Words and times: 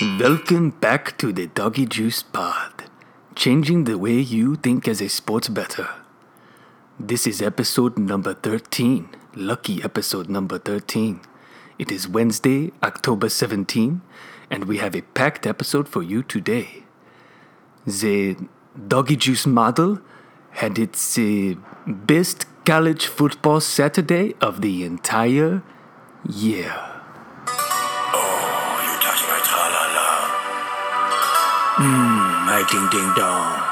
Welcome 0.00 0.70
back 0.70 1.18
to 1.18 1.32
the 1.32 1.48
Doggy 1.48 1.84
Juice 1.84 2.22
Pod, 2.22 2.84
changing 3.34 3.82
the 3.82 3.98
way 3.98 4.20
you 4.20 4.54
think 4.54 4.86
as 4.86 5.00
a 5.00 5.08
sports 5.08 5.48
bettor. 5.48 5.88
This 7.00 7.26
is 7.26 7.42
episode 7.42 7.98
number 7.98 8.32
13, 8.32 9.08
lucky 9.34 9.82
episode 9.82 10.28
number 10.28 10.56
13. 10.56 11.20
It 11.80 11.90
is 11.90 12.06
Wednesday, 12.06 12.70
October 12.80 13.28
17, 13.28 14.00
and 14.48 14.66
we 14.66 14.76
have 14.78 14.94
a 14.94 15.02
packed 15.02 15.48
episode 15.48 15.88
for 15.88 16.04
you 16.04 16.22
today. 16.22 16.84
The 17.84 18.36
Doggy 18.86 19.16
Juice 19.16 19.46
model 19.46 20.00
had 20.50 20.78
its 20.78 21.18
uh, 21.18 21.54
best 21.88 22.46
college 22.64 23.08
football 23.08 23.58
Saturday 23.58 24.34
of 24.40 24.60
the 24.60 24.84
entire 24.84 25.64
year. 26.24 26.97
Mmm, 31.78 32.44
my 32.44 32.64
ding 32.68 32.88
ding 32.90 33.14
dong. 33.14 33.62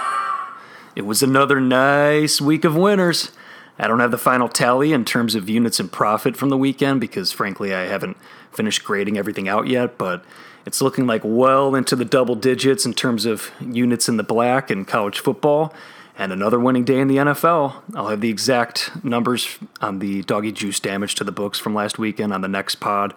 It 0.95 1.05
was 1.05 1.25
another 1.25 1.61
nice 1.61 2.41
week 2.41 2.65
of 2.65 2.77
winners. 2.77 3.33
I 3.81 3.89
don't 3.89 3.99
have 3.99 4.13
the 4.13 4.17
final 4.17 4.49
tally 4.49 4.93
in 4.93 5.05
terms 5.05 5.35
of 5.35 5.49
units 5.49 5.81
and 5.81 5.91
profit 5.91 6.37
from 6.37 6.49
the 6.49 6.57
weekend 6.57 7.01
because, 7.01 7.33
frankly, 7.33 7.75
I 7.75 7.87
haven't 7.87 8.17
finished 8.53 8.85
grading 8.85 9.19
everything 9.19 9.49
out 9.49 9.67
yet, 9.67 9.99
but 9.99 10.25
it's 10.65 10.81
looking 10.81 11.09
like 11.09 11.23
well 11.25 11.75
into 11.75 11.97
the 11.97 12.05
double 12.05 12.37
digits 12.37 12.87
in 12.87 12.95
terms 12.95 13.27
of 13.27 13.51
units 13.61 14.09
in 14.09 14.19
the 14.19 14.23
black 14.23 14.71
in 14.71 14.85
college 14.85 15.19
football. 15.19 15.75
And 16.17 16.33
another 16.33 16.61
winning 16.61 16.85
day 16.85 17.01
in 17.01 17.09
the 17.09 17.17
NFL. 17.17 17.83
I'll 17.97 18.07
have 18.07 18.21
the 18.21 18.31
exact 18.31 19.05
numbers 19.05 19.59
on 19.81 19.99
the 19.99 20.23
doggy 20.23 20.53
juice 20.53 20.79
damage 20.79 21.17
to 21.17 21.25
the 21.25 21.33
books 21.33 21.59
from 21.59 21.75
last 21.75 21.99
weekend 21.99 22.33
on 22.33 22.41
the 22.41 22.49
next 22.49 22.77
pod. 22.77 23.15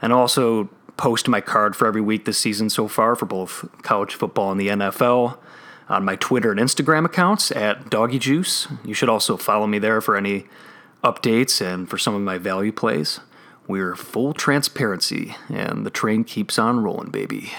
And 0.00 0.12
also 0.12 0.70
post 0.96 1.28
my 1.28 1.40
card 1.40 1.74
for 1.74 1.86
every 1.86 2.00
week 2.00 2.24
this 2.24 2.38
season 2.38 2.70
so 2.70 2.88
far 2.88 3.16
for 3.16 3.26
both 3.26 3.68
college 3.82 4.14
football 4.14 4.50
and 4.52 4.60
the 4.60 4.68
NFL 4.68 5.38
on 5.88 6.04
my 6.04 6.16
Twitter 6.16 6.50
and 6.50 6.60
Instagram 6.60 7.04
accounts 7.04 7.50
at 7.52 7.90
Doggy 7.90 8.18
Juice. 8.18 8.68
You 8.84 8.94
should 8.94 9.08
also 9.08 9.36
follow 9.36 9.66
me 9.66 9.78
there 9.78 10.00
for 10.00 10.16
any 10.16 10.46
updates 11.02 11.60
and 11.60 11.88
for 11.88 11.98
some 11.98 12.14
of 12.14 12.22
my 12.22 12.38
value 12.38 12.72
plays. 12.72 13.20
We're 13.66 13.94
full 13.94 14.32
transparency, 14.32 15.36
and 15.48 15.86
the 15.86 15.90
train 15.90 16.24
keeps 16.24 16.58
on 16.58 16.82
rolling, 16.82 17.10
baby. 17.10 17.52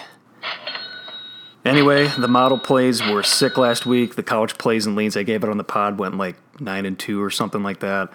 Anyway, 1.66 2.08
the 2.08 2.28
model 2.28 2.60
plays 2.60 3.02
were 3.02 3.24
sick 3.24 3.58
last 3.58 3.86
week. 3.86 4.16
The 4.16 4.24
college 4.24 4.58
plays 4.58 4.86
and 4.86 4.98
leans 4.98 5.16
I 5.16 5.24
gave 5.24 5.44
it 5.44 5.50
on 5.50 5.58
the 5.58 5.64
pod 5.64 5.98
went 5.98 6.18
like 6.18 6.36
nine 6.60 6.86
and 6.86 7.00
two 7.00 7.24
or 7.24 7.30
something 7.30 7.64
like 7.64 7.80
that. 7.80 8.12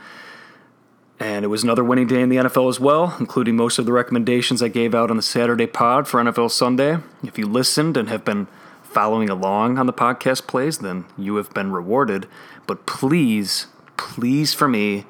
And 1.20 1.44
it 1.44 1.48
was 1.48 1.64
another 1.64 1.82
winning 1.82 2.06
day 2.06 2.22
in 2.22 2.28
the 2.28 2.36
NFL 2.36 2.68
as 2.68 2.78
well, 2.78 3.16
including 3.18 3.56
most 3.56 3.78
of 3.78 3.86
the 3.86 3.92
recommendations 3.92 4.62
I 4.62 4.68
gave 4.68 4.94
out 4.94 5.10
on 5.10 5.16
the 5.16 5.22
Saturday 5.22 5.66
pod 5.66 6.06
for 6.06 6.22
NFL 6.22 6.50
Sunday. 6.50 6.98
If 7.24 7.38
you 7.38 7.46
listened 7.46 7.96
and 7.96 8.08
have 8.08 8.24
been 8.24 8.46
following 8.82 9.28
along 9.28 9.78
on 9.78 9.86
the 9.86 9.92
podcast 9.92 10.46
plays, 10.46 10.78
then 10.78 11.06
you 11.16 11.36
have 11.36 11.50
been 11.50 11.72
rewarded. 11.72 12.28
But 12.66 12.86
please, 12.86 13.66
please 13.96 14.54
for 14.54 14.68
me, 14.68 15.06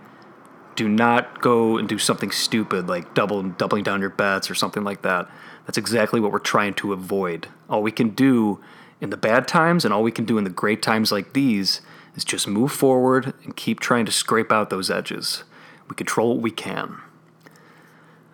do 0.77 0.89
not 0.89 1.41
go 1.41 1.77
and 1.77 1.89
do 1.89 1.99
something 1.99 2.31
stupid 2.31 2.89
like 2.89 3.13
double 3.13 3.43
doubling 3.43 3.83
down 3.83 4.01
your 4.01 4.11
bets 4.11 4.51
or 4.51 4.55
something 4.55 4.85
like 4.85 5.03
that. 5.03 5.29
That's 5.67 5.77
exactly 5.77 6.21
what 6.21 6.33
we're 6.33 6.39
trying 6.39 6.75
to 6.75 6.93
avoid. 6.93 7.49
All 7.69 7.83
we 7.83 7.93
can 7.93 8.11
do 8.11 8.61
in 9.01 9.11
the 9.11 9.17
bad 9.17 9.47
times 9.47 9.85
and 9.85 9.93
all 9.93 10.03
we 10.03 10.13
can 10.13 10.25
do 10.25 10.39
in 10.39 10.45
the 10.45 10.51
great 10.51 10.81
times 10.81 11.13
like 11.13 11.35
these 11.35 11.81
is 12.15 12.25
just 12.25 12.49
move 12.49 12.73
forward 12.73 13.35
and 13.45 13.57
keep 13.57 13.81
trying 13.81 14.07
to 14.07 14.13
scrape 14.13 14.51
out 14.51 14.71
those 14.71 14.91
edges. 14.91 15.45
We 15.89 15.97
control 15.97 16.35
what 16.35 16.43
we 16.43 16.51
can. 16.51 16.99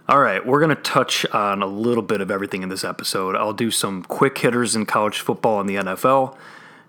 All 0.06 0.20
right, 0.20 0.44
we're 0.44 0.60
going 0.60 0.77
to 0.77 0.83
touch 0.83 1.24
on 1.27 1.62
a 1.62 1.66
little 1.66 2.02
bit 2.02 2.20
of 2.20 2.30
everything 2.30 2.62
in 2.62 2.69
this 2.69 2.84
episode. 2.84 3.36
I'll 3.36 3.55
do 3.55 3.70
some 3.70 4.02
quick 4.02 4.37
hitters 4.37 4.76
in 4.76 4.84
college 4.84 5.20
football 5.20 5.60
and 5.60 5.69
the 5.69 5.76
NFL, 5.76 6.37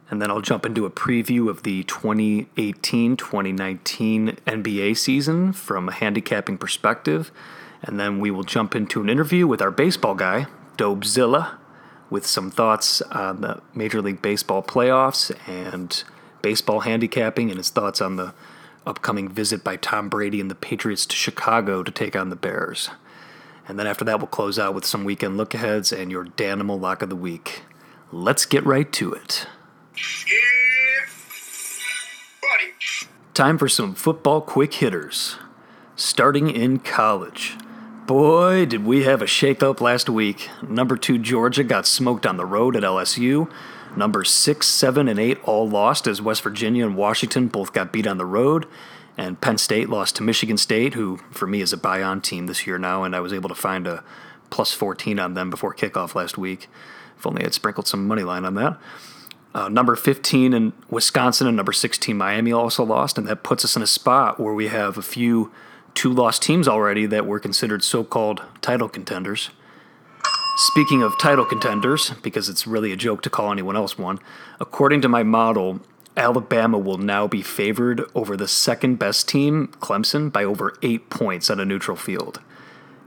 and 0.10 0.22
then 0.22 0.30
I'll 0.30 0.42
jump 0.42 0.66
into 0.66 0.86
a 0.86 0.90
preview 0.90 1.50
of 1.50 1.64
the 1.64 1.84
2018 1.84 3.16
2019 3.16 4.38
NBA 4.46 4.98
season 4.98 5.54
from 5.54 5.88
a 5.88 5.94
handicapping 5.94 6.58
perspective. 6.58 7.32
And 7.82 7.98
then 8.00 8.20
we 8.20 8.32
will 8.32 8.44
jump 8.44 8.76
into 8.76 9.02
an 9.02 9.10
interview 9.10 9.48
with 9.48 9.62
our 9.62 9.72
baseball 9.72 10.16
guy, 10.16 10.48
Dobzilla, 10.78 11.58
with 12.10 12.26
some 12.26 12.52
thoughts 12.52 13.02
on 13.04 13.42
the 13.42 13.62
Major 13.74 14.02
League 14.02 14.22
Baseball 14.22 14.62
playoffs 14.62 15.32
and 15.48 16.04
baseball 16.42 16.82
handicapping 16.82 17.50
and 17.50 17.58
his 17.58 17.70
thoughts 17.70 18.02
on 18.02 18.18
the 18.18 18.34
upcoming 18.86 19.30
visit 19.30 19.64
by 19.64 19.76
Tom 19.76 20.10
Brady 20.10 20.40
and 20.40 20.50
the 20.50 20.56
Patriots 20.56 21.06
to 21.08 21.16
Chicago 21.16 21.84
to 21.84 21.92
take 21.92 22.16
on 22.16 22.30
the 22.30 22.36
Bears. 22.36 22.90
And 23.68 23.80
then 23.80 23.88
after 23.88 24.06
that, 24.06 24.20
we'll 24.20 24.28
close 24.28 24.60
out 24.60 24.76
with 24.76 24.86
some 24.86 25.04
weekend 25.04 25.38
look 25.38 25.54
aheads 25.54 25.92
and 25.92 26.12
your 26.12 26.26
Danimal 26.26 26.80
lock 26.80 27.02
of 27.02 27.10
the 27.10 27.16
week. 27.16 27.64
Let's 28.12 28.46
get 28.46 28.66
right 28.66 28.92
to 28.94 29.14
it. 29.14 29.48
Yeah, 29.96 31.06
buddy. 32.42 32.74
Time 33.34 33.58
for 33.58 33.68
some 33.68 33.96
football 33.96 34.42
quick 34.42 34.76
hitters. 34.76 35.38
Starting 35.96 36.50
in 36.50 36.80
college. 36.80 37.56
Boy, 38.06 38.68
did 38.68 38.86
we 38.86 39.04
have 39.04 39.24
a 39.24 39.26
shakeup 39.26 39.82
last 39.82 40.10
week. 40.10 40.50
Number 40.62 40.96
two 40.96 41.18
Georgia 41.18 41.64
got 41.64 41.88
smoked 41.88 42.28
on 42.28 42.38
the 42.38 42.46
road 42.46 42.76
at 42.76 42.84
LSU. 42.84 43.50
Number 43.98 44.24
six, 44.24 44.68
seven, 44.68 45.08
and 45.08 45.20
eight 45.20 45.40
all 45.44 45.68
lost 45.68 46.08
as 46.08 46.22
West 46.22 46.42
Virginia 46.42 46.86
and 46.86 46.98
Washington 46.98 47.48
both 47.48 47.74
got 47.74 47.92
beat 47.92 48.08
on 48.08 48.18
the 48.18 48.26
road. 48.26 48.66
And 49.18 49.40
Penn 49.40 49.58
State 49.58 49.90
lost 49.90 50.18
to 50.18 50.24
Michigan 50.24 50.58
State, 50.58 50.94
who 50.94 51.18
for 51.32 51.48
me 51.48 51.62
is 51.62 51.72
a 51.72 51.78
buy 51.78 52.04
on 52.04 52.22
team 52.22 52.48
this 52.48 52.68
year 52.68 52.78
now, 52.78 53.04
and 53.04 53.16
I 53.16 53.22
was 53.22 53.32
able 53.32 53.48
to 53.48 53.56
find 53.56 53.88
a 53.88 54.04
plus 54.50 54.74
14 54.74 55.20
on 55.20 55.34
them 55.34 55.50
before 55.50 55.74
kickoff 55.74 56.16
last 56.16 56.38
week. 56.38 56.68
If 57.18 57.26
only 57.26 57.46
I'd 57.46 57.54
sprinkled 57.54 57.88
some 57.88 58.08
money 58.08 58.24
line 58.24 58.44
on 58.44 58.56
that. 58.56 58.78
Uh, 59.54 59.70
number 59.70 59.96
15 59.96 60.54
in 60.54 60.74
Wisconsin 60.90 61.48
and 61.48 61.56
number 61.56 61.72
16 61.72 62.18
Miami 62.18 62.52
also 62.52 62.84
lost, 62.84 63.18
and 63.18 63.26
that 63.28 63.42
puts 63.42 63.64
us 63.64 63.78
in 63.78 63.82
a 63.82 63.88
spot 63.88 64.38
where 64.38 64.54
we 64.54 64.68
have 64.68 64.98
a 64.98 65.02
few 65.02 65.50
two 65.94 66.12
lost 66.12 66.42
teams 66.42 66.68
already 66.68 67.06
that 67.06 67.26
were 67.26 67.40
considered 67.40 67.82
so 67.82 68.04
called 68.04 68.44
title 68.62 68.90
contenders. 68.90 69.52
Speaking 70.58 71.04
of 71.04 71.18
title 71.18 71.44
contenders, 71.44 72.12
because 72.22 72.48
it's 72.48 72.66
really 72.66 72.94
a 72.94 72.96
joke 72.96 73.22
to 73.24 73.30
call 73.30 73.52
anyone 73.52 73.76
else 73.76 73.98
one, 73.98 74.20
according 74.58 75.02
to 75.02 75.10
my 75.10 75.22
model, 75.22 75.82
Alabama 76.16 76.78
will 76.78 76.98
now 76.98 77.28
be 77.28 77.42
favored 77.42 78.10
over 78.16 78.38
the 78.38 78.48
second 78.48 78.96
best 78.96 79.28
team, 79.28 79.68
Clemson, 79.82 80.32
by 80.32 80.46
over 80.46 80.78
eight 80.82 81.10
points 81.10 81.50
on 81.50 81.60
a 81.60 81.66
neutral 81.66 81.98
field. 81.98 82.40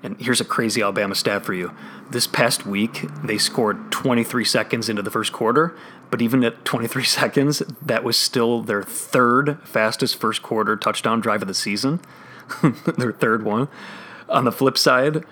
And 0.03 0.21
here's 0.21 0.43
a 0.43 0.45
crazy 0.45 0.83
Alabama 0.83 1.15
stat 1.15 1.43
for 1.43 1.55
you. 1.55 1.73
This 2.11 2.27
past 2.27 2.67
week, 2.67 3.07
they 3.25 3.39
scored 3.39 3.91
23 3.91 4.45
seconds 4.45 4.91
into 4.91 5.01
the 5.01 5.11
first 5.11 5.33
quarter, 5.33 5.75
but 6.11 6.21
even 6.21 6.45
at 6.45 6.67
23 6.67 7.03
seconds, 7.05 7.63
that 7.81 8.05
was 8.05 8.19
still 8.19 8.61
their 8.61 8.83
third 8.83 9.59
fastest 9.65 10.21
first 10.21 10.43
quarter 10.43 10.77
touchdown 10.77 11.21
drive 11.21 11.41
of 11.41 11.49
the 11.49 11.55
season. 11.55 12.01
their 12.99 13.13
third 13.13 13.43
one. 13.43 13.69
On 14.29 14.45
the 14.45 14.53
flip 14.53 14.77
side, 14.77 15.25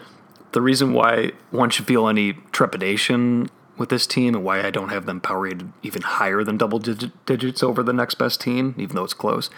the 0.56 0.62
reason 0.62 0.94
why 0.94 1.32
one 1.50 1.68
should 1.68 1.86
feel 1.86 2.08
any 2.08 2.32
trepidation 2.50 3.50
with 3.76 3.90
this 3.90 4.06
team 4.06 4.34
and 4.34 4.42
why 4.42 4.66
I 4.66 4.70
don't 4.70 4.88
have 4.88 5.04
them 5.04 5.20
power 5.20 5.40
rated 5.40 5.70
even 5.82 6.00
higher 6.00 6.42
than 6.42 6.56
double 6.56 6.78
digit 6.78 7.26
digits 7.26 7.62
over 7.62 7.82
the 7.82 7.92
next 7.92 8.14
best 8.14 8.40
team, 8.40 8.74
even 8.78 8.96
though 8.96 9.04
it's 9.04 9.12
close, 9.12 9.50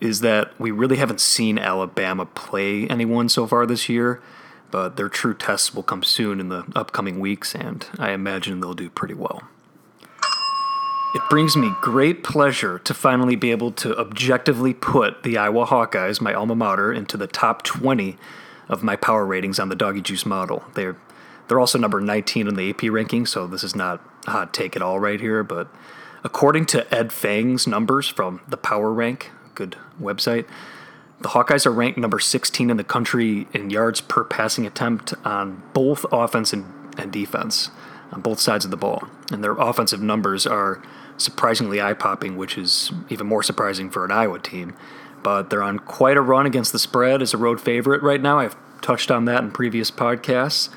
is 0.00 0.20
that 0.20 0.52
we 0.60 0.70
really 0.70 0.98
haven't 0.98 1.20
seen 1.20 1.58
Alabama 1.58 2.26
play 2.26 2.86
anyone 2.86 3.28
so 3.28 3.44
far 3.48 3.66
this 3.66 3.88
year. 3.88 4.22
But 4.70 4.96
their 4.96 5.08
true 5.08 5.34
tests 5.34 5.74
will 5.74 5.82
come 5.82 6.04
soon 6.04 6.38
in 6.38 6.48
the 6.48 6.64
upcoming 6.76 7.18
weeks, 7.18 7.52
and 7.52 7.84
I 7.98 8.12
imagine 8.12 8.60
they'll 8.60 8.74
do 8.74 8.88
pretty 8.88 9.14
well. 9.14 9.42
It 11.16 11.22
brings 11.28 11.56
me 11.56 11.72
great 11.80 12.22
pleasure 12.22 12.78
to 12.78 12.94
finally 12.94 13.34
be 13.34 13.50
able 13.50 13.72
to 13.72 13.98
objectively 13.98 14.74
put 14.74 15.24
the 15.24 15.38
Iowa 15.38 15.66
Hawkeyes, 15.66 16.20
my 16.20 16.34
alma 16.34 16.54
mater, 16.54 16.92
into 16.92 17.16
the 17.16 17.26
top 17.26 17.64
20 17.64 18.16
of 18.68 18.82
my 18.82 18.96
power 18.96 19.24
ratings 19.24 19.58
on 19.58 19.68
the 19.68 19.76
Doggy 19.76 20.00
Juice 20.00 20.26
model. 20.26 20.64
They're 20.74 20.96
they're 21.48 21.60
also 21.60 21.78
number 21.78 22.00
19 22.00 22.48
in 22.48 22.56
the 22.56 22.70
AP 22.70 22.90
ranking, 22.90 23.24
so 23.24 23.46
this 23.46 23.62
is 23.62 23.76
not 23.76 24.00
a 24.26 24.32
hot 24.32 24.52
take 24.52 24.74
at 24.74 24.82
all 24.82 24.98
right 24.98 25.20
here, 25.20 25.44
but 25.44 25.68
according 26.24 26.66
to 26.66 26.92
Ed 26.92 27.12
Feng's 27.12 27.68
numbers 27.68 28.08
from 28.08 28.40
the 28.48 28.56
Power 28.56 28.92
Rank, 28.92 29.30
good 29.54 29.76
website, 30.00 30.46
the 31.20 31.30
Hawkeyes 31.30 31.64
are 31.64 31.72
ranked 31.72 31.98
number 31.98 32.18
16 32.18 32.68
in 32.68 32.76
the 32.76 32.84
country 32.84 33.46
in 33.54 33.70
yards 33.70 34.00
per 34.00 34.24
passing 34.24 34.66
attempt 34.66 35.14
on 35.24 35.62
both 35.72 36.04
offense 36.12 36.52
and, 36.52 36.66
and 36.98 37.12
defense, 37.12 37.70
on 38.12 38.20
both 38.20 38.38
sides 38.38 38.64
of 38.64 38.70
the 38.70 38.76
ball. 38.76 39.04
And 39.32 39.42
their 39.42 39.52
offensive 39.52 40.02
numbers 40.02 40.46
are 40.46 40.82
surprisingly 41.16 41.80
eye 41.80 41.94
popping, 41.94 42.36
which 42.36 42.58
is 42.58 42.92
even 43.08 43.26
more 43.26 43.42
surprising 43.42 43.90
for 43.90 44.04
an 44.04 44.10
Iowa 44.10 44.38
team. 44.38 44.74
But 45.22 45.50
they're 45.50 45.62
on 45.62 45.80
quite 45.80 46.16
a 46.16 46.22
run 46.22 46.46
against 46.46 46.72
the 46.72 46.78
spread 46.78 47.22
as 47.22 47.34
a 47.34 47.36
road 47.36 47.60
favorite 47.60 48.02
right 48.02 48.20
now. 48.20 48.38
I've 48.38 48.56
touched 48.80 49.10
on 49.10 49.24
that 49.24 49.42
in 49.42 49.50
previous 49.50 49.90
podcasts. 49.90 50.68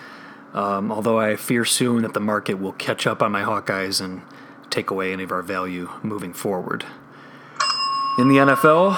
Um, 0.54 0.92
although 0.92 1.20
I 1.20 1.36
fear 1.36 1.64
soon 1.64 2.02
that 2.02 2.14
the 2.14 2.20
market 2.20 2.56
will 2.56 2.72
catch 2.74 3.06
up 3.06 3.22
on 3.22 3.32
my 3.32 3.44
Hawkeyes 3.44 4.02
and 4.04 4.22
take 4.70 4.90
away 4.90 5.14
any 5.14 5.24
of 5.24 5.32
our 5.32 5.42
value 5.42 5.90
moving 6.02 6.34
forward. 6.34 6.86
In 8.18 8.28
the 8.28 8.36
NFL, 8.36 8.94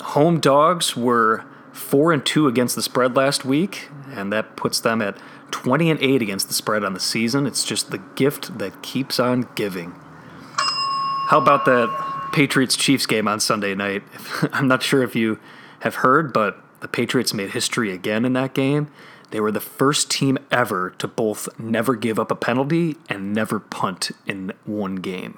home 0.00 0.40
dogs 0.40 0.96
were 0.96 1.44
4 1.72 2.12
and 2.12 2.24
2 2.24 2.46
against 2.46 2.76
the 2.76 2.82
spread 2.82 3.16
last 3.16 3.44
week, 3.44 3.88
and 4.10 4.32
that 4.32 4.56
puts 4.56 4.80
them 4.80 5.02
at 5.02 5.18
20 5.50 5.90
and 5.90 6.00
8 6.00 6.22
against 6.22 6.48
the 6.48 6.54
spread 6.54 6.84
on 6.84 6.94
the 6.94 7.00
season. 7.00 7.46
It's 7.46 7.64
just 7.64 7.90
the 7.90 7.98
gift 8.14 8.58
that 8.58 8.82
keeps 8.82 9.18
on 9.18 9.48
giving. 9.54 9.94
How 11.28 11.38
about 11.38 11.64
that 11.64 12.11
Patriots 12.32 12.76
Chiefs 12.76 13.06
game 13.06 13.28
on 13.28 13.40
Sunday 13.40 13.74
night? 13.74 14.02
I'm 14.52 14.66
not 14.66 14.82
sure 14.82 15.02
if 15.02 15.14
you 15.14 15.38
have 15.80 15.96
heard, 15.96 16.32
but 16.32 16.58
the 16.80 16.88
Patriots 16.88 17.34
made 17.34 17.50
history 17.50 17.92
again 17.92 18.24
in 18.24 18.32
that 18.32 18.54
game. 18.54 18.88
They 19.30 19.40
were 19.40 19.52
the 19.52 19.60
first 19.60 20.10
team 20.10 20.38
ever 20.50 20.90
to 20.98 21.08
both 21.08 21.48
never 21.58 21.94
give 21.94 22.18
up 22.18 22.30
a 22.30 22.36
penalty 22.36 22.96
and 23.08 23.32
never 23.32 23.60
punt 23.60 24.10
in 24.26 24.52
one 24.64 24.96
game. 24.96 25.36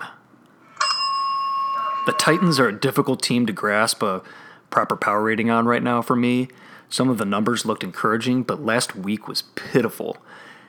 The 2.06 2.12
Titans 2.12 2.58
are 2.58 2.68
a 2.68 2.78
difficult 2.78 3.22
team 3.22 3.46
to 3.46 3.52
grasp 3.52 4.02
a 4.02 4.22
proper 4.70 4.96
power 4.96 5.22
rating 5.22 5.50
on 5.50 5.66
right 5.66 5.82
now 5.82 6.02
for 6.02 6.16
me. 6.16 6.48
Some 6.88 7.08
of 7.08 7.18
the 7.18 7.24
numbers 7.24 7.64
looked 7.64 7.84
encouraging, 7.84 8.42
but 8.42 8.64
last 8.64 8.94
week 8.94 9.26
was 9.26 9.42
pitiful. 9.54 10.18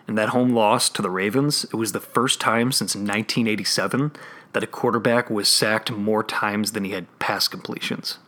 In 0.07 0.15
that 0.15 0.29
home 0.29 0.53
loss 0.53 0.89
to 0.89 1.01
the 1.01 1.09
Ravens, 1.09 1.63
it 1.65 1.75
was 1.75 1.91
the 1.91 1.99
first 1.99 2.39
time 2.39 2.71
since 2.71 2.95
1987 2.95 4.11
that 4.55 4.63
a 4.63 4.67
quarterback 4.67 5.29
was 5.29 5.49
sacked 5.49 5.91
more 5.91 6.23
times 6.23 6.71
than 6.71 6.85
he 6.85 6.91
had 6.91 7.19
pass 7.19 7.45
completions. 7.49 8.19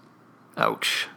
Ouch. 0.58 1.08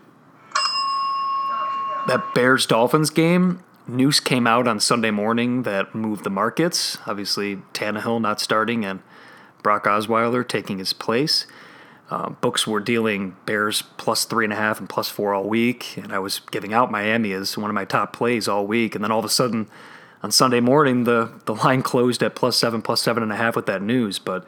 That 2.06 2.22
Bears 2.32 2.64
Dolphins 2.64 3.10
game, 3.10 3.64
news 3.88 4.20
came 4.20 4.46
out 4.46 4.68
on 4.68 4.78
Sunday 4.78 5.10
morning 5.10 5.64
that 5.64 5.96
moved 5.96 6.22
the 6.22 6.30
markets. 6.30 6.96
Obviously, 7.08 7.56
Tannehill 7.74 8.20
not 8.20 8.40
starting 8.40 8.84
and 8.84 9.00
Brock 9.64 9.84
Osweiler 9.86 10.46
taking 10.46 10.78
his 10.78 10.92
place. 10.92 11.44
Uh, 12.08 12.28
books 12.28 12.64
were 12.64 12.78
dealing 12.78 13.34
Bears 13.46 13.82
plus 13.96 14.24
three 14.24 14.44
and 14.44 14.52
a 14.52 14.56
half 14.56 14.78
and 14.78 14.88
plus 14.88 15.08
four 15.08 15.34
all 15.34 15.48
week, 15.48 15.96
and 15.96 16.12
I 16.12 16.20
was 16.20 16.40
giving 16.52 16.72
out 16.72 16.92
Miami 16.92 17.32
as 17.32 17.58
one 17.58 17.68
of 17.68 17.74
my 17.74 17.84
top 17.84 18.12
plays 18.12 18.46
all 18.46 18.64
week. 18.64 18.94
And 18.94 19.02
then 19.02 19.10
all 19.10 19.18
of 19.18 19.24
a 19.24 19.28
sudden, 19.28 19.68
on 20.22 20.30
Sunday 20.30 20.60
morning, 20.60 21.02
the 21.02 21.32
the 21.46 21.54
line 21.56 21.82
closed 21.82 22.22
at 22.22 22.36
plus 22.36 22.56
seven, 22.56 22.80
plus 22.80 23.02
seven 23.02 23.24
and 23.24 23.32
a 23.32 23.36
half 23.36 23.56
with 23.56 23.66
that 23.66 23.82
news. 23.82 24.20
But 24.20 24.46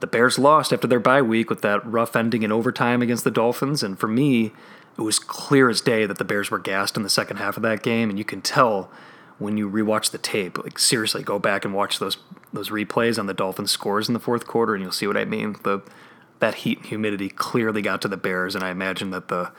the 0.00 0.06
Bears 0.06 0.38
lost 0.38 0.72
after 0.72 0.86
their 0.86 1.00
bye 1.00 1.22
week 1.22 1.50
with 1.50 1.62
that 1.62 1.84
rough 1.86 2.16
ending 2.16 2.42
in 2.42 2.50
overtime 2.50 3.02
against 3.02 3.24
the 3.24 3.30
Dolphins, 3.30 3.82
and 3.82 3.98
for 3.98 4.08
me, 4.08 4.52
it 4.98 5.02
was 5.02 5.18
clear 5.18 5.68
as 5.68 5.80
day 5.80 6.06
that 6.06 6.18
the 6.18 6.24
Bears 6.24 6.50
were 6.50 6.58
gassed 6.58 6.96
in 6.96 7.02
the 7.02 7.10
second 7.10 7.36
half 7.36 7.56
of 7.56 7.62
that 7.62 7.82
game, 7.82 8.10
and 8.10 8.18
you 8.18 8.24
can 8.24 8.42
tell 8.42 8.90
when 9.38 9.56
you 9.56 9.70
rewatch 9.70 10.10
the 10.10 10.18
tape. 10.18 10.58
Like 10.58 10.78
seriously, 10.78 11.22
go 11.22 11.38
back 11.38 11.64
and 11.64 11.74
watch 11.74 11.98
those 11.98 12.18
those 12.52 12.70
replays 12.70 13.18
on 13.18 13.26
the 13.26 13.34
Dolphins 13.34 13.70
scores 13.70 14.08
in 14.08 14.14
the 14.14 14.20
fourth 14.20 14.46
quarter, 14.46 14.74
and 14.74 14.82
you'll 14.82 14.92
see 14.92 15.06
what 15.06 15.16
I 15.16 15.24
mean. 15.24 15.56
The 15.62 15.82
that 16.40 16.56
heat 16.56 16.78
and 16.78 16.86
humidity 16.86 17.28
clearly 17.28 17.82
got 17.82 18.02
to 18.02 18.08
the 18.08 18.16
Bears, 18.16 18.54
and 18.54 18.64
I 18.64 18.70
imagine 18.70 19.10
that 19.10 19.28
the 19.28 19.52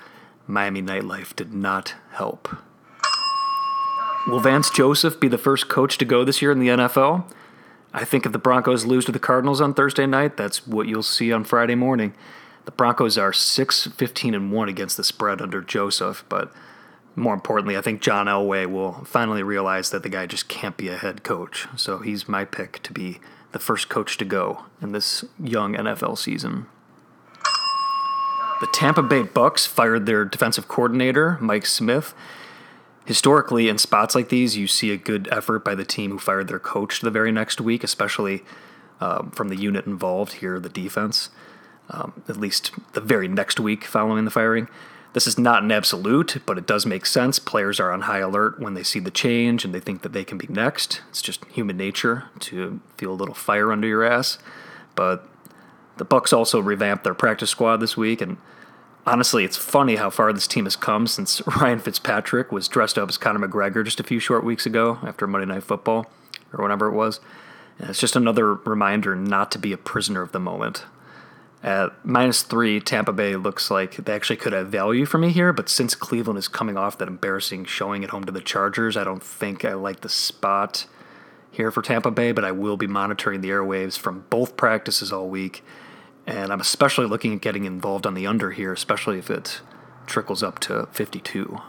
Miami 0.47 0.81
nightlife 0.81 1.35
did 1.35 1.53
not 1.53 1.95
help. 2.11 2.49
Will 4.27 4.39
Vance 4.39 4.69
Joseph 4.69 5.19
be 5.19 5.27
the 5.27 5.37
first 5.37 5.69
coach 5.69 5.97
to 5.97 6.05
go 6.05 6.23
this 6.23 6.41
year 6.41 6.51
in 6.51 6.59
the 6.59 6.67
NFL? 6.67 7.25
I 7.93 8.05
think 8.05 8.25
if 8.25 8.31
the 8.31 8.39
Broncos 8.39 8.85
lose 8.85 9.05
to 9.05 9.11
the 9.11 9.19
Cardinals 9.19 9.59
on 9.59 9.73
Thursday 9.73 10.05
night, 10.05 10.37
that's 10.37 10.65
what 10.65 10.87
you'll 10.87 11.03
see 11.03 11.31
on 11.33 11.43
Friday 11.43 11.75
morning. 11.75 12.13
The 12.65 12.71
Broncos 12.71 13.17
are 13.17 13.33
6 13.33 13.87
15 13.87 14.33
and 14.33 14.51
1 14.51 14.69
against 14.69 14.97
the 14.97 15.03
spread 15.03 15.41
under 15.41 15.61
Joseph, 15.61 16.23
but 16.29 16.51
more 17.15 17.33
importantly, 17.33 17.75
I 17.75 17.81
think 17.81 18.01
John 18.01 18.27
Elway 18.27 18.65
will 18.65 19.03
finally 19.05 19.43
realize 19.43 19.89
that 19.89 20.03
the 20.03 20.09
guy 20.09 20.25
just 20.25 20.47
can't 20.47 20.77
be 20.77 20.87
a 20.87 20.97
head 20.97 21.23
coach. 21.23 21.67
So 21.75 21.99
he's 21.99 22.29
my 22.29 22.45
pick 22.45 22.81
to 22.83 22.93
be 22.93 23.19
the 23.51 23.59
first 23.59 23.89
coach 23.89 24.17
to 24.17 24.25
go 24.25 24.65
in 24.81 24.93
this 24.93 25.25
young 25.41 25.73
NFL 25.75 26.17
season. 26.17 26.67
The 28.61 28.67
Tampa 28.67 29.01
Bay 29.01 29.23
Bucks 29.23 29.65
fired 29.65 30.05
their 30.05 30.23
defensive 30.23 30.67
coordinator, 30.67 31.37
Mike 31.41 31.65
Smith. 31.65 32.13
Historically, 33.11 33.67
in 33.67 33.77
spots 33.77 34.15
like 34.15 34.29
these, 34.29 34.55
you 34.55 34.67
see 34.67 34.89
a 34.89 34.95
good 34.95 35.27
effort 35.33 35.65
by 35.65 35.75
the 35.75 35.83
team 35.83 36.11
who 36.11 36.17
fired 36.17 36.47
their 36.47 36.57
coach 36.57 37.01
the 37.01 37.11
very 37.11 37.29
next 37.29 37.59
week, 37.59 37.83
especially 37.83 38.41
um, 39.01 39.31
from 39.31 39.49
the 39.49 39.57
unit 39.57 39.85
involved 39.85 40.35
here, 40.35 40.61
the 40.61 40.69
defense, 40.69 41.29
um, 41.89 42.23
at 42.29 42.37
least 42.37 42.71
the 42.93 43.01
very 43.01 43.27
next 43.27 43.59
week 43.59 43.83
following 43.83 44.23
the 44.23 44.31
firing. 44.31 44.69
This 45.11 45.27
is 45.27 45.37
not 45.37 45.61
an 45.61 45.73
absolute, 45.73 46.37
but 46.45 46.57
it 46.57 46.65
does 46.65 46.85
make 46.85 47.05
sense. 47.05 47.37
Players 47.37 47.81
are 47.81 47.91
on 47.91 48.03
high 48.03 48.19
alert 48.19 48.61
when 48.61 48.75
they 48.75 48.83
see 48.83 49.01
the 49.01 49.11
change 49.11 49.65
and 49.65 49.75
they 49.75 49.81
think 49.81 50.03
that 50.03 50.13
they 50.13 50.23
can 50.23 50.37
be 50.37 50.47
next. 50.47 51.01
It's 51.09 51.21
just 51.21 51.43
human 51.47 51.75
nature 51.75 52.29
to 52.39 52.79
feel 52.95 53.11
a 53.11 53.13
little 53.13 53.35
fire 53.35 53.73
under 53.73 53.89
your 53.89 54.05
ass. 54.05 54.37
But 54.95 55.27
the 55.97 56.05
Bucks 56.05 56.31
also 56.31 56.61
revamped 56.61 57.03
their 57.03 57.13
practice 57.13 57.49
squad 57.49 57.81
this 57.81 57.97
week, 57.97 58.21
and 58.21 58.37
honestly, 59.05 59.43
it's 59.43 59.57
funny 59.57 59.95
how 59.95 60.09
far 60.09 60.33
this 60.33 60.47
team 60.47 60.65
has 60.65 60.75
come 60.75 61.07
since 61.07 61.41
Ryan 61.61 61.79
Fitzpatrick 61.79 62.51
was 62.51 62.67
dressed 62.67 62.97
up 62.97 63.09
as 63.09 63.17
Conor 63.17 63.47
McGregor 63.47 63.83
just 63.83 63.99
a 63.99 64.03
few 64.03 64.19
short 64.19 64.43
weeks 64.43 64.65
ago 64.65 64.99
after 65.03 65.27
Monday 65.27 65.47
Night 65.47 65.63
Football 65.63 66.09
or 66.53 66.61
whatever 66.61 66.87
it 66.87 66.93
was. 66.93 67.19
And 67.79 67.89
it's 67.89 67.99
just 67.99 68.15
another 68.15 68.53
reminder 68.53 69.15
not 69.15 69.51
to 69.51 69.59
be 69.59 69.73
a 69.73 69.77
prisoner 69.77 70.21
of 70.21 70.31
the 70.31 70.39
moment. 70.39 70.85
At 71.63 71.93
minus 72.03 72.41
three, 72.41 72.79
Tampa 72.79 73.13
Bay 73.13 73.35
looks 73.35 73.69
like 73.69 73.95
they 73.95 74.13
actually 74.13 74.37
could 74.37 74.53
have 74.53 74.69
value 74.69 75.05
for 75.05 75.19
me 75.19 75.29
here, 75.29 75.53
but 75.53 75.69
since 75.69 75.93
Cleveland 75.93 76.39
is 76.39 76.47
coming 76.47 76.75
off 76.75 76.97
that 76.97 77.07
embarrassing 77.07 77.65
showing 77.65 78.03
at 78.03 78.09
home 78.09 78.23
to 78.23 78.31
the 78.31 78.41
Chargers, 78.41 78.97
I 78.97 79.03
don't 79.03 79.21
think 79.21 79.63
I 79.63 79.73
like 79.73 80.01
the 80.01 80.09
spot 80.09 80.87
here 81.51 81.69
for 81.69 81.83
Tampa 81.83 82.09
Bay, 82.09 82.31
but 82.31 82.45
I 82.45 82.51
will 82.51 82.77
be 82.77 82.87
monitoring 82.87 83.41
the 83.41 83.49
airwaves 83.49 83.97
from 83.97 84.25
both 84.31 84.57
practices 84.57 85.11
all 85.11 85.29
week. 85.29 85.63
And 86.27 86.51
I'm 86.51 86.61
especially 86.61 87.07
looking 87.07 87.35
at 87.35 87.41
getting 87.41 87.65
involved 87.65 88.05
on 88.05 88.13
the 88.13 88.27
under 88.27 88.51
here, 88.51 88.71
especially 88.71 89.17
if 89.17 89.29
it 89.29 89.61
trickles 90.05 90.43
up 90.43 90.59
to 90.59 90.87
52. 90.91 91.59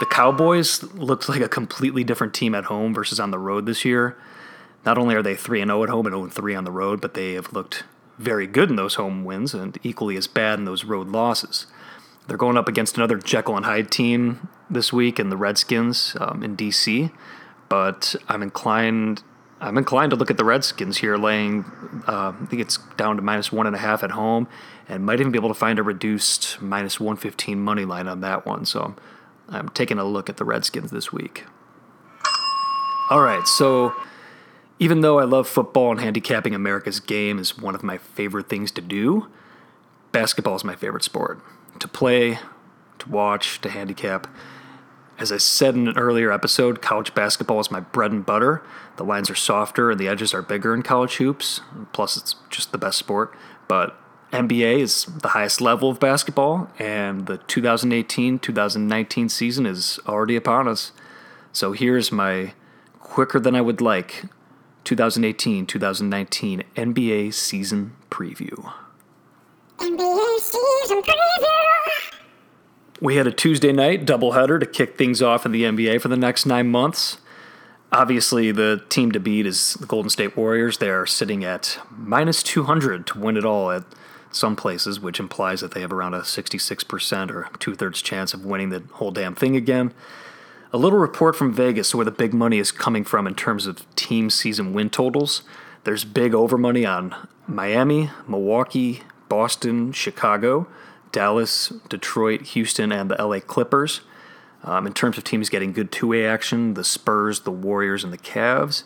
The 0.00 0.06
Cowboys 0.06 0.82
looks 0.94 1.28
like 1.28 1.42
a 1.42 1.48
completely 1.48 2.04
different 2.04 2.32
team 2.32 2.54
at 2.54 2.64
home 2.64 2.94
versus 2.94 3.20
on 3.20 3.30
the 3.30 3.38
road 3.38 3.66
this 3.66 3.84
year. 3.84 4.16
Not 4.86 4.96
only 4.96 5.14
are 5.14 5.22
they 5.22 5.36
3 5.36 5.62
0 5.62 5.82
at 5.82 5.90
home 5.90 6.06
and 6.06 6.14
0 6.14 6.28
3 6.28 6.54
on 6.54 6.64
the 6.64 6.70
road, 6.70 7.02
but 7.02 7.12
they 7.12 7.34
have 7.34 7.52
looked 7.52 7.84
very 8.18 8.46
good 8.46 8.70
in 8.70 8.76
those 8.76 8.94
home 8.94 9.24
wins 9.24 9.52
and 9.52 9.78
equally 9.82 10.16
as 10.16 10.26
bad 10.26 10.58
in 10.58 10.64
those 10.64 10.84
road 10.84 11.08
losses. 11.08 11.66
They're 12.26 12.36
going 12.36 12.56
up 12.56 12.68
against 12.68 12.96
another 12.96 13.18
Jekyll 13.18 13.56
and 13.56 13.66
Hyde 13.66 13.90
team 13.90 14.48
this 14.70 14.92
week 14.92 15.18
in 15.18 15.30
the 15.30 15.36
Redskins 15.36 16.16
um, 16.20 16.42
in 16.42 16.56
DC, 16.56 17.10
but 17.68 18.14
I'm 18.28 18.42
inclined 18.42 19.22
I'm 19.60 19.76
inclined 19.76 20.10
to 20.10 20.16
look 20.16 20.30
at 20.30 20.38
the 20.38 20.44
Redskins 20.44 20.98
here, 20.98 21.16
laying 21.16 21.64
uh, 22.08 22.32
I 22.40 22.46
think 22.46 22.62
it's 22.62 22.78
down 22.96 23.16
to 23.16 23.22
minus 23.22 23.52
one 23.52 23.66
and 23.66 23.76
a 23.76 23.78
half 23.78 24.02
at 24.02 24.12
home, 24.12 24.48
and 24.88 25.04
might 25.04 25.20
even 25.20 25.32
be 25.32 25.38
able 25.38 25.48
to 25.48 25.54
find 25.54 25.78
a 25.78 25.82
reduced 25.82 26.60
minus 26.62 26.98
115 26.98 27.60
money 27.60 27.84
line 27.84 28.08
on 28.08 28.20
that 28.22 28.46
one. 28.46 28.64
So 28.64 28.80
I'm, 28.80 28.96
I'm 29.48 29.68
taking 29.68 29.98
a 29.98 30.04
look 30.04 30.30
at 30.30 30.38
the 30.38 30.44
Redskins 30.44 30.90
this 30.90 31.12
week. 31.12 31.44
All 33.10 33.20
right, 33.20 33.46
so 33.46 33.92
even 34.78 35.02
though 35.02 35.18
I 35.18 35.24
love 35.24 35.46
football 35.46 35.90
and 35.90 36.00
handicapping 36.00 36.54
America's 36.54 37.00
game 37.00 37.38
is 37.38 37.58
one 37.58 37.74
of 37.74 37.82
my 37.82 37.98
favorite 37.98 38.48
things 38.48 38.70
to 38.72 38.80
do, 38.80 39.26
basketball 40.10 40.56
is 40.56 40.64
my 40.64 40.74
favorite 40.74 41.04
sport. 41.04 41.40
To 41.80 41.88
play, 41.88 42.38
to 43.00 43.08
watch, 43.08 43.60
to 43.60 43.68
handicap. 43.68 44.26
As 45.20 45.30
I 45.30 45.36
said 45.36 45.74
in 45.74 45.86
an 45.86 45.98
earlier 45.98 46.32
episode, 46.32 46.80
college 46.80 47.14
basketball 47.14 47.60
is 47.60 47.70
my 47.70 47.80
bread 47.80 48.10
and 48.10 48.24
butter. 48.24 48.62
The 48.96 49.04
lines 49.04 49.28
are 49.28 49.34
softer 49.34 49.90
and 49.90 50.00
the 50.00 50.08
edges 50.08 50.32
are 50.32 50.40
bigger 50.40 50.74
in 50.74 50.82
college 50.82 51.16
hoops. 51.16 51.60
Plus, 51.92 52.16
it's 52.16 52.36
just 52.48 52.72
the 52.72 52.78
best 52.78 52.98
sport. 52.98 53.36
But 53.68 54.00
NBA 54.32 54.78
is 54.78 55.04
the 55.04 55.28
highest 55.28 55.60
level 55.60 55.90
of 55.90 56.00
basketball, 56.00 56.70
and 56.78 57.26
the 57.26 57.36
2018 57.36 58.38
2019 58.38 59.28
season 59.28 59.66
is 59.66 59.98
already 60.06 60.36
upon 60.36 60.66
us. 60.66 60.92
So 61.52 61.72
here's 61.72 62.10
my 62.10 62.54
quicker 63.00 63.38
than 63.38 63.54
I 63.54 63.60
would 63.60 63.80
like 63.80 64.24
2018 64.84 65.66
2019 65.66 66.62
NBA 66.76 67.34
season 67.34 67.94
preview. 68.10 68.72
NBA 69.78 70.38
season 70.38 71.02
preview. 71.02 72.19
We 73.02 73.16
had 73.16 73.26
a 73.26 73.32
Tuesday 73.32 73.72
night 73.72 74.04
doubleheader 74.04 74.60
to 74.60 74.66
kick 74.66 74.98
things 74.98 75.22
off 75.22 75.46
in 75.46 75.52
the 75.52 75.62
NBA 75.62 76.02
for 76.02 76.08
the 76.08 76.18
next 76.18 76.44
nine 76.44 76.68
months. 76.68 77.16
Obviously, 77.90 78.52
the 78.52 78.84
team 78.90 79.10
to 79.12 79.18
beat 79.18 79.46
is 79.46 79.72
the 79.74 79.86
Golden 79.86 80.10
State 80.10 80.36
Warriors. 80.36 80.76
They 80.76 80.90
are 80.90 81.06
sitting 81.06 81.42
at 81.42 81.78
minus 81.90 82.42
200 82.42 83.06
to 83.06 83.18
win 83.18 83.38
it 83.38 83.44
all 83.46 83.70
at 83.70 83.84
some 84.30 84.54
places, 84.54 85.00
which 85.00 85.18
implies 85.18 85.62
that 85.62 85.72
they 85.72 85.80
have 85.80 85.94
around 85.94 86.12
a 86.12 86.20
66% 86.20 87.30
or 87.30 87.48
two 87.58 87.74
thirds 87.74 88.02
chance 88.02 88.34
of 88.34 88.44
winning 88.44 88.68
the 88.68 88.82
whole 88.92 89.10
damn 89.10 89.34
thing 89.34 89.56
again. 89.56 89.94
A 90.70 90.76
little 90.76 90.98
report 90.98 91.34
from 91.34 91.54
Vegas 91.54 91.94
where 91.94 92.04
the 92.04 92.10
big 92.10 92.34
money 92.34 92.58
is 92.58 92.70
coming 92.70 93.04
from 93.04 93.26
in 93.26 93.34
terms 93.34 93.66
of 93.66 93.92
team 93.96 94.28
season 94.28 94.74
win 94.74 94.90
totals. 94.90 95.40
There's 95.84 96.04
big 96.04 96.34
over 96.34 96.58
money 96.58 96.84
on 96.84 97.14
Miami, 97.48 98.10
Milwaukee, 98.28 99.04
Boston, 99.30 99.92
Chicago, 99.92 100.68
Dallas, 101.12 101.72
Detroit, 101.88 102.42
Houston, 102.42 102.92
and 102.92 103.10
the 103.10 103.22
LA 103.22 103.40
Clippers. 103.40 104.00
Um, 104.62 104.86
in 104.86 104.92
terms 104.92 105.16
of 105.16 105.24
teams 105.24 105.48
getting 105.48 105.72
good 105.72 105.90
two 105.90 106.08
way 106.08 106.26
action, 106.26 106.74
the 106.74 106.84
Spurs, 106.84 107.40
the 107.40 107.50
Warriors, 107.50 108.04
and 108.04 108.12
the 108.12 108.18
Cavs. 108.18 108.84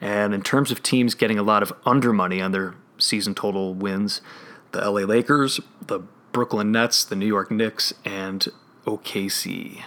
And 0.00 0.32
in 0.32 0.42
terms 0.42 0.70
of 0.70 0.82
teams 0.82 1.14
getting 1.14 1.38
a 1.38 1.42
lot 1.42 1.62
of 1.62 1.72
under 1.84 2.12
money 2.12 2.40
on 2.40 2.52
their 2.52 2.74
season 2.96 3.34
total 3.34 3.74
wins, 3.74 4.22
the 4.72 4.80
LA 4.80 5.02
Lakers, 5.02 5.60
the 5.86 6.00
Brooklyn 6.32 6.72
Nets, 6.72 7.04
the 7.04 7.16
New 7.16 7.26
York 7.26 7.50
Knicks, 7.50 7.92
and 8.04 8.48
OKC. 8.86 9.82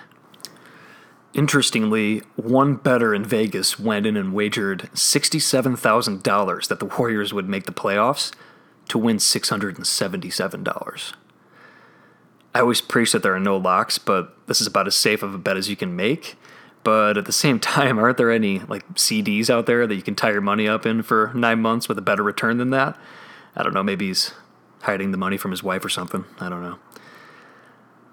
Interestingly, 1.33 2.19
one 2.35 2.75
bettor 2.75 3.15
in 3.15 3.25
Vegas 3.25 3.79
went 3.79 4.05
in 4.05 4.15
and 4.15 4.33
wagered 4.33 4.91
$67,000 4.93 6.67
that 6.67 6.79
the 6.79 6.85
Warriors 6.97 7.33
would 7.33 7.49
make 7.49 7.65
the 7.65 7.71
playoffs 7.71 8.31
to 8.89 8.99
win 8.99 9.17
$677. 9.17 11.13
I 12.53 12.59
always 12.59 12.81
preach 12.81 13.11
that 13.13 13.23
there 13.23 13.33
are 13.33 13.39
no 13.39 13.57
locks, 13.57 13.97
but 13.97 14.35
this 14.47 14.61
is 14.61 14.67
about 14.67 14.87
as 14.87 14.95
safe 14.95 15.23
of 15.23 15.33
a 15.33 15.37
bet 15.37 15.57
as 15.57 15.69
you 15.69 15.75
can 15.75 15.95
make. 15.95 16.35
But 16.83 17.17
at 17.17 17.25
the 17.25 17.31
same 17.31 17.59
time, 17.75 17.97
aren't 17.97 18.17
there 18.17 18.31
any 18.31 18.59
like 18.59 18.87
CDs 18.95 19.49
out 19.49 19.65
there 19.65 19.87
that 19.87 19.95
you 19.95 20.01
can 20.01 20.15
tie 20.15 20.31
your 20.31 20.41
money 20.41 20.67
up 20.67 20.85
in 20.85 21.01
for 21.01 21.31
nine 21.33 21.61
months 21.61 21.87
with 21.87 21.97
a 21.97 22.01
better 22.01 22.23
return 22.23 22.57
than 22.57 22.69
that? 22.71 22.97
I 23.55 23.63
don't 23.63 23.73
know. 23.73 23.83
Maybe 23.83 24.07
he's 24.07 24.33
hiding 24.81 25.11
the 25.11 25.17
money 25.17 25.37
from 25.37 25.51
his 25.51 25.63
wife 25.63 25.83
or 25.85 25.89
something. 25.89 26.25
I 26.39 26.49
don't 26.49 26.61
know. 26.61 26.77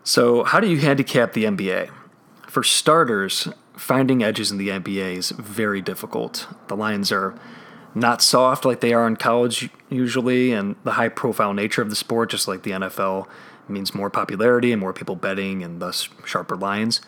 So, 0.04 0.44
how 0.44 0.60
do 0.60 0.68
you 0.68 0.78
handicap 0.78 1.32
the 1.32 1.44
NBA? 1.44 1.90
For 2.46 2.62
starters, 2.62 3.48
finding 3.76 4.22
edges 4.22 4.50
in 4.50 4.58
the 4.58 4.68
NBA 4.68 5.16
is 5.16 5.30
very 5.30 5.80
difficult. 5.80 6.46
The 6.68 6.76
lines 6.76 7.12
are 7.12 7.38
not 7.94 8.22
soft 8.22 8.64
like 8.64 8.80
they 8.80 8.92
are 8.92 9.06
in 9.06 9.16
college 9.16 9.68
usually, 9.88 10.52
and 10.52 10.76
the 10.84 10.92
high 10.92 11.08
profile 11.08 11.52
nature 11.52 11.82
of 11.82 11.90
the 11.90 11.96
sport, 11.96 12.30
just 12.30 12.46
like 12.46 12.62
the 12.62 12.70
NFL, 12.70 13.26
means 13.68 13.94
more 13.94 14.10
popularity 14.10 14.72
and 14.72 14.80
more 14.80 14.92
people 14.92 15.16
betting 15.16 15.62
and 15.62 15.80
thus 15.80 16.08
sharper 16.24 16.56
lines. 16.56 17.00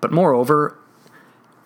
But 0.00 0.12
moreover, 0.12 0.78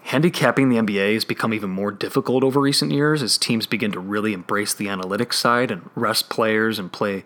handicapping 0.03 0.69
the 0.69 0.77
NBA 0.77 1.15
has 1.15 1.25
become 1.25 1.53
even 1.53 1.71
more 1.71 1.91
difficult 1.91 2.43
over 2.43 2.61
recent 2.61 2.93
years 2.93 3.23
as 3.23 3.39
teams 3.39 3.67
begin 3.67 3.93
to 3.93 4.01
really 4.01 4.33
embrace 4.33 4.75
the 4.75 4.87
analytics 4.87 5.35
side 5.35 5.71
and 5.71 5.91
rest 5.95 6.29
players 6.31 6.79
and 6.79 6.93
play 6.93 7.25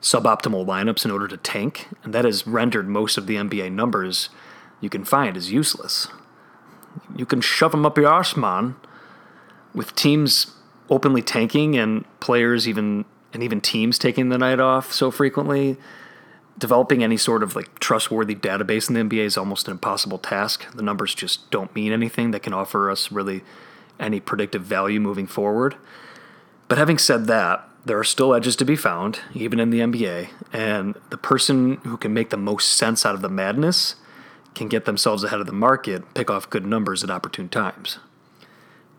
suboptimal 0.00 0.66
lineups 0.66 1.04
in 1.04 1.10
order 1.10 1.28
to 1.28 1.36
tank, 1.36 1.88
and 2.02 2.12
that 2.12 2.24
has 2.24 2.46
rendered 2.46 2.88
most 2.88 3.16
of 3.16 3.26
the 3.26 3.36
NBA 3.36 3.72
numbers 3.72 4.30
you 4.80 4.90
can 4.90 5.04
find 5.04 5.36
as 5.36 5.52
useless. 5.52 6.08
You 7.16 7.24
can 7.24 7.40
shove 7.40 7.70
them 7.70 7.86
up 7.86 7.96
your 7.96 8.08
arse, 8.08 8.36
man. 8.36 8.74
With 9.74 9.94
teams 9.94 10.54
openly 10.90 11.22
tanking 11.22 11.76
and 11.76 12.04
players 12.20 12.68
even 12.68 13.04
and 13.32 13.42
even 13.42 13.60
teams 13.60 13.98
taking 13.98 14.28
the 14.28 14.38
night 14.38 14.60
off 14.60 14.92
so 14.92 15.10
frequently, 15.10 15.76
developing 16.58 17.02
any 17.02 17.16
sort 17.16 17.42
of 17.42 17.56
like 17.56 17.78
trustworthy 17.78 18.34
database 18.34 18.88
in 18.88 18.94
the 18.94 19.16
NBA 19.16 19.24
is 19.24 19.38
almost 19.38 19.68
an 19.68 19.72
impossible 19.72 20.18
task. 20.18 20.66
The 20.74 20.82
numbers 20.82 21.14
just 21.14 21.50
don't 21.50 21.74
mean 21.74 21.92
anything 21.92 22.30
that 22.32 22.42
can 22.42 22.52
offer 22.52 22.90
us 22.90 23.10
really 23.10 23.42
any 23.98 24.20
predictive 24.20 24.62
value 24.62 25.00
moving 25.00 25.26
forward. 25.26 25.76
But 26.68 26.78
having 26.78 26.98
said 26.98 27.26
that, 27.26 27.68
there 27.84 27.98
are 27.98 28.04
still 28.04 28.34
edges 28.34 28.56
to 28.56 28.64
be 28.64 28.76
found, 28.76 29.20
even 29.34 29.58
in 29.58 29.70
the 29.70 29.80
NBA, 29.80 30.28
and 30.52 30.94
the 31.10 31.16
person 31.16 31.76
who 31.78 31.96
can 31.96 32.14
make 32.14 32.30
the 32.30 32.36
most 32.36 32.74
sense 32.74 33.04
out 33.04 33.14
of 33.14 33.22
the 33.22 33.28
madness 33.28 33.96
can 34.54 34.68
get 34.68 34.84
themselves 34.84 35.24
ahead 35.24 35.40
of 35.40 35.46
the 35.46 35.52
market, 35.52 36.14
pick 36.14 36.30
off 36.30 36.48
good 36.48 36.64
numbers 36.64 37.02
at 37.02 37.10
opportune 37.10 37.48
times. 37.48 37.98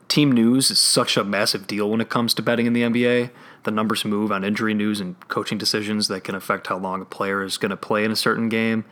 Team 0.07 0.31
news 0.31 0.69
is 0.69 0.79
such 0.79 1.17
a 1.17 1.23
massive 1.23 1.65
deal 1.65 1.89
when 1.89 2.01
it 2.01 2.09
comes 2.09 2.33
to 2.35 2.41
betting 2.41 2.65
in 2.65 2.73
the 2.73 2.81
NBA. 2.81 3.31
The 3.63 3.71
numbers 3.71 4.05
move 4.05 4.31
on 4.31 4.43
injury 4.43 4.73
news 4.73 4.99
and 4.99 5.19
coaching 5.27 5.57
decisions 5.57 6.07
that 6.07 6.23
can 6.23 6.35
affect 6.35 6.67
how 6.67 6.77
long 6.77 7.01
a 7.01 7.05
player 7.05 7.43
is 7.43 7.57
going 7.57 7.71
to 7.71 7.77
play 7.77 8.03
in 8.03 8.11
a 8.11 8.15
certain 8.15 8.49
game. 8.49 8.85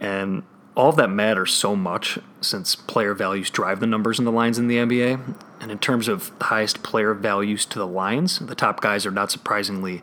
And 0.00 0.42
all 0.74 0.88
of 0.88 0.96
that 0.96 1.10
matters 1.10 1.52
so 1.52 1.76
much 1.76 2.18
since 2.40 2.74
player 2.74 3.14
values 3.14 3.50
drive 3.50 3.80
the 3.80 3.86
numbers 3.86 4.18
and 4.18 4.26
the 4.26 4.32
lines 4.32 4.58
in 4.58 4.68
the 4.68 4.76
NBA. 4.76 5.36
And 5.60 5.70
in 5.70 5.78
terms 5.78 6.08
of 6.08 6.36
the 6.38 6.46
highest 6.46 6.82
player 6.82 7.14
values 7.14 7.64
to 7.66 7.78
the 7.78 7.86
lines, 7.86 8.38
the 8.38 8.54
top 8.54 8.80
guys 8.80 9.06
are 9.06 9.10
not 9.10 9.30
surprisingly 9.30 10.02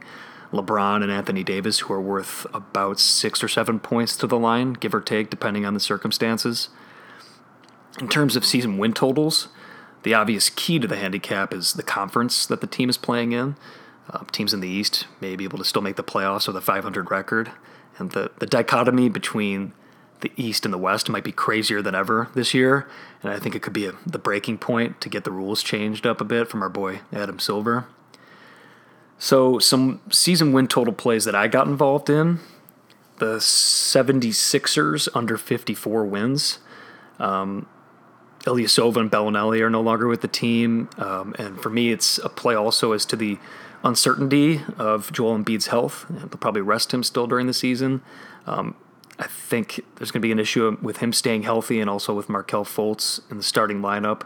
LeBron 0.51 1.03
and 1.03 1.11
Anthony 1.11 1.43
Davis, 1.43 1.79
who 1.79 1.93
are 1.93 2.01
worth 2.01 2.45
about 2.53 2.99
six 2.99 3.43
or 3.43 3.47
seven 3.47 3.79
points 3.79 4.17
to 4.17 4.27
the 4.27 4.39
line, 4.39 4.73
give 4.73 4.95
or 4.95 5.01
take, 5.01 5.29
depending 5.29 5.65
on 5.65 5.73
the 5.73 5.79
circumstances. 5.79 6.69
In 7.99 8.07
terms 8.07 8.35
of 8.35 8.45
season 8.45 8.77
win 8.77 8.93
totals, 8.93 9.49
the 10.03 10.13
obvious 10.13 10.49
key 10.49 10.79
to 10.79 10.87
the 10.87 10.95
handicap 10.95 11.53
is 11.53 11.73
the 11.73 11.83
conference 11.83 12.45
that 12.45 12.61
the 12.61 12.67
team 12.67 12.89
is 12.89 12.97
playing 12.97 13.31
in. 13.31 13.55
Uh, 14.09 14.23
teams 14.31 14.53
in 14.53 14.59
the 14.59 14.67
East 14.67 15.05
may 15.21 15.35
be 15.35 15.43
able 15.43 15.57
to 15.57 15.63
still 15.63 15.81
make 15.81 15.95
the 15.95 16.03
playoffs 16.03 16.47
with 16.47 16.55
a 16.55 16.61
500 16.61 17.11
record. 17.11 17.51
And 17.97 18.11
the, 18.11 18.31
the 18.39 18.45
dichotomy 18.45 19.09
between 19.09 19.73
the 20.21 20.31
East 20.35 20.65
and 20.65 20.73
the 20.73 20.77
West 20.77 21.09
might 21.09 21.23
be 21.23 21.31
crazier 21.31 21.81
than 21.81 21.95
ever 21.95 22.29
this 22.33 22.53
year. 22.53 22.87
And 23.21 23.31
I 23.31 23.39
think 23.39 23.55
it 23.55 23.61
could 23.61 23.73
be 23.73 23.85
a, 23.85 23.93
the 24.05 24.17
breaking 24.17 24.57
point 24.57 24.99
to 25.01 25.09
get 25.09 25.23
the 25.23 25.31
rules 25.31 25.61
changed 25.61 26.07
up 26.07 26.21
a 26.21 26.25
bit 26.25 26.47
from 26.47 26.61
our 26.61 26.69
boy 26.69 27.01
Adam 27.13 27.39
Silver. 27.39 27.87
So, 29.21 29.59
some 29.59 29.99
season 30.11 30.53
win 30.53 30.67
total 30.67 30.93
plays 30.93 31.25
that 31.25 31.35
I 31.35 31.49
got 31.49 31.67
involved 31.67 32.09
in 32.09 32.39
the 33.19 33.35
76ers 33.35 35.09
under 35.13 35.37
54 35.37 36.05
wins. 36.05 36.59
Um, 37.19 37.67
Ilyasova 38.49 38.97
and 38.97 39.11
Belinelli 39.11 39.61
are 39.61 39.69
no 39.69 39.81
longer 39.81 40.07
with 40.07 40.21
the 40.21 40.27
team. 40.27 40.89
Um, 40.97 41.35
and 41.37 41.61
for 41.61 41.69
me, 41.69 41.91
it's 41.91 42.17
a 42.17 42.29
play 42.29 42.55
also 42.55 42.91
as 42.93 43.05
to 43.05 43.15
the 43.15 43.37
uncertainty 43.83 44.61
of 44.77 45.11
Joel 45.11 45.37
Embiid's 45.37 45.67
health. 45.67 46.05
They'll 46.09 46.27
probably 46.29 46.61
rest 46.61 46.93
him 46.93 47.03
still 47.03 47.27
during 47.27 47.47
the 47.47 47.53
season. 47.53 48.01
Um, 48.47 48.75
I 49.19 49.27
think 49.27 49.81
there's 49.95 50.11
going 50.11 50.21
to 50.21 50.27
be 50.27 50.31
an 50.31 50.39
issue 50.39 50.77
with 50.81 50.97
him 50.97 51.13
staying 51.13 51.43
healthy 51.43 51.79
and 51.79 51.89
also 51.89 52.13
with 52.13 52.29
Markelle 52.29 52.65
Fultz 52.65 53.21
in 53.29 53.37
the 53.37 53.43
starting 53.43 53.81
lineup. 53.81 54.23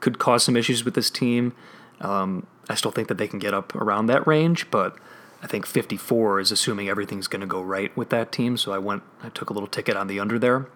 Could 0.00 0.18
cause 0.18 0.44
some 0.44 0.56
issues 0.56 0.84
with 0.84 0.94
this 0.94 1.10
team. 1.10 1.54
Um, 2.00 2.46
I 2.68 2.74
still 2.74 2.90
think 2.90 3.08
that 3.08 3.18
they 3.18 3.28
can 3.28 3.38
get 3.38 3.54
up 3.54 3.74
around 3.74 4.06
that 4.06 4.26
range, 4.26 4.70
but 4.70 4.96
I 5.42 5.46
think 5.46 5.64
54 5.64 6.40
is 6.40 6.52
assuming 6.52 6.88
everything's 6.88 7.28
going 7.28 7.40
to 7.40 7.46
go 7.46 7.62
right 7.62 7.96
with 7.96 8.10
that 8.10 8.32
team. 8.32 8.56
So 8.56 8.72
I 8.72 8.78
went, 8.78 9.02
I 9.22 9.28
took 9.28 9.50
a 9.50 9.52
little 9.52 9.68
ticket 9.68 9.96
on 9.96 10.08
the 10.08 10.20
under 10.20 10.38
there 10.38 10.66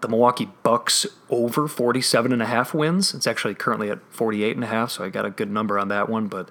the 0.00 0.08
Milwaukee 0.08 0.48
Bucks 0.62 1.06
over 1.28 1.68
47 1.68 2.32
and 2.32 2.42
a 2.42 2.46
half 2.46 2.74
wins. 2.74 3.14
It's 3.14 3.26
actually 3.26 3.54
currently 3.54 3.90
at 3.90 4.00
48 4.10 4.56
and 4.56 4.64
a 4.64 4.68
half, 4.68 4.90
so 4.90 5.04
I 5.04 5.08
got 5.08 5.24
a 5.24 5.30
good 5.30 5.50
number 5.50 5.78
on 5.78 5.88
that 5.88 6.08
one, 6.08 6.28
but 6.28 6.50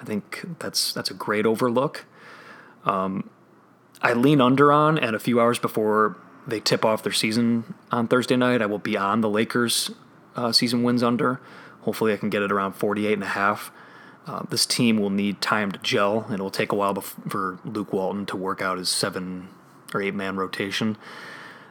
I 0.00 0.04
think 0.04 0.44
that's 0.58 0.92
that's 0.92 1.10
a 1.10 1.14
great 1.14 1.46
overlook. 1.46 2.04
Um, 2.84 3.28
I 4.02 4.14
lean 4.14 4.40
under 4.40 4.72
on, 4.72 4.98
and 4.98 5.14
a 5.14 5.18
few 5.18 5.40
hours 5.40 5.58
before 5.58 6.16
they 6.46 6.60
tip 6.60 6.84
off 6.84 7.02
their 7.02 7.12
season 7.12 7.74
on 7.90 8.08
Thursday 8.08 8.36
night, 8.36 8.62
I 8.62 8.66
will 8.66 8.78
be 8.78 8.96
on 8.96 9.20
the 9.20 9.28
Lakers 9.28 9.90
uh, 10.36 10.52
season 10.52 10.82
wins 10.82 11.02
under. 11.02 11.40
Hopefully, 11.82 12.12
I 12.12 12.16
can 12.16 12.30
get 12.30 12.42
it 12.42 12.52
around 12.52 12.72
48 12.72 13.12
and 13.12 13.22
a 13.22 13.26
half. 13.26 13.70
Uh, 14.26 14.42
this 14.48 14.66
team 14.66 14.98
will 14.98 15.10
need 15.10 15.40
time 15.40 15.72
to 15.72 15.78
gel, 15.78 16.24
and 16.24 16.34
it 16.34 16.42
will 16.42 16.50
take 16.50 16.72
a 16.72 16.74
while 16.74 16.94
bef- 16.94 17.30
for 17.30 17.58
Luke 17.64 17.92
Walton 17.92 18.26
to 18.26 18.36
work 18.36 18.62
out 18.62 18.78
his 18.78 18.88
seven 18.88 19.48
or 19.92 20.00
eight 20.00 20.14
man 20.14 20.36
rotation 20.36 20.96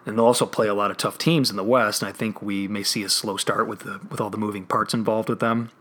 and 0.06 0.18
they'll 0.18 0.26
also 0.26 0.46
play 0.46 0.68
a 0.68 0.74
lot 0.74 0.92
of 0.92 0.98
tough 0.98 1.18
teams 1.18 1.50
in 1.50 1.56
the 1.56 1.64
West. 1.64 2.02
And 2.02 2.10
I 2.10 2.12
think 2.12 2.42
we 2.42 2.68
may 2.68 2.84
see 2.84 3.04
a 3.04 3.10
slow 3.10 3.38
start 3.38 3.68
with 3.68 3.80
the 3.80 4.00
with 4.10 4.22
all 4.22 4.30
the 4.30 4.38
moving 4.38 4.66
parts 4.66 4.94
involved 4.94 5.30
with 5.30 5.40
them. 5.40 5.72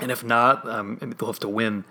And 0.00 0.10
if 0.10 0.22
not, 0.22 0.68
um, 0.68 0.98
they'll 1.00 1.28
have 1.28 1.40
to 1.40 1.48
win 1.48 1.84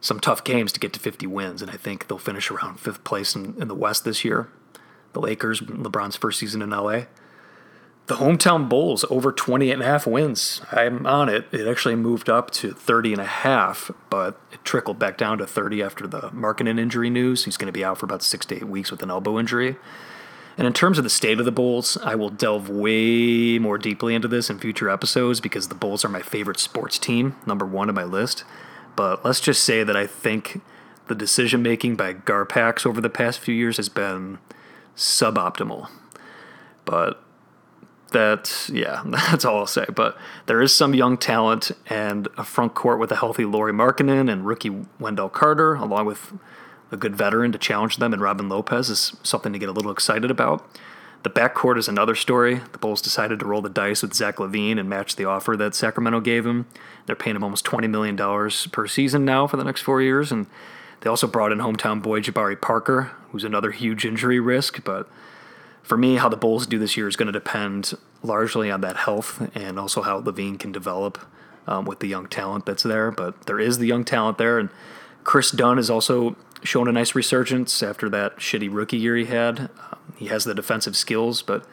some 0.00 0.20
tough 0.20 0.44
games 0.44 0.72
to 0.72 0.80
get 0.80 0.92
to 0.94 1.00
50 1.00 1.26
wins. 1.26 1.62
And 1.62 1.70
I 1.70 1.76
think 1.76 2.08
they'll 2.08 2.18
finish 2.18 2.50
around 2.50 2.80
fifth 2.80 3.04
place 3.04 3.34
in, 3.34 3.60
in 3.60 3.68
the 3.68 3.74
West 3.74 4.04
this 4.04 4.24
year. 4.24 4.48
The 5.12 5.20
Lakers, 5.20 5.60
LeBron's 5.60 6.16
first 6.16 6.38
season 6.38 6.62
in 6.62 6.70
LA. 6.70 7.02
The 8.06 8.16
hometown 8.16 8.68
Bulls 8.68 9.04
over 9.08 9.30
28 9.30 9.70
and 9.70 9.82
a 9.82 9.84
half 9.84 10.06
wins. 10.06 10.62
I'm 10.72 11.06
on 11.06 11.28
it. 11.28 11.46
It 11.52 11.68
actually 11.68 11.94
moved 11.94 12.28
up 12.28 12.50
to 12.52 12.72
30 12.72 13.12
and 13.12 13.20
a 13.20 13.26
half, 13.26 13.90
but 14.08 14.40
it 14.50 14.64
trickled 14.64 14.98
back 14.98 15.16
down 15.16 15.38
to 15.38 15.46
30 15.46 15.82
after 15.82 16.06
the 16.06 16.22
Markkanen 16.30 16.80
injury 16.80 17.10
news. 17.10 17.44
He's 17.44 17.56
going 17.56 17.66
to 17.66 17.72
be 17.72 17.84
out 17.84 17.98
for 17.98 18.06
about 18.06 18.22
six 18.22 18.46
to 18.46 18.56
eight 18.56 18.64
weeks 18.64 18.90
with 18.90 19.02
an 19.02 19.10
elbow 19.10 19.38
injury. 19.38 19.76
And 20.56 20.66
in 20.66 20.72
terms 20.72 20.98
of 20.98 21.04
the 21.04 21.10
state 21.10 21.38
of 21.38 21.44
the 21.44 21.52
Bulls, 21.52 21.96
I 22.02 22.14
will 22.14 22.28
delve 22.28 22.68
way 22.68 23.58
more 23.58 23.78
deeply 23.78 24.14
into 24.14 24.28
this 24.28 24.50
in 24.50 24.58
future 24.58 24.90
episodes 24.90 25.40
because 25.40 25.68
the 25.68 25.74
Bulls 25.74 26.04
are 26.04 26.08
my 26.08 26.22
favorite 26.22 26.58
sports 26.58 26.98
team, 26.98 27.36
number 27.46 27.64
one 27.64 27.88
on 27.88 27.94
my 27.94 28.04
list. 28.04 28.44
But 28.96 29.24
let's 29.24 29.40
just 29.40 29.64
say 29.64 29.84
that 29.84 29.96
I 29.96 30.06
think 30.06 30.60
the 31.08 31.14
decision 31.14 31.62
making 31.62 31.96
by 31.96 32.14
Garpax 32.14 32.84
over 32.84 33.00
the 33.00 33.10
past 33.10 33.38
few 33.40 33.54
years 33.54 33.78
has 33.78 33.88
been 33.88 34.38
suboptimal. 34.96 35.88
But 36.84 37.22
that, 38.12 38.68
yeah, 38.72 39.02
that's 39.06 39.44
all 39.44 39.58
I'll 39.58 39.66
say. 39.66 39.86
But 39.94 40.16
there 40.46 40.60
is 40.60 40.74
some 40.74 40.94
young 40.94 41.16
talent 41.16 41.70
and 41.86 42.28
a 42.36 42.44
front 42.44 42.74
court 42.74 42.98
with 42.98 43.10
a 43.12 43.16
healthy 43.16 43.44
Lauri 43.44 43.72
Markkanen 43.72 44.30
and 44.30 44.46
rookie 44.46 44.84
Wendell 44.98 45.28
Carter, 45.28 45.74
along 45.74 46.06
with 46.06 46.32
a 46.90 46.96
good 46.96 47.16
veteran 47.16 47.52
to 47.52 47.58
challenge 47.58 47.96
them 47.96 48.12
and 48.12 48.22
Robin 48.22 48.48
Lopez 48.48 48.90
is 48.90 49.16
something 49.22 49.52
to 49.52 49.58
get 49.58 49.68
a 49.68 49.72
little 49.72 49.92
excited 49.92 50.30
about. 50.30 50.66
The 51.22 51.30
backcourt 51.30 51.76
is 51.76 51.86
another 51.86 52.14
story. 52.14 52.62
The 52.72 52.78
Bulls 52.78 53.02
decided 53.02 53.40
to 53.40 53.46
roll 53.46 53.60
the 53.60 53.68
dice 53.68 54.02
with 54.02 54.14
Zach 54.14 54.36
LaVine 54.36 54.78
and 54.78 54.88
match 54.88 55.16
the 55.16 55.26
offer 55.26 55.54
that 55.56 55.74
Sacramento 55.74 56.20
gave 56.20 56.46
him. 56.46 56.66
They're 57.04 57.16
paying 57.16 57.36
him 57.36 57.44
almost 57.44 57.66
$20 57.66 57.90
million 57.90 58.16
per 58.72 58.86
season 58.86 59.24
now 59.26 59.46
for 59.46 59.58
the 59.58 59.64
next 59.64 59.82
four 59.82 60.00
years. 60.00 60.32
And 60.32 60.46
they 61.00 61.10
also 61.10 61.26
brought 61.26 61.52
in 61.52 61.58
hometown 61.58 62.02
boy 62.02 62.20
Jabari 62.20 62.58
Parker, 62.58 63.10
who's 63.30 63.44
another 63.44 63.70
huge 63.70 64.06
injury 64.06 64.40
risk. 64.40 64.82
But 64.82 65.08
for 65.82 65.98
me, 65.98 66.16
how 66.16 66.30
the 66.30 66.38
Bulls 66.38 66.66
do 66.66 66.78
this 66.78 66.96
year 66.96 67.06
is 67.06 67.16
going 67.16 67.26
to 67.26 67.32
depend 67.32 67.92
largely 68.22 68.70
on 68.70 68.80
that 68.80 68.96
health 68.96 69.50
and 69.54 69.78
also 69.78 70.00
how 70.00 70.22
LaVine 70.22 70.58
can 70.58 70.72
develop 70.72 71.18
um, 71.66 71.84
with 71.84 72.00
the 72.00 72.08
young 72.08 72.28
talent 72.28 72.64
that's 72.64 72.82
there. 72.82 73.10
But 73.10 73.42
there 73.42 73.60
is 73.60 73.76
the 73.76 73.86
young 73.86 74.06
talent 74.06 74.38
there. 74.38 74.58
And 74.58 74.70
Kris 75.24 75.50
Dunn 75.50 75.78
is 75.78 75.90
also 75.90 76.36
shown 76.62 76.88
a 76.88 76.92
nice 76.92 77.14
resurgence 77.14 77.82
after 77.82 78.08
that 78.10 78.36
shitty 78.36 78.68
rookie 78.72 78.98
year 78.98 79.16
he 79.16 79.26
had. 79.26 79.60
Um, 79.60 80.14
he 80.16 80.26
has 80.26 80.44
the 80.44 80.54
defensive 80.54 80.96
skills, 80.96 81.42
but 81.42 81.66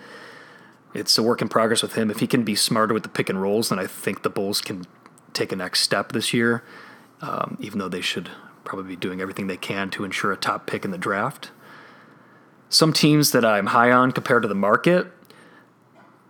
it's 0.94 1.18
a 1.18 1.24
work 1.24 1.42
in 1.42 1.50
progress 1.50 1.82
with 1.82 1.94
him. 1.94 2.10
If 2.10 2.20
he 2.20 2.28
can 2.28 2.44
be 2.44 2.56
smarter 2.56 2.94
with 2.94 3.04
the 3.04 3.10
pick 3.10 3.30
and 3.30 3.42
rolls, 3.42 3.70
then 3.70 3.80
I 3.80 3.88
think 3.88 4.24
the 4.24 4.30
Bulls 4.30 4.62
can 4.62 4.86
take 5.34 5.52
a 5.52 5.56
next 5.56 5.82
step 5.82 6.12
this 6.12 6.34
year. 6.34 6.64
Um, 7.22 7.58
even 7.60 7.80
though 7.80 7.90
they 7.90 8.02
should 8.02 8.30
probably 8.64 8.90
be 8.90 8.96
doing 8.96 9.22
everything 9.22 9.48
they 9.48 9.58
can 9.58 9.90
to 9.90 10.04
ensure 10.04 10.32
a 10.32 10.38
top 10.38 10.68
pick 10.68 10.86
in 10.86 10.92
the 10.92 10.98
draft. 10.98 11.52
Some 12.70 12.92
teams 12.92 13.32
that 13.32 13.46
I'm 13.46 13.68
high 13.68 13.92
on 13.92 14.12
compared 14.12 14.42
to 14.42 14.48
the 14.48 14.56
market, 14.56 15.08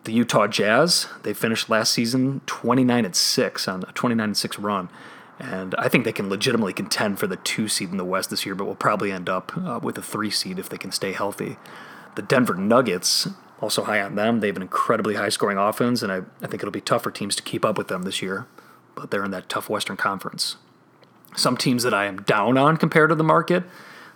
the 0.03 0.13
Utah 0.13 0.47
Jazz. 0.47 1.07
They 1.23 1.33
finished 1.33 1.69
last 1.69 1.91
season 1.91 2.41
29 2.45 3.05
and 3.05 3.15
six 3.15 3.67
on 3.67 3.83
a 3.83 3.91
29 3.91 4.23
and 4.23 4.37
six 4.37 4.59
run, 4.59 4.89
and 5.39 5.75
I 5.77 5.87
think 5.87 6.03
they 6.03 6.11
can 6.11 6.29
legitimately 6.29 6.73
contend 6.73 7.19
for 7.19 7.27
the 7.27 7.35
two 7.35 7.67
seed 7.67 7.91
in 7.91 7.97
the 7.97 8.05
West 8.05 8.29
this 8.29 8.45
year, 8.45 8.55
but 8.55 8.65
will 8.65 8.75
probably 8.75 9.11
end 9.11 9.29
up 9.29 9.55
uh, 9.57 9.79
with 9.81 9.97
a 9.97 10.01
three 10.01 10.31
seed 10.31 10.57
if 10.57 10.69
they 10.69 10.77
can 10.77 10.91
stay 10.91 11.11
healthy. 11.11 11.57
The 12.15 12.23
Denver 12.23 12.55
Nuggets, 12.55 13.27
also 13.61 13.83
high 13.83 14.01
on 14.01 14.15
them. 14.15 14.39
They 14.39 14.47
have 14.47 14.55
an 14.55 14.63
incredibly 14.63 15.15
high 15.15 15.29
scoring 15.29 15.57
offense, 15.57 16.01
and 16.01 16.11
I, 16.11 16.21
I 16.41 16.47
think 16.47 16.55
it'll 16.55 16.71
be 16.71 16.81
tough 16.81 17.03
for 17.03 17.11
teams 17.11 17.35
to 17.35 17.43
keep 17.43 17.63
up 17.63 17.77
with 17.77 17.87
them 17.87 18.03
this 18.03 18.21
year, 18.21 18.47
but 18.95 19.11
they're 19.11 19.23
in 19.23 19.31
that 19.31 19.49
tough 19.49 19.69
Western 19.69 19.97
Conference. 19.97 20.57
Some 21.35 21.57
teams 21.57 21.83
that 21.83 21.93
I 21.93 22.05
am 22.05 22.23
down 22.23 22.57
on 22.57 22.77
compared 22.77 23.09
to 23.09 23.15
the 23.15 23.23
market, 23.23 23.63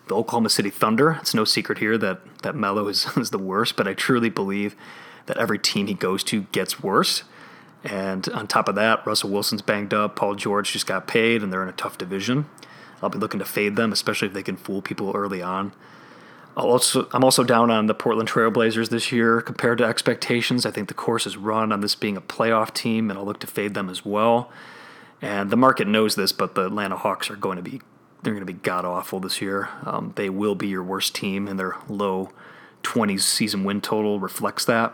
the 0.07 0.15
Oklahoma 0.15 0.49
City 0.49 0.71
Thunder. 0.71 1.17
It's 1.21 1.35
no 1.35 1.45
secret 1.45 1.77
here 1.77 1.97
that, 1.99 2.21
that 2.41 2.55
Melo 2.55 2.87
is, 2.87 3.05
is 3.17 3.29
the 3.29 3.37
worst, 3.37 3.75
but 3.75 3.87
I 3.87 3.93
truly 3.93 4.29
believe 4.29 4.75
that 5.27 5.37
every 5.37 5.59
team 5.59 5.85
he 5.85 5.93
goes 5.93 6.23
to 6.25 6.41
gets 6.51 6.81
worse. 6.81 7.23
And 7.83 8.27
on 8.29 8.47
top 8.47 8.67
of 8.67 8.75
that, 8.75 9.05
Russell 9.05 9.31
Wilson's 9.31 9.61
banged 9.61 9.93
up. 9.93 10.15
Paul 10.15 10.35
George 10.35 10.71
just 10.71 10.85
got 10.85 11.07
paid, 11.07 11.41
and 11.41 11.51
they're 11.51 11.63
in 11.63 11.69
a 11.69 11.73
tough 11.73 11.97
division. 11.97 12.45
I'll 13.01 13.09
be 13.09 13.17
looking 13.17 13.39
to 13.39 13.45
fade 13.45 13.75
them, 13.75 13.91
especially 13.91 14.27
if 14.27 14.33
they 14.33 14.43
can 14.43 14.57
fool 14.57 14.81
people 14.81 15.11
early 15.15 15.41
on. 15.41 15.73
I'll 16.55 16.67
also, 16.67 17.07
I'm 17.13 17.23
also 17.23 17.43
down 17.43 17.71
on 17.71 17.87
the 17.87 17.93
Portland 17.93 18.29
Trailblazers 18.29 18.89
this 18.89 19.11
year 19.11 19.41
compared 19.41 19.77
to 19.79 19.85
expectations. 19.85 20.65
I 20.65 20.71
think 20.71 20.89
the 20.89 20.93
course 20.93 21.25
is 21.25 21.37
run 21.37 21.71
on 21.71 21.81
this 21.81 21.95
being 21.95 22.17
a 22.17 22.21
playoff 22.21 22.73
team, 22.73 23.09
and 23.09 23.17
I'll 23.17 23.25
look 23.25 23.39
to 23.39 23.47
fade 23.47 23.73
them 23.73 23.89
as 23.89 24.05
well. 24.05 24.51
And 25.21 25.49
the 25.49 25.57
market 25.57 25.87
knows 25.87 26.15
this, 26.15 26.31
but 26.31 26.55
the 26.55 26.65
Atlanta 26.65 26.97
Hawks 26.97 27.29
are 27.29 27.35
going 27.35 27.57
to 27.57 27.63
be 27.63 27.81
they're 28.23 28.33
going 28.33 28.45
to 28.45 28.53
be 28.53 28.59
god 28.59 28.85
awful 28.85 29.19
this 29.19 29.41
year. 29.41 29.69
Um, 29.83 30.13
they 30.15 30.29
will 30.29 30.53
be 30.53 30.67
your 30.67 30.83
worst 30.83 31.15
team, 31.15 31.47
and 31.47 31.59
their 31.59 31.75
low 31.87 32.29
20s 32.83 33.21
season 33.21 33.63
win 33.63 33.81
total 33.81 34.19
reflects 34.19 34.65
that. 34.65 34.93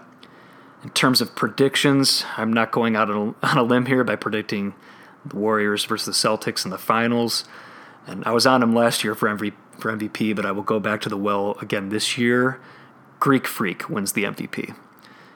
In 0.88 0.94
terms 0.94 1.20
of 1.20 1.36
predictions, 1.36 2.24
I'm 2.38 2.54
not 2.54 2.72
going 2.72 2.96
out 2.96 3.10
on 3.12 3.36
a, 3.44 3.62
limb 3.62 3.88
here 3.88 4.06
by 4.06 4.16
predicting 4.16 4.74
the 5.26 5.36
Warriors 5.36 5.84
versus 5.84 6.06
the 6.06 6.30
Celtics 6.30 6.64
in 6.64 6.72
the 6.72 6.78
finals. 6.78 7.44
And 8.08 8.24
I 8.24 8.32
was 8.32 8.48
on 8.48 8.62
them 8.62 8.74
last 8.74 9.04
year 9.04 9.14
for, 9.14 9.28
MV, 9.28 9.52
for 9.78 9.92
MVP, 9.92 10.34
but 10.34 10.46
I 10.46 10.54
will 10.54 10.64
go 10.64 10.80
back 10.80 11.02
to 11.02 11.10
the 11.10 11.18
well 11.18 11.58
again 11.62 11.90
this 11.90 12.18
year. 12.18 12.62
Greek 13.20 13.48
Freak 13.48 13.90
wins 13.90 14.14
the 14.14 14.24
MVP. 14.24 14.78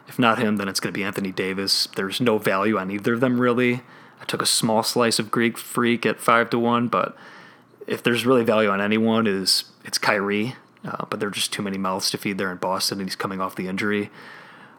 If 0.08 0.18
not 0.18 0.40
him, 0.40 0.56
then 0.56 0.70
it's 0.70 0.80
going 0.80 0.94
to 0.94 0.98
be 0.98 1.04
Anthony 1.04 1.34
Davis. 1.34 1.90
There's 1.98 2.22
no 2.22 2.38
value 2.38 2.78
on 2.78 2.90
either 2.90 3.16
of 3.16 3.20
them, 3.20 3.38
really. 3.38 3.82
I 4.22 4.26
took 4.26 4.42
a 4.42 4.46
small 4.46 4.84
slice 4.84 5.20
of 5.20 5.32
Greek 5.32 5.58
Freak 5.58 6.06
at 6.06 6.22
5 6.22 6.50
to 6.52 6.60
1, 6.60 6.88
but 6.88 7.14
if 7.88 8.02
there's 8.02 8.26
really 8.26 8.46
value 8.46 8.70
on 8.70 8.80
anyone, 8.80 9.28
is 9.28 9.66
it's 9.84 9.98
Kyrie. 9.98 10.56
Uh, 10.86 11.04
but 11.10 11.20
there 11.20 11.28
are 11.28 11.32
just 11.32 11.52
too 11.52 11.62
many 11.62 11.78
mouths 11.78 12.10
to 12.12 12.18
feed 12.18 12.38
there 12.38 12.54
in 12.54 12.58
Boston, 12.58 13.02
and 13.02 13.10
he's 13.10 13.18
coming 13.18 13.42
off 13.42 13.58
the 13.58 13.68
injury. 13.68 14.10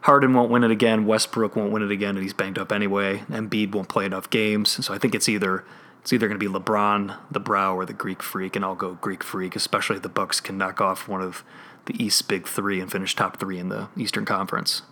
Harden 0.02 0.34
won't 0.34 0.50
win 0.50 0.64
it 0.64 0.70
again. 0.70 1.06
Westbrook 1.06 1.54
won't 1.54 1.72
win 1.72 1.82
it 1.82 1.90
again, 1.90 2.16
and 2.16 2.22
he's 2.22 2.32
banged 2.32 2.58
up 2.58 2.72
anyway. 2.72 3.18
Embiid 3.30 3.72
won't 3.72 3.88
play 3.88 4.04
enough 4.04 4.28
games, 4.30 4.84
so 4.84 4.92
I 4.92 4.98
think 4.98 5.14
it's 5.14 5.28
either 5.28 5.64
it's 6.00 6.12
either 6.12 6.26
going 6.26 6.38
to 6.38 6.50
be 6.50 6.52
LeBron, 6.52 7.16
the 7.30 7.38
Brow, 7.38 7.76
or 7.76 7.86
the 7.86 7.92
Greek 7.92 8.24
Freak, 8.24 8.56
and 8.56 8.64
I'll 8.64 8.74
go 8.74 8.94
Greek 8.94 9.22
Freak, 9.22 9.54
especially 9.54 9.96
if 9.96 10.02
the 10.02 10.08
Bucks 10.08 10.40
can 10.40 10.58
knock 10.58 10.80
off 10.80 11.06
one 11.06 11.22
of 11.22 11.44
the 11.86 12.02
East's 12.02 12.22
big 12.22 12.48
three 12.48 12.80
and 12.80 12.90
finish 12.90 13.14
top 13.14 13.38
three 13.38 13.58
in 13.60 13.68
the 13.68 13.88
Eastern 13.96 14.24
Conference. 14.24 14.82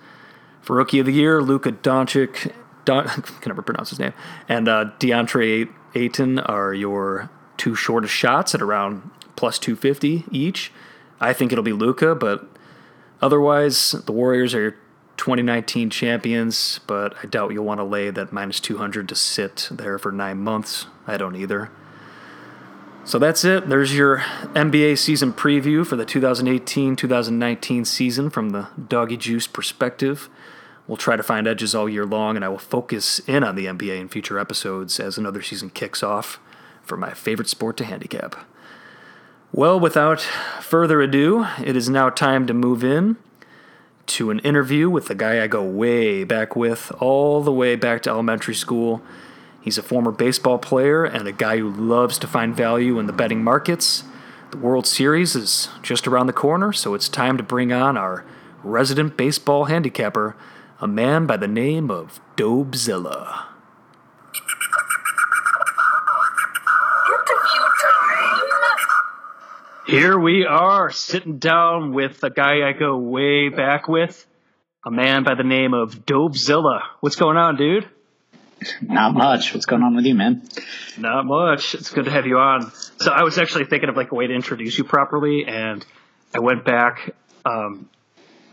For 0.60 0.76
Rookie 0.76 1.00
of 1.00 1.06
the 1.06 1.12
Year, 1.12 1.42
Luka 1.42 1.72
Doncic, 1.72 2.52
Don, 2.84 3.08
can 3.08 3.50
never 3.50 3.62
pronounce 3.62 3.90
his 3.90 3.99
name, 3.99 4.12
and 4.49 4.68
uh, 4.68 4.92
DeAndre 5.00 5.68
Ayton 5.96 6.38
are 6.38 6.73
your 6.73 7.28
two 7.56 7.75
shortest 7.75 8.14
shots 8.14 8.54
at 8.54 8.62
around 8.62 9.10
plus 9.34 9.58
250 9.58 10.25
each. 10.30 10.73
I 11.20 11.32
think 11.32 11.50
it'll 11.50 11.64
be 11.64 11.73
Luka, 11.73 12.14
but 12.14 12.46
otherwise, 13.20 13.90
the 13.90 14.12
Warriors 14.12 14.54
are 14.54 14.76
2019 15.21 15.91
champions, 15.91 16.80
but 16.87 17.15
I 17.23 17.26
doubt 17.26 17.52
you'll 17.52 17.67
want 17.67 17.78
to 17.78 17.85
lay 17.85 18.09
that 18.09 18.33
minus 18.33 18.59
200 18.59 19.06
to 19.11 19.15
sit 19.15 19.69
there 19.71 19.99
for 19.99 20.11
nine 20.11 20.39
months. 20.39 20.87
I 21.06 21.19
don't 21.19 21.37
either. 21.37 21.71
So 23.04 23.19
that's 23.19 23.45
it. 23.45 23.69
There's 23.69 23.95
your 23.95 24.21
NBA 24.54 24.97
season 24.97 25.35
preview 25.35 25.87
for 25.87 25.97
the 25.97 26.06
2018 26.06 26.97
2019 26.97 27.85
season 27.85 28.30
from 28.30 28.50
the 28.50 28.69
Doggy 28.89 29.19
Juice 29.19 29.47
perspective. 29.47 30.30
We'll 30.87 30.97
try 30.97 31.17
to 31.17 31.23
find 31.23 31.47
edges 31.47 31.75
all 31.75 31.87
year 31.87 32.06
long, 32.06 32.35
and 32.37 32.45
I 32.45 32.49
will 32.49 32.56
focus 32.56 33.19
in 33.28 33.45
on 33.45 33.56
the 33.56 33.67
NBA 33.67 34.00
in 34.00 34.09
future 34.09 34.39
episodes 34.39 34.99
as 34.99 35.19
another 35.19 35.43
season 35.43 35.69
kicks 35.69 36.02
off 36.02 36.41
for 36.83 36.97
my 36.97 37.13
favorite 37.13 37.49
sport 37.49 37.76
to 37.76 37.85
handicap. 37.85 38.37
Well, 39.52 39.78
without 39.78 40.23
further 40.63 41.02
ado, 41.02 41.47
it 41.63 41.76
is 41.76 41.91
now 41.91 42.09
time 42.09 42.47
to 42.47 42.54
move 42.54 42.83
in 42.83 43.19
to 44.10 44.30
an 44.30 44.40
interview 44.40 44.90
with 44.90 45.06
the 45.06 45.14
guy 45.14 45.42
I 45.42 45.46
go 45.46 45.62
way 45.62 46.25
back 46.25 46.56
with, 46.56 46.90
all 46.99 47.42
the 47.42 47.52
way 47.52 47.76
back 47.76 48.02
to 48.02 48.10
elementary 48.10 48.56
school. 48.56 49.02
He's 49.60 49.78
a 49.78 49.82
former 49.82 50.10
baseball 50.10 50.58
player 50.58 51.04
and 51.04 51.28
a 51.28 51.32
guy 51.32 51.58
who 51.58 51.70
loves 51.70 52.18
to 52.18 52.26
find 52.26 52.56
value 52.56 52.99
in 52.99 53.06
the 53.06 53.12
betting 53.12 53.44
markets. 53.44 54.02
The 54.50 54.56
World 54.56 54.86
Series 54.86 55.36
is 55.36 55.68
just 55.82 56.08
around 56.08 56.26
the 56.26 56.32
corner, 56.32 56.73
so 56.73 56.94
it's 56.94 57.08
time 57.08 57.36
to 57.36 57.42
bring 57.44 57.73
on 57.73 57.96
our 57.96 58.25
resident 58.64 59.16
baseball 59.16 59.66
handicapper, 59.66 60.34
a 60.80 60.88
man 60.88 61.26
by 61.26 61.36
the 61.36 61.46
name 61.46 61.88
of 61.88 62.20
Dobzilla. 62.36 63.44
Interview 67.06 67.62
time. 67.80 68.40
Here 69.90 70.16
we 70.16 70.46
are, 70.46 70.90
sitting 70.90 71.38
down 71.38 71.92
with 71.92 72.22
a 72.22 72.30
guy 72.30 72.62
I 72.62 72.74
go 72.78 72.96
way 72.96 73.48
back 73.48 73.88
with, 73.88 74.24
a 74.86 74.90
man 74.92 75.24
by 75.24 75.34
the 75.34 75.42
name 75.42 75.74
of 75.74 76.06
Dobzilla. 76.06 76.82
What's 77.00 77.16
going 77.16 77.36
on, 77.36 77.56
dude? 77.56 77.88
Not 78.80 79.14
much. 79.14 79.52
What's 79.52 79.66
going 79.66 79.82
on 79.82 79.96
with 79.96 80.04
you, 80.04 80.14
man? 80.14 80.48
Not 80.96 81.26
much. 81.26 81.74
It's 81.74 81.90
good 81.90 82.04
to 82.04 82.10
have 82.12 82.24
you 82.24 82.38
on. 82.38 82.70
So 83.00 83.10
I 83.10 83.24
was 83.24 83.36
actually 83.36 83.64
thinking 83.64 83.88
of 83.88 83.96
like 83.96 84.12
a 84.12 84.14
way 84.14 84.28
to 84.28 84.32
introduce 84.32 84.78
you 84.78 84.84
properly, 84.84 85.44
and 85.44 85.84
I 86.32 86.38
went 86.38 86.64
back 86.64 87.12
um, 87.44 87.90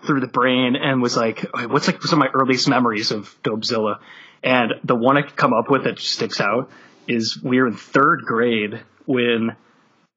through 0.08 0.22
the 0.22 0.28
brain 0.28 0.76
and 0.76 1.04
was 1.04 1.16
like, 1.16 1.46
what's 1.54 1.86
like 1.86 2.02
some 2.02 2.20
of 2.20 2.28
my 2.28 2.32
earliest 2.34 2.68
memories 2.68 3.12
of 3.12 3.38
Dobzilla? 3.44 4.00
And 4.42 4.74
the 4.84 4.96
one 4.96 5.18
I 5.18 5.22
could 5.22 5.36
come 5.36 5.54
up 5.54 5.70
with 5.70 5.84
that 5.84 6.00
sticks 6.00 6.42
out 6.42 6.72
is 7.08 7.40
we 7.44 7.62
were 7.62 7.68
in 7.68 7.76
third 7.76 8.24
grade 8.26 8.82
when 9.06 9.56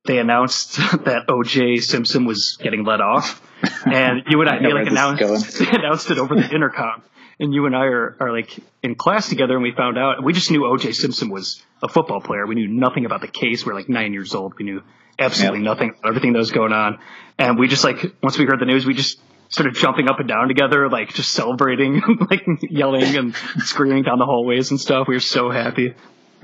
they 0.05 0.19
announced 0.19 0.77
that 1.05 1.27
OJ 1.29 1.83
Simpson 1.83 2.25
was 2.25 2.57
getting 2.63 2.85
let 2.85 3.01
off, 3.01 3.41
and 3.85 4.23
you 4.29 4.41
and 4.41 4.49
I, 4.51 4.57
I 4.59 4.63
they 4.63 4.73
like 4.73 4.87
announced 4.89 5.59
they 5.59 5.69
announced 5.71 6.11
it 6.11 6.19
over 6.19 6.35
the 6.35 6.49
intercom, 6.55 7.03
and 7.39 7.53
you 7.53 7.67
and 7.67 7.77
I 7.77 7.85
are, 7.85 8.17
are 8.21 8.33
like 8.33 8.59
in 8.83 8.95
class 8.95 9.29
together, 9.29 9.55
and 9.55 9.63
we 9.63 9.73
found 9.73 9.99
out 9.99 10.23
we 10.25 10.33
just 10.33 10.51
knew 10.51 10.61
OJ 10.63 10.95
Simpson 10.95 11.31
was 11.31 11.63
a 11.83 11.89
football 11.89 12.21
player. 12.21 12.47
We 12.47 12.55
knew 12.55 12.69
nothing 12.69 13.05
about 13.07 13.21
the 13.21 13.29
case. 13.29 13.65
We 13.65 13.73
are 13.73 13.75
like 13.75 13.89
nine 13.89 14.13
years 14.13 14.35
old. 14.35 14.55
We 14.59 14.65
knew 14.65 14.83
absolutely 15.19 15.61
Yep. 15.61 15.65
nothing 15.65 15.89
about 15.91 16.09
everything 16.09 16.33
that 16.33 16.39
was 16.39 16.51
going 16.51 16.73
on, 16.73 16.99
and 17.39 17.59
we 17.59 17.69
just 17.69 17.85
like 17.85 18.15
once 18.23 18.39
we 18.39 18.47
heard 18.47 18.61
the 18.61 18.67
news, 18.67 18.87
we 18.87 18.95
just 18.95 19.21
started 19.49 19.75
jumping 19.75 20.09
up 20.09 20.21
and 20.21 20.29
down 20.29 20.47
together, 20.47 20.89
like 20.89 21.13
just 21.13 21.33
celebrating, 21.33 22.01
like 22.31 22.47
yelling 22.63 23.17
and 23.17 23.35
screaming 23.65 24.05
down 24.05 24.19
the 24.19 24.25
hallways 24.25 24.71
and 24.71 24.81
stuff. 24.81 25.09
We 25.09 25.17
were 25.17 25.21
so 25.21 25.51
happy. 25.51 25.95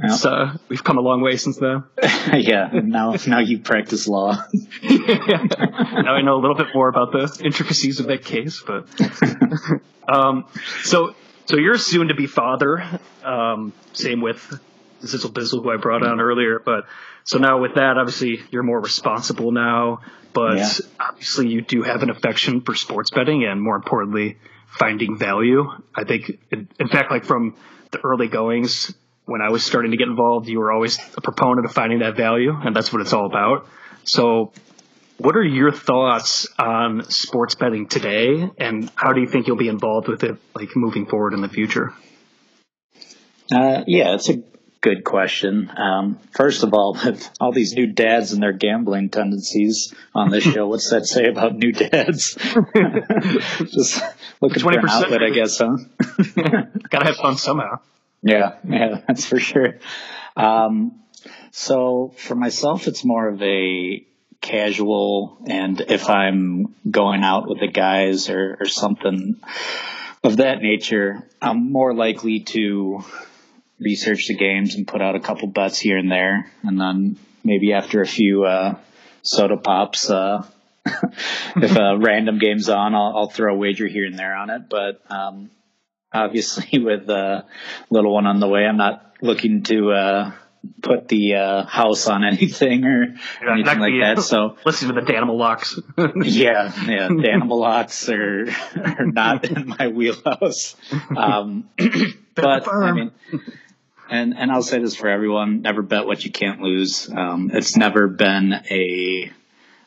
Yep. 0.02 0.12
So 0.18 0.46
we've 0.68 0.84
come 0.84 0.98
a 0.98 1.00
long 1.00 1.22
way 1.22 1.36
since 1.36 1.56
then. 1.56 1.84
yeah. 2.34 2.68
Now, 2.72 3.14
now 3.26 3.38
you 3.38 3.58
practice 3.60 4.06
law. 4.06 4.32
now 4.82 6.14
I 6.14 6.22
know 6.22 6.34
a 6.36 6.40
little 6.40 6.56
bit 6.56 6.68
more 6.74 6.88
about 6.88 7.12
the 7.12 7.40
intricacies 7.44 8.00
of 8.00 8.06
that 8.08 8.24
case, 8.24 8.62
but 8.66 8.88
um, 10.08 10.46
so 10.82 11.14
so 11.46 11.56
you're 11.56 11.78
soon 11.78 12.08
to 12.08 12.14
be 12.14 12.26
father. 12.26 12.84
Um, 13.24 13.72
same 13.92 14.20
with 14.20 14.38
Zizzle 15.02 15.32
Bizzle, 15.32 15.62
who 15.62 15.70
I 15.70 15.76
brought 15.76 16.04
on 16.06 16.20
earlier. 16.20 16.58
But 16.58 16.84
so 17.24 17.38
now 17.38 17.60
with 17.60 17.74
that, 17.76 17.96
obviously 17.96 18.40
you're 18.50 18.62
more 18.62 18.80
responsible 18.80 19.52
now. 19.52 20.00
But 20.32 20.58
Yeah. 20.58 20.70
obviously 21.00 21.48
you 21.48 21.62
do 21.62 21.82
have 21.82 22.02
an 22.02 22.10
affection 22.10 22.60
for 22.60 22.74
sports 22.74 23.10
betting, 23.10 23.44
and 23.44 23.62
more 23.62 23.76
importantly, 23.76 24.36
finding 24.66 25.16
value. 25.16 25.64
I 25.94 26.04
think, 26.04 26.38
in, 26.50 26.68
in 26.78 26.88
fact, 26.88 27.10
like 27.10 27.24
from 27.24 27.54
the 27.92 28.00
early 28.04 28.28
goings. 28.28 28.94
When 29.26 29.42
I 29.42 29.50
was 29.50 29.64
starting 29.64 29.90
to 29.90 29.96
get 29.96 30.06
involved, 30.06 30.48
you 30.48 30.60
were 30.60 30.72
always 30.72 30.98
a 31.16 31.20
proponent 31.20 31.66
of 31.66 31.72
finding 31.72 31.98
that 31.98 32.16
value, 32.16 32.52
and 32.52 32.74
that's 32.74 32.92
what 32.92 33.02
it's 33.02 33.12
all 33.12 33.26
about. 33.26 33.66
So, 34.04 34.52
what 35.18 35.36
are 35.36 35.42
your 35.42 35.72
thoughts 35.72 36.46
on 36.58 37.10
sports 37.10 37.56
betting 37.56 37.88
today, 37.88 38.48
and 38.56 38.90
how 38.94 39.12
do 39.12 39.20
you 39.20 39.26
think 39.26 39.48
you'll 39.48 39.56
be 39.56 39.68
involved 39.68 40.06
with 40.06 40.22
it, 40.22 40.36
like 40.54 40.76
moving 40.76 41.06
forward 41.06 41.34
in 41.34 41.40
the 41.40 41.48
future? 41.48 41.92
Uh, 43.50 43.82
yeah, 43.88 44.14
it's 44.14 44.28
a 44.28 44.42
good 44.80 45.02
question. 45.02 45.72
Um, 45.76 46.20
first 46.32 46.62
of 46.62 46.72
all, 46.72 46.96
with 47.04 47.28
all 47.40 47.50
these 47.50 47.72
new 47.72 47.88
dads 47.88 48.32
and 48.32 48.40
their 48.40 48.52
gambling 48.52 49.10
tendencies 49.10 49.92
on 50.14 50.30
this 50.30 50.44
show, 50.44 50.68
what's 50.68 50.90
that 50.90 51.04
say 51.06 51.26
about 51.26 51.56
new 51.56 51.72
dads? 51.72 52.34
Just 53.72 54.02
looking 54.40 54.62
for 54.62 54.72
an 54.72 54.84
20%. 54.84 54.88
outlet, 54.88 55.22
I 55.24 55.30
guess, 55.30 55.58
huh? 55.58 55.76
Gotta 56.90 57.06
have 57.06 57.16
fun 57.16 57.36
somehow. 57.38 57.80
Yeah, 58.22 58.56
yeah, 58.68 59.00
that's 59.08 59.26
for 59.26 59.38
sure. 59.38 59.78
Um, 60.36 61.00
so 61.50 62.14
for 62.16 62.34
myself, 62.34 62.86
it's 62.86 63.04
more 63.04 63.28
of 63.28 63.42
a 63.42 64.06
casual, 64.40 65.38
and 65.46 65.80
if 65.80 66.08
I'm 66.08 66.74
going 66.88 67.24
out 67.24 67.48
with 67.48 67.60
the 67.60 67.68
guys 67.68 68.28
or, 68.28 68.58
or 68.60 68.66
something 68.66 69.40
of 70.22 70.38
that 70.38 70.60
nature, 70.60 71.26
I'm 71.40 71.72
more 71.72 71.94
likely 71.94 72.40
to 72.40 73.04
research 73.78 74.28
the 74.28 74.36
games 74.36 74.74
and 74.74 74.86
put 74.86 75.02
out 75.02 75.16
a 75.16 75.20
couple 75.20 75.48
bets 75.48 75.78
here 75.78 75.98
and 75.98 76.10
there, 76.10 76.50
and 76.62 76.80
then 76.80 77.18
maybe 77.44 77.72
after 77.72 78.02
a 78.02 78.06
few 78.06 78.44
uh, 78.44 78.76
soda 79.22 79.56
pops, 79.56 80.10
uh, 80.10 80.46
if 81.56 81.76
a 81.76 81.98
random 81.98 82.38
game's 82.38 82.68
on, 82.68 82.94
I'll, 82.94 83.12
I'll 83.16 83.30
throw 83.30 83.54
a 83.54 83.58
wager 83.58 83.86
here 83.86 84.04
and 84.04 84.18
there 84.18 84.34
on 84.36 84.50
it. 84.50 84.68
But 84.68 85.02
um, 85.10 85.50
obviously, 86.12 86.78
with 86.82 87.08
a 87.08 87.46
little 87.90 88.12
one 88.12 88.26
on 88.26 88.40
the 88.40 88.48
way, 88.48 88.64
I'm 88.66 88.76
not 88.76 89.14
looking 89.20 89.62
to 89.64 89.90
uh, 89.92 90.32
put 90.82 91.08
the 91.08 91.34
uh, 91.34 91.64
house 91.64 92.06
on 92.06 92.24
anything 92.24 92.84
or 92.84 93.04
Yeah, 93.42 93.52
anything 93.52 93.78
like 93.78 93.92
that. 94.00 94.22
So 94.22 94.56
Listen 94.64 94.94
to 94.94 95.00
the 95.00 95.00
Danimal 95.00 95.38
locks. 95.38 95.78
yeah, 95.96 96.72
yeah, 96.86 97.08
the 97.08 97.22
Danimal 97.22 97.58
locks 97.60 98.08
are, 98.08 98.48
are 98.76 99.06
not 99.06 99.48
in 99.48 99.68
my 99.68 99.88
wheelhouse. 99.88 100.76
Um, 101.16 101.68
but 102.34 102.68
I 102.68 102.92
mean, 102.92 103.10
and 104.08 104.36
and 104.36 104.50
I'll 104.50 104.62
say 104.62 104.78
this 104.78 104.96
for 104.96 105.08
everyone: 105.08 105.62
never 105.62 105.82
bet 105.82 106.06
what 106.06 106.24
you 106.24 106.30
can't 106.30 106.60
lose. 106.60 107.08
Um, 107.10 107.50
it's 107.52 107.76
never 107.76 108.08
been 108.08 108.52
a 108.52 109.32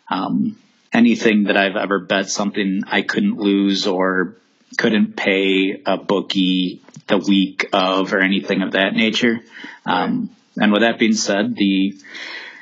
um, 0.09 0.57
anything 0.91 1.43
that 1.45 1.57
I've 1.57 1.75
ever 1.75 1.99
bet 1.99 2.29
something 2.29 2.83
I 2.87 3.01
couldn't 3.01 3.37
lose 3.37 3.87
or 3.87 4.35
couldn't 4.77 5.15
pay 5.15 5.81
a 5.85 5.97
bookie 5.97 6.81
the 7.07 7.17
week 7.17 7.69
of 7.73 8.13
or 8.13 8.19
anything 8.19 8.61
of 8.61 8.73
that 8.73 8.93
nature. 8.93 9.39
Um, 9.85 10.29
and 10.57 10.71
with 10.71 10.81
that 10.81 10.99
being 10.99 11.13
said, 11.13 11.55
the 11.55 11.95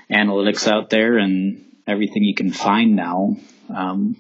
analytics 0.10 0.68
out 0.68 0.90
there 0.90 1.18
and 1.18 1.66
everything 1.86 2.24
you 2.24 2.36
can 2.36 2.52
find 2.52 2.96
now, 2.96 3.36
um, 3.70 4.16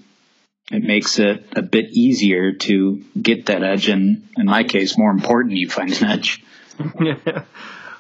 it 0.69 0.83
makes 0.83 1.17
it 1.19 1.45
a 1.55 1.61
bit 1.61 1.91
easier 1.91 2.53
to 2.53 3.03
get 3.19 3.45
that 3.45 3.63
edge. 3.63 3.87
And 3.87 4.27
in 4.37 4.45
my 4.45 4.63
case, 4.63 4.97
more 4.97 5.11
important, 5.11 5.55
you 5.55 5.69
find 5.69 5.91
an 5.93 6.05
edge. 6.05 6.43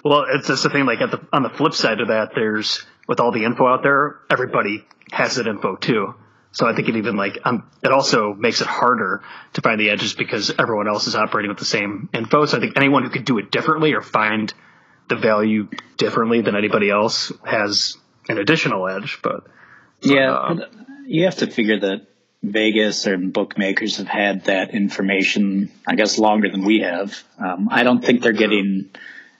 Well, 0.07 0.25
it's 0.29 0.47
just 0.47 0.63
the 0.63 0.69
thing. 0.69 0.85
Like 0.85 0.99
the 0.99 1.19
on 1.33 1.43
the 1.43 1.49
flip 1.49 1.73
side 1.73 1.99
of 1.99 2.07
that, 2.07 2.31
there's 2.33 2.85
with 3.09 3.19
all 3.19 3.31
the 3.33 3.43
info 3.43 3.67
out 3.67 3.83
there, 3.83 4.15
everybody 4.29 4.85
has 5.11 5.35
that 5.35 5.47
info 5.47 5.75
too. 5.75 6.15
So 6.51 6.67
I 6.67 6.73
think 6.73 6.89
it 6.89 6.95
even 6.95 7.15
like 7.17 7.39
um, 7.45 7.69
it 7.83 7.91
also 7.91 8.33
makes 8.33 8.61
it 8.61 8.67
harder 8.67 9.21
to 9.53 9.61
find 9.61 9.79
the 9.79 9.89
edges 9.89 10.13
because 10.13 10.51
everyone 10.57 10.87
else 10.87 11.07
is 11.07 11.15
operating 11.15 11.49
with 11.49 11.59
the 11.59 11.65
same 11.65 12.09
info. 12.13 12.45
So 12.45 12.57
I 12.57 12.59
think 12.59 12.77
anyone 12.77 13.03
who 13.03 13.09
could 13.09 13.25
do 13.25 13.37
it 13.37 13.51
differently 13.51 13.93
or 13.93 14.01
find 14.01 14.53
the 15.09 15.15
value 15.15 15.67
differently 15.97 16.41
than 16.41 16.55
anybody 16.55 16.89
else 16.89 17.31
has 17.45 17.97
an 18.29 18.37
additional 18.37 18.87
edge. 18.87 19.19
But 19.21 19.45
Yeah, 20.01 20.35
Um, 20.35 20.63
you 21.05 21.25
have 21.25 21.37
to 21.37 21.47
figure 21.47 21.79
that 21.79 22.07
Vegas 22.43 23.05
and 23.05 23.33
bookmakers 23.33 23.97
have 23.97 24.07
had 24.07 24.45
that 24.45 24.73
information, 24.73 25.71
I 25.87 25.95
guess, 25.95 26.19
longer 26.19 26.49
than 26.49 26.63
we 26.63 26.79
have. 26.79 27.23
Um, 27.39 27.69
I 27.71 27.83
don't 27.83 28.03
think 28.03 28.21
they're 28.21 28.31
getting 28.31 28.89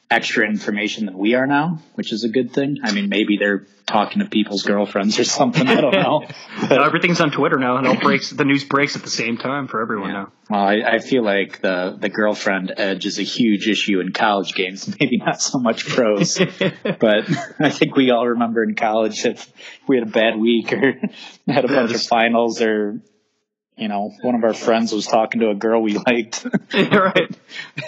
extra 0.10 0.48
information 0.48 1.06
than 1.06 1.17
we 1.17 1.36
are 1.36 1.46
now, 1.46 1.80
which 1.96 2.13
is 2.13 2.24
a 2.24 2.30
good 2.30 2.54
thing. 2.54 2.78
I 2.84 2.91
mean, 2.91 3.10
maybe 3.10 3.38
they're 3.38 3.65
talking 3.86 4.20
to 4.20 4.26
people's 4.26 4.63
girlfriends 4.63 5.20
or 5.20 5.26
something. 5.26 5.67
I 5.67 5.82
don't 5.82 5.93
know. 5.93 6.24
now 6.70 6.84
everything's 6.84 7.20
on 7.20 7.32
Twitter 7.32 7.58
now, 7.58 7.78
and 7.78 7.88
all 7.88 7.98
breaks. 7.98 8.30
The 8.30 8.46
news 8.46 8.63
breaks 8.63 8.96
at 8.96 9.04
the 9.04 9.10
same 9.10 9.38
time 9.38 9.67
for 9.67 9.82
everyone 9.82 10.13
now. 10.13 10.32
Well, 10.50 10.62
I, 10.62 10.76
I 10.86 11.00
feel 11.00 11.24
like 11.24 11.62
the 11.62 11.98
the 12.00 12.08
girlfriend 12.08 12.74
edge 12.78 13.06
is 13.06 13.20
a 13.20 13.24
huge 13.24 13.67
issue 13.67 14.00
in 14.00 14.13
college 14.13 14.54
games. 14.54 14.88
Maybe 15.00 15.17
not 15.17 15.41
so 15.41 15.60
much 15.60 15.86
pros, 15.88 16.38
but 16.84 17.30
I 17.60 17.70
think 17.70 17.96
we 17.96 18.12
all 18.12 18.28
remember 18.28 18.63
in 18.63 18.76
college 18.76 19.26
if 19.26 19.52
we 19.88 19.98
had 19.98 20.08
a 20.08 20.12
bad 20.12 20.38
week 20.39 20.72
or 20.72 21.02
had 21.48 21.65
a 21.65 21.67
bunch 21.67 21.93
of 21.93 22.02
finals 22.02 22.62
or 22.62 23.02
you 23.78 23.89
know 23.89 24.12
one 24.22 24.36
of 24.36 24.43
our 24.46 24.54
friends 24.54 24.93
was 24.93 25.06
talking 25.06 25.41
to 25.41 25.50
a 25.50 25.56
girl 25.56 25.82
we 25.82 25.98
liked, 25.98 26.46
right. 26.74 27.38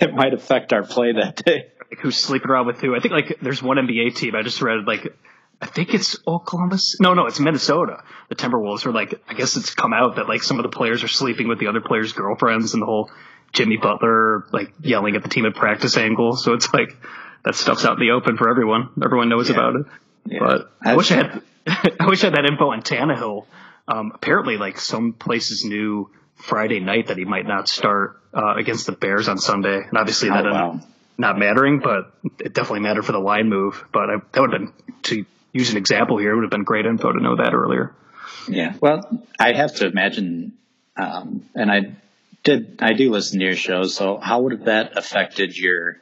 it 0.02 0.14
might 0.14 0.34
affect 0.34 0.74
our 0.74 0.84
play 0.84 1.14
that 1.14 1.38
day. 1.38 1.72
Like 1.90 2.00
who's 2.00 2.18
sleeping 2.18 2.50
around 2.50 2.68
with 2.68 2.80
who. 2.82 2.96
I 2.96 3.00
think 3.00 3.14
like 3.14 3.40
there's 3.42 3.62
one 3.64 3.78
NBA 3.78 4.16
team 4.16 4.36
I 4.36 4.42
just 4.44 4.62
read 4.62 4.86
like 4.86 5.16
I 5.62 5.66
think 5.66 5.94
it's 5.94 6.18
Oklahoma. 6.28 6.78
No, 7.02 7.14
no, 7.14 7.26
it's 7.26 7.40
Minnesota. 7.40 8.04
The 8.30 8.36
Timberwolves 8.36 8.86
are 8.86 8.92
like 8.92 9.22
I 9.28 9.34
guess 9.34 9.58
it's 9.58 9.74
come 9.74 9.94
out 9.94 10.16
that 10.18 10.28
like 10.30 10.44
some 10.44 10.58
of 10.60 10.64
the 10.64 10.70
players 10.70 11.04
are 11.04 11.08
sleeping 11.10 11.48
with 11.48 11.60
the 11.60 11.68
other 11.68 11.82
players' 11.82 12.14
girlfriends 12.14 12.74
and 12.74 12.82
the 12.82 12.86
whole 12.86 13.12
Jimmy 13.52 13.78
Butler 13.78 14.46
like 14.54 14.72
yelling 14.82 15.16
at 15.16 15.24
the 15.24 15.30
team 15.30 15.46
at 15.46 15.56
practice 15.56 15.98
angle. 15.98 16.36
So 16.36 16.54
it's 16.54 16.72
like 16.74 16.96
that 17.44 17.56
stuff's 17.56 17.86
out 17.86 18.00
in 18.00 18.08
the 18.08 18.12
open 18.14 18.38
for 18.38 18.50
everyone. 18.50 18.90
Everyone 19.04 19.28
knows 19.30 19.50
Yeah. 19.50 19.56
about 19.56 19.76
it. 19.76 19.86
Yeah. 20.26 20.40
But 20.40 20.72
I 20.82 20.90
I've- 20.92 20.98
wish 20.98 21.12
I 21.12 21.16
had 21.16 21.42
I 22.00 22.08
wish 22.08 22.24
I 22.24 22.28
had 22.28 22.36
that 22.36 22.46
info 22.46 22.72
on 22.72 22.82
Tannehill. 22.82 23.46
Um, 23.88 24.12
apparently, 24.14 24.58
like 24.58 24.80
some 24.80 25.14
places 25.14 25.66
knew 25.66 26.10
Friday 26.36 26.80
night 26.80 27.08
that 27.08 27.18
he 27.18 27.26
might 27.26 27.46
not 27.48 27.68
start 27.68 28.22
uh, 28.34 28.54
against 28.56 28.86
the 28.86 28.92
Bears 28.92 29.28
on 29.28 29.40
Sunday, 29.40 29.82
and 29.82 29.98
obviously 29.98 30.30
that 30.30 30.46
Oh, 30.46 30.50
ended- 30.50 30.54
wow. 30.54 30.80
Not 31.20 31.38
mattering, 31.38 31.80
but 31.80 32.14
it 32.40 32.54
definitely 32.54 32.80
mattered 32.80 33.04
for 33.06 33.12
the 33.12 33.20
line 33.20 33.50
move. 33.50 33.84
But 33.92 34.10
I, 34.10 34.16
that 34.32 34.42
would 34.42 34.54
have 34.54 34.62
been 34.62 34.74
to 35.04 35.26
use 35.54 35.70
an 35.72 35.78
example 35.78 36.18
here. 36.18 36.32
It 36.32 36.36
would 36.36 36.44
have 36.44 36.52
been 36.52 36.64
great 36.64 36.86
info 36.86 37.12
to 37.12 37.20
know 37.20 37.36
that 37.36 37.54
earlier. 37.54 37.94
Yeah. 38.48 38.74
Well, 38.82 39.24
I 39.40 39.54
have 39.54 39.76
to 39.76 39.86
imagine, 39.88 40.54
um, 40.98 41.46
and 41.54 41.70
I 41.72 41.92
did, 42.44 42.80
I 42.82 42.94
do 42.94 43.12
listen 43.12 43.40
to 43.40 43.46
your 43.46 43.56
show. 43.56 43.84
So 43.84 44.18
how 44.18 44.42
would 44.42 44.54
have 44.54 44.66
that 44.66 44.98
affected 44.98 45.58
your, 45.58 45.98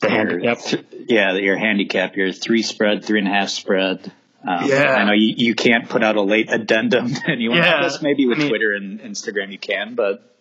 The 0.00 0.08
your 0.08 0.16
handicap. 0.16 0.58
th- 0.60 0.84
yeah, 1.08 1.32
your 1.34 1.56
handicap, 1.56 2.16
your 2.16 2.30
three 2.32 2.62
spread, 2.62 3.04
three 3.04 3.18
and 3.20 3.28
a 3.28 3.30
half 3.32 3.48
spread. 3.48 4.12
Um, 4.46 4.68
Yeah. 4.68 4.92
I 4.94 5.04
know 5.04 5.12
you, 5.14 5.34
you 5.38 5.54
can't 5.54 5.88
put 5.88 6.04
out 6.04 6.16
a 6.16 6.22
late 6.22 6.50
addendum 6.52 7.14
to 7.14 7.30
anyone. 7.30 7.56
Yeah. 7.56 7.78
I 7.78 7.82
guess 7.82 8.02
maybe 8.02 8.26
with 8.26 8.36
I 8.36 8.40
mean- 8.42 8.48
Twitter 8.50 8.72
and 8.74 9.00
Instagram 9.00 9.50
you 9.50 9.58
can, 9.58 9.94
but 9.94 10.33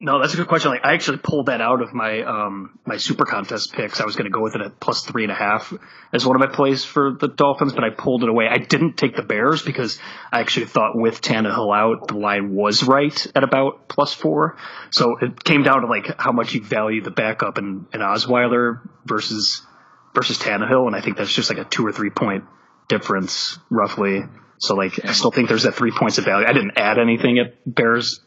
No, 0.00 0.20
that's 0.20 0.32
a 0.32 0.36
good 0.36 0.46
question. 0.46 0.70
Like 0.70 0.84
I 0.84 0.94
actually 0.94 1.18
pulled 1.18 1.46
that 1.46 1.60
out 1.60 1.82
of 1.82 1.92
my 1.92 2.22
um 2.22 2.78
my 2.86 2.98
super 2.98 3.24
contest 3.24 3.72
picks. 3.72 4.00
I 4.00 4.04
was 4.04 4.14
going 4.14 4.26
to 4.26 4.30
go 4.30 4.40
with 4.40 4.54
it 4.54 4.60
at 4.60 4.78
plus 4.78 5.02
three 5.02 5.24
and 5.24 5.32
a 5.32 5.34
half 5.34 5.74
as 6.12 6.24
one 6.24 6.36
of 6.36 6.40
my 6.40 6.54
plays 6.54 6.84
for 6.84 7.16
the 7.18 7.26
Dolphins, 7.26 7.72
but 7.72 7.82
I 7.82 7.90
pulled 7.90 8.22
it 8.22 8.28
away. 8.28 8.46
I 8.48 8.58
didn't 8.58 8.96
take 8.96 9.16
the 9.16 9.24
Bears 9.24 9.62
because 9.62 9.98
I 10.30 10.38
actually 10.38 10.66
thought 10.66 10.92
with 10.94 11.20
Tannehill 11.20 11.76
out, 11.76 12.06
the 12.06 12.16
line 12.16 12.54
was 12.54 12.84
right 12.84 13.26
at 13.34 13.42
about 13.42 13.88
plus 13.88 14.14
four. 14.14 14.56
So 14.92 15.16
it 15.20 15.42
came 15.42 15.64
down 15.64 15.80
to 15.80 15.88
like 15.88 16.06
how 16.16 16.30
much 16.30 16.54
you 16.54 16.62
value 16.62 17.02
the 17.02 17.10
backup 17.10 17.58
in, 17.58 17.86
in 17.92 18.00
Osweiler 18.00 18.88
versus 19.04 19.66
versus 20.14 20.38
Tannehill, 20.38 20.86
and 20.86 20.94
I 20.94 21.00
think 21.00 21.16
that's 21.16 21.32
just 21.32 21.50
like 21.50 21.58
a 21.58 21.64
two 21.64 21.84
or 21.84 21.90
three 21.90 22.10
point 22.10 22.44
difference 22.86 23.58
roughly. 23.68 24.22
So 24.58 24.76
like 24.76 25.04
I 25.04 25.12
still 25.12 25.32
think 25.32 25.48
there's 25.48 25.64
that 25.64 25.74
three 25.74 25.90
points 25.90 26.18
of 26.18 26.24
value. 26.24 26.46
I 26.46 26.52
didn't 26.52 26.78
add 26.78 26.98
anything 26.98 27.40
at 27.40 27.56
Bears 27.66 28.20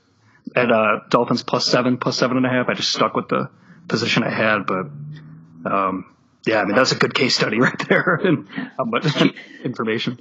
at 0.56 0.72
uh, 0.72 1.00
Dolphins 1.10 1.44
plus 1.44 1.66
seven, 1.66 1.98
plus 1.98 2.18
seven 2.18 2.38
and 2.38 2.46
a 2.46 2.50
half. 2.50 2.68
I 2.70 2.74
just 2.74 2.92
stuck 2.92 3.16
with 3.16 3.28
the 3.30 3.50
position 3.88 4.24
I 4.24 4.30
had, 4.30 4.66
but 4.66 4.86
um, 5.66 6.16
yeah, 6.46 6.62
I 6.62 6.66
mean 6.66 6.76
that's 6.76 6.92
a 6.92 6.96
good 6.98 7.14
case 7.14 7.36
study 7.36 7.60
right 7.62 7.88
there, 7.88 8.16
and 8.24 8.48
how 8.78 8.84
much 8.86 9.06
information. 9.64 10.20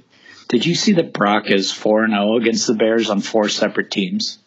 did 0.49 0.65
you 0.65 0.75
see 0.75 0.93
that 0.93 1.13
Brock 1.13 1.49
is 1.49 1.71
4 1.71 2.03
and 2.05 2.13
0 2.13 2.37
against 2.37 2.67
the 2.67 2.73
Bears 2.75 3.09
on 3.09 3.21
four 3.21 3.49
separate 3.49 3.91
teams? 3.91 4.39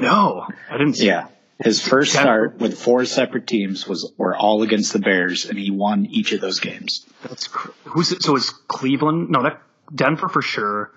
No, 0.00 0.46
I 0.70 0.78
didn't. 0.78 0.94
See 0.94 1.06
Yeah. 1.06 1.28
His 1.62 1.80
first 1.84 2.12
start 2.12 2.58
with 2.58 2.78
four 2.78 3.04
separate 3.04 3.48
teams 3.48 3.84
was 3.86 4.12
were 4.16 4.36
all 4.36 4.62
against 4.62 4.92
the 4.92 5.00
Bears, 5.00 5.44
and 5.46 5.58
he 5.58 5.72
won 5.72 6.06
each 6.06 6.30
of 6.32 6.40
those 6.40 6.60
games. 6.60 7.04
that's 7.22 7.48
cr- 7.48 7.70
who's 7.84 8.12
it? 8.12 8.22
So 8.22 8.36
it's 8.36 8.50
Cleveland? 8.50 9.30
No, 9.30 9.42
that 9.42 9.60
Denver 9.92 10.28
for 10.28 10.40
sure. 10.40 10.92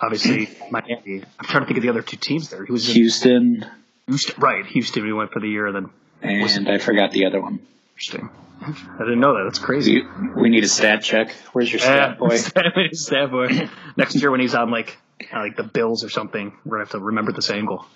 Obviously, 0.00 0.48
Miami. 0.70 1.22
I'm 1.38 1.44
trying 1.44 1.62
to 1.62 1.66
think 1.66 1.76
of 1.76 1.82
the 1.82 1.90
other 1.90 2.02
two 2.02 2.16
teams 2.16 2.48
there. 2.48 2.64
He 2.64 2.72
was 2.72 2.88
in 2.88 2.94
Houston, 2.94 3.66
Houston, 4.06 4.40
right? 4.40 4.64
Houston. 4.66 5.04
We 5.04 5.12
went 5.12 5.30
for 5.30 5.40
the 5.40 5.48
year. 5.48 5.70
Then 5.72 5.90
and 6.22 6.68
I 6.68 6.78
forgot 6.78 7.10
the 7.10 7.26
other 7.26 7.40
one. 7.40 7.60
interesting. 7.94 8.30
I 8.62 8.98
didn't 8.98 9.20
know 9.20 9.34
that. 9.34 9.44
That's 9.44 9.58
crazy. 9.58 10.02
We, 10.02 10.42
we 10.42 10.48
need 10.50 10.64
a 10.64 10.68
stat 10.68 11.02
check. 11.02 11.32
Where's 11.52 11.70
your 11.70 11.78
stat 11.80 12.18
boy? 12.18 12.36
Stat 12.36 13.30
boy. 13.30 13.68
Next 13.96 14.16
year 14.16 14.30
when 14.30 14.40
he's 14.40 14.54
on 14.54 14.70
like 14.70 14.98
like 15.32 15.56
the 15.56 15.64
Bills 15.64 16.04
or 16.04 16.08
something, 16.08 16.52
we're 16.64 16.78
gonna 16.78 16.84
have 16.84 16.92
to 16.92 16.98
remember 17.00 17.32
this 17.32 17.50
angle. 17.50 17.86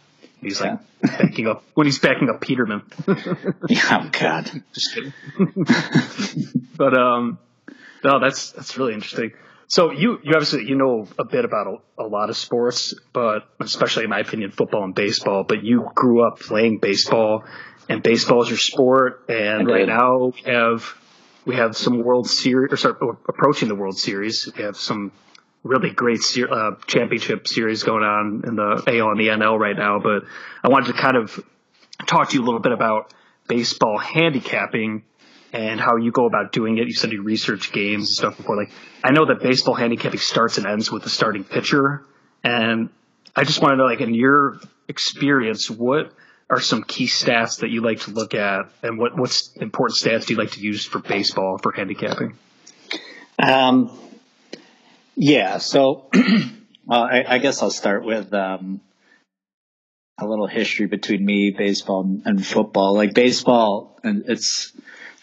He's 0.40 0.60
like 0.60 0.78
backing 1.02 1.46
up 1.46 1.64
when 1.74 1.86
he's 1.86 1.98
backing 1.98 2.28
up 2.28 2.40
Peterman. 2.40 2.82
oh 3.08 4.10
God. 4.12 4.50
Just 4.72 4.94
kidding. 4.94 5.12
but 6.76 6.96
um, 6.98 7.38
no, 8.02 8.20
that's 8.20 8.52
that's 8.52 8.76
really 8.76 8.94
interesting. 8.94 9.32
So 9.74 9.90
you 9.90 10.20
you 10.22 10.34
obviously 10.36 10.66
you 10.66 10.76
know 10.76 11.08
a 11.18 11.24
bit 11.24 11.44
about 11.44 11.66
a, 11.66 12.04
a 12.04 12.06
lot 12.06 12.30
of 12.30 12.36
sports, 12.36 12.94
but 13.12 13.48
especially 13.58 14.04
in 14.04 14.10
my 14.10 14.20
opinion, 14.20 14.52
football 14.52 14.84
and 14.84 14.94
baseball. 14.94 15.42
But 15.42 15.64
you 15.64 15.90
grew 15.96 16.24
up 16.24 16.38
playing 16.38 16.78
baseball, 16.78 17.42
and 17.88 18.00
baseball 18.00 18.44
is 18.44 18.50
your 18.50 18.58
sport. 18.58 19.24
And 19.28 19.66
right 19.66 19.88
now 19.88 20.26
we 20.26 20.42
have 20.52 20.96
we 21.44 21.56
have 21.56 21.76
some 21.76 22.04
World 22.04 22.30
Series, 22.30 22.72
or 22.72 22.76
sorry, 22.76 22.94
approaching 23.28 23.66
the 23.66 23.74
World 23.74 23.98
Series. 23.98 24.48
We 24.56 24.62
have 24.62 24.76
some 24.76 25.10
really 25.64 25.90
great 25.90 26.22
ser- 26.22 26.52
uh, 26.52 26.76
championship 26.86 27.48
series 27.48 27.82
going 27.82 28.04
on 28.04 28.42
in 28.46 28.54
the 28.54 28.84
AL 28.86 29.10
and 29.10 29.18
the 29.18 29.26
NL 29.26 29.58
right 29.58 29.76
now. 29.76 29.98
But 29.98 30.22
I 30.62 30.68
wanted 30.68 30.94
to 30.94 31.02
kind 31.02 31.16
of 31.16 31.44
talk 32.06 32.28
to 32.28 32.36
you 32.36 32.44
a 32.44 32.46
little 32.46 32.60
bit 32.60 32.70
about 32.70 33.12
baseball 33.48 33.98
handicapping 33.98 35.02
and 35.54 35.80
how 35.80 35.94
you 35.94 36.10
go 36.10 36.26
about 36.26 36.50
doing 36.50 36.78
it. 36.78 36.88
You 36.88 36.94
said 36.94 37.12
you 37.12 37.22
research 37.22 37.70
games 37.70 38.08
and 38.08 38.08
stuff 38.08 38.36
before. 38.36 38.56
Like, 38.56 38.72
I 39.04 39.12
know 39.12 39.24
that 39.26 39.40
baseball 39.40 39.74
handicapping 39.74 40.18
starts 40.18 40.58
and 40.58 40.66
ends 40.66 40.90
with 40.90 41.04
the 41.04 41.08
starting 41.08 41.44
pitcher, 41.44 42.04
and 42.42 42.90
I 43.36 43.44
just 43.44 43.62
want 43.62 43.72
to 43.72 43.76
know, 43.76 43.84
like, 43.84 44.00
in 44.00 44.14
your 44.14 44.58
experience, 44.88 45.70
what 45.70 46.12
are 46.50 46.60
some 46.60 46.82
key 46.82 47.06
stats 47.06 47.60
that 47.60 47.70
you 47.70 47.82
like 47.82 48.00
to 48.00 48.10
look 48.10 48.34
at, 48.34 48.68
and 48.82 48.98
what 48.98 49.16
what's 49.16 49.52
important 49.56 49.96
stats 49.96 50.26
do 50.26 50.34
you 50.34 50.40
like 50.40 50.50
to 50.52 50.60
use 50.60 50.84
for 50.84 50.98
baseball 50.98 51.58
for 51.62 51.70
handicapping? 51.70 52.36
Um, 53.38 53.96
yeah, 55.14 55.58
so 55.58 56.10
well, 56.84 57.02
I, 57.02 57.24
I, 57.26 57.38
guess 57.38 57.62
I'll 57.62 57.70
start 57.70 58.04
with 58.04 58.32
um, 58.34 58.80
a 60.18 60.26
little 60.26 60.46
history 60.46 60.86
between 60.86 61.24
me, 61.24 61.50
baseball, 61.50 62.20
and 62.24 62.44
football. 62.44 62.94
Like 62.94 63.14
baseball, 63.14 63.98
and 64.02 64.24
it's 64.28 64.72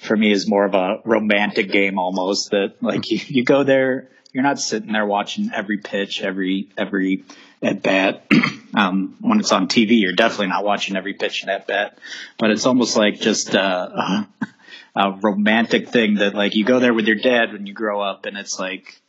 for 0.02 0.18
me 0.18 0.32
is 0.32 0.48
more 0.48 0.66
of 0.66 0.74
a 0.74 1.00
romantic 1.06 1.72
game 1.72 2.00
almost. 2.00 2.52
That 2.52 2.82
like 2.82 3.10
you, 3.12 3.20
you 3.28 3.44
go 3.44 3.64
there, 3.64 4.10
you're 4.34 4.44
not 4.44 4.60
sitting 4.60 4.92
there 4.92 5.06
watching 5.06 5.52
every 5.54 5.78
pitch, 5.78 6.22
every 6.22 6.70
every 6.78 7.24
at 7.62 7.84
bat. 7.84 8.26
um, 8.76 9.16
when 9.22 9.40
it's 9.40 9.52
on 9.52 9.68
TV, 9.68 10.02
you're 10.02 10.14
definitely 10.14 10.48
not 10.48 10.66
watching 10.66 10.96
every 10.96 11.14
pitch 11.14 11.44
in 11.44 11.50
at 11.50 11.68
bat, 11.68 11.98
but 12.38 12.50
it's 12.50 12.66
almost 12.66 12.98
like 12.98 13.20
just 13.20 13.54
a, 13.54 14.28
a, 14.96 15.12
romantic 15.22 15.90
thing 15.90 16.16
that 16.16 16.34
like 16.34 16.56
you 16.56 16.66
go 16.66 16.80
there 16.80 16.94
with 16.94 17.06
your 17.06 17.18
dad 17.18 17.54
when 17.54 17.68
you 17.68 17.74
grow 17.74 18.02
up, 18.02 18.26
and 18.26 18.38
it's 18.38 18.60
like 18.60 19.00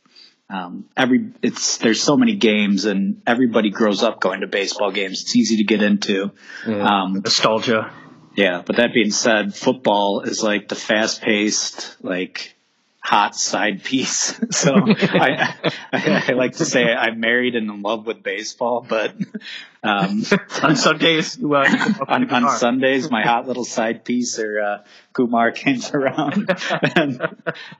um, 0.49 0.85
every 0.95 1.31
it's 1.41 1.77
there's 1.77 2.01
so 2.01 2.17
many 2.17 2.35
games, 2.35 2.85
and 2.85 3.23
everybody 3.25 3.71
grows 3.71 4.03
up 4.03 4.19
going 4.19 4.41
to 4.41 4.47
baseball 4.47 4.91
games. 4.91 5.23
It's 5.23 5.35
easy 5.35 5.57
to 5.57 5.63
get 5.63 5.81
into. 5.81 6.31
Yeah. 6.67 6.85
Um, 6.85 7.21
Nostalgia. 7.23 7.91
Yeah, 8.35 8.63
but 8.65 8.77
that 8.77 8.93
being 8.93 9.11
said, 9.11 9.53
football 9.53 10.21
is 10.21 10.41
like 10.41 10.67
the 10.67 10.75
fast 10.75 11.21
paced, 11.21 11.97
like 12.03 12.55
hot 13.03 13.35
side 13.35 13.83
piece. 13.83 14.39
So 14.53 14.75
I, 14.75 15.55
I, 15.91 16.23
I, 16.29 16.33
like 16.33 16.53
to 16.57 16.65
say 16.65 16.85
I'm 16.85 17.19
married 17.19 17.55
and 17.55 17.69
in 17.69 17.81
love 17.81 18.05
with 18.05 18.23
baseball, 18.23 18.85
but 18.87 19.13
um, 19.83 20.23
on 20.63 20.75
Sundays, 20.75 21.37
uh, 21.43 21.93
on, 22.07 22.29
on, 22.29 22.57
Sundays, 22.57 23.11
my 23.11 23.23
hot 23.23 23.47
little 23.47 23.65
side 23.65 24.05
piece 24.05 24.39
or 24.39 24.61
uh, 24.61 24.83
Kumar 25.11 25.51
comes 25.51 25.91
around, 25.91 26.49
and, 26.95 27.21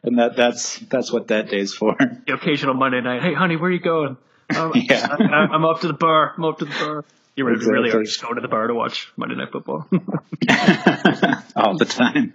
and, 0.03 0.19
that 0.19 0.35
that's 0.35 0.79
that's 0.79 1.11
what 1.11 1.27
that 1.27 1.49
day's 1.49 1.73
for. 1.73 1.95
The 1.97 2.33
occasional 2.33 2.73
Monday 2.73 3.01
night. 3.01 3.21
Hey, 3.21 3.33
honey, 3.33 3.55
where 3.55 3.69
are 3.69 3.73
you 3.73 3.79
going? 3.79 4.17
Um, 4.55 4.73
yeah. 4.75 5.15
I, 5.17 5.55
am 5.55 5.63
up 5.63 5.81
to 5.81 5.87
the 5.87 5.93
bar. 5.93 6.33
I'm 6.35 6.43
up 6.43 6.57
to 6.59 6.65
the 6.65 6.71
bar. 6.71 7.05
You 7.35 7.45
really, 7.45 7.57
exactly. 7.57 7.89
really 7.89 8.05
just 8.05 8.21
going 8.21 8.35
to 8.35 8.41
the 8.41 8.47
bar 8.47 8.67
to 8.67 8.75
watch 8.75 9.11
Monday 9.17 9.35
Night 9.35 9.51
Football 9.51 9.87
all 11.55 11.77
the 11.77 11.85
time. 11.85 12.33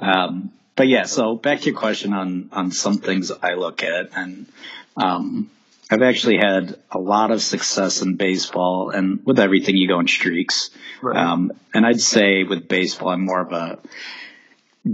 Um, 0.00 0.52
but 0.76 0.88
yeah, 0.88 1.04
so 1.04 1.36
back 1.36 1.60
to 1.60 1.66
your 1.66 1.78
question 1.78 2.14
on 2.14 2.48
on 2.52 2.70
some 2.70 2.98
things 2.98 3.30
I 3.30 3.54
look 3.54 3.82
at, 3.82 4.10
and 4.16 4.46
um, 4.96 5.50
I've 5.90 6.02
actually 6.02 6.38
had 6.38 6.78
a 6.90 6.98
lot 6.98 7.30
of 7.30 7.42
success 7.42 8.00
in 8.00 8.16
baseball, 8.16 8.90
and 8.90 9.20
with 9.24 9.38
everything 9.38 9.76
you 9.76 9.88
go 9.88 10.00
in 10.00 10.08
streaks. 10.08 10.70
Right. 11.02 11.16
Um, 11.16 11.52
and 11.74 11.84
I'd 11.84 12.00
say 12.00 12.44
with 12.44 12.66
baseball, 12.66 13.10
I'm 13.10 13.24
more 13.24 13.40
of 13.40 13.52
a 13.52 13.78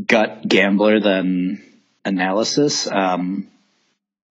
gut 0.07 0.47
gambler 0.47 1.01
than 1.01 1.63
analysis. 2.05 2.87
Um, 2.87 3.49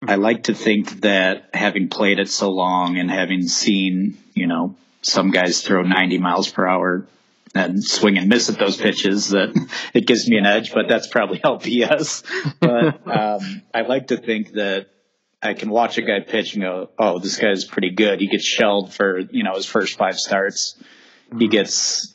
I 0.08 0.16
like 0.16 0.44
to 0.44 0.54
think 0.54 1.02
that 1.02 1.50
having 1.54 1.90
played 1.90 2.20
it 2.20 2.30
so 2.30 2.50
long 2.50 2.98
and 2.98 3.10
having 3.10 3.48
seen, 3.48 4.18
you 4.34 4.48
know, 4.48 4.76
some 5.02 5.32
guys 5.32 5.62
throw 5.62 5.84
90 5.84 6.18
miles 6.18 6.50
per 6.50 6.66
hour 6.68 7.06
and 7.54 7.84
swing 7.84 8.18
and 8.18 8.28
miss 8.28 8.50
at 8.50 8.58
those 8.58 8.78
pitches 8.78 9.30
that 9.30 9.50
it 9.94 10.08
gives 10.08 10.28
me 10.28 10.38
an 10.38 10.46
edge, 10.46 10.74
but 10.74 10.88
that's 10.88 11.08
probably 11.08 11.40
LPS. 11.44 12.24
But 12.60 13.08
um, 13.08 13.62
I 13.74 13.82
like 13.82 14.08
to 14.08 14.18
think 14.18 14.54
that 14.54 14.88
I 15.42 15.54
can 15.54 15.70
watch 15.70 15.98
a 15.98 16.02
guy 16.02 16.20
pitch 16.20 16.54
and 16.54 16.64
go, 16.64 16.90
"Oh, 17.00 17.20
this 17.20 17.38
guy's 17.38 17.66
pretty 17.66 17.92
good." 17.92 18.20
He 18.20 18.28
gets 18.28 18.46
shelled 18.46 18.94
for 18.94 19.20
you 19.20 19.44
know 19.44 19.56
his 19.56 19.66
first 19.66 19.98
five 19.98 20.20
starts. 20.20 20.82
He 21.38 21.48
gets 21.48 22.14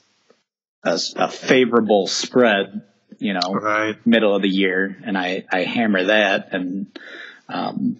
a, 0.85 0.99
a 1.17 1.29
favorable 1.29 2.07
spread, 2.07 2.83
you 3.19 3.33
know, 3.33 3.53
right. 3.53 4.07
middle 4.07 4.37
of 4.37 4.43
the 4.43 4.49
year, 4.49 4.97
and 5.05 5.19
I 5.19 5.45
I 5.51 5.65
hammer 5.65 6.05
that, 6.05 6.51
and 6.53 6.87
um, 7.49 7.99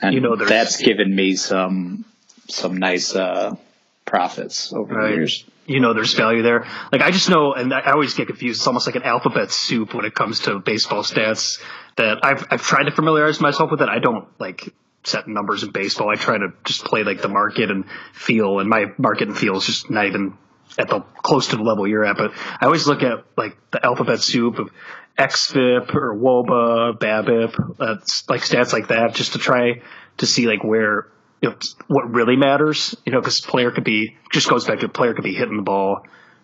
and 0.00 0.14
you 0.14 0.20
know 0.20 0.36
that's 0.36 0.76
given 0.76 1.14
me 1.14 1.36
some 1.36 2.04
some 2.48 2.76
nice 2.76 3.14
uh, 3.14 3.56
profits 4.04 4.72
over 4.72 4.94
right. 4.94 5.10
the 5.10 5.16
years 5.16 5.44
you 5.68 5.80
know 5.80 5.92
there's 5.94 6.14
value 6.14 6.42
there. 6.42 6.66
Like 6.90 7.02
I 7.02 7.10
just 7.10 7.28
know, 7.28 7.52
and 7.52 7.72
I 7.72 7.92
always 7.92 8.14
get 8.14 8.26
confused. 8.26 8.60
It's 8.60 8.66
almost 8.66 8.86
like 8.86 8.96
an 8.96 9.02
alphabet 9.02 9.52
soup 9.52 9.94
when 9.94 10.04
it 10.04 10.14
comes 10.14 10.40
to 10.40 10.58
baseball 10.58 11.02
stats. 11.02 11.60
That 11.96 12.24
I've 12.24 12.46
I've 12.50 12.62
tried 12.62 12.84
to 12.84 12.90
familiarize 12.90 13.40
myself 13.40 13.70
with 13.70 13.82
it. 13.82 13.88
I 13.88 13.98
don't 13.98 14.26
like 14.40 14.72
set 15.04 15.28
numbers 15.28 15.62
in 15.62 15.70
baseball. 15.70 16.10
I 16.10 16.16
try 16.16 16.38
to 16.38 16.48
just 16.64 16.84
play 16.84 17.04
like 17.04 17.20
the 17.20 17.28
market 17.28 17.70
and 17.70 17.84
feel, 18.12 18.60
and 18.60 18.68
my 18.68 18.86
market 18.96 19.28
and 19.28 19.36
feel 19.36 19.56
is 19.56 19.66
just 19.66 19.90
not 19.90 20.06
even 20.06 20.38
at 20.78 20.88
the 20.88 21.00
close 21.22 21.48
to 21.48 21.56
the 21.56 21.62
level 21.62 21.86
you're 21.86 22.04
at. 22.04 22.16
But 22.16 22.32
I 22.60 22.64
always 22.64 22.86
look 22.86 23.02
at 23.02 23.24
like 23.36 23.56
the 23.70 23.84
alphabet 23.84 24.20
soup 24.20 24.58
of 24.58 24.70
XFIP 25.18 25.94
or 25.94 26.14
WOBA, 26.14 26.98
BABIP, 26.98 27.80
uh, 27.80 27.96
like 28.28 28.42
stats 28.42 28.72
like 28.72 28.88
that, 28.88 29.14
just 29.14 29.32
to 29.32 29.38
try 29.38 29.82
to 30.18 30.26
see 30.26 30.46
like 30.46 30.62
where 30.62 31.08
you 31.40 31.50
know, 31.50 31.56
what 31.86 32.10
really 32.10 32.36
matters, 32.36 32.96
you 33.04 33.12
know, 33.12 33.20
because 33.20 33.40
player 33.40 33.70
could 33.70 33.84
be 33.84 34.16
just 34.32 34.48
goes 34.48 34.64
back 34.66 34.80
to 34.80 34.88
player 34.88 35.14
could 35.14 35.24
be 35.24 35.34
hitting 35.34 35.56
the 35.56 35.62
ball 35.62 36.02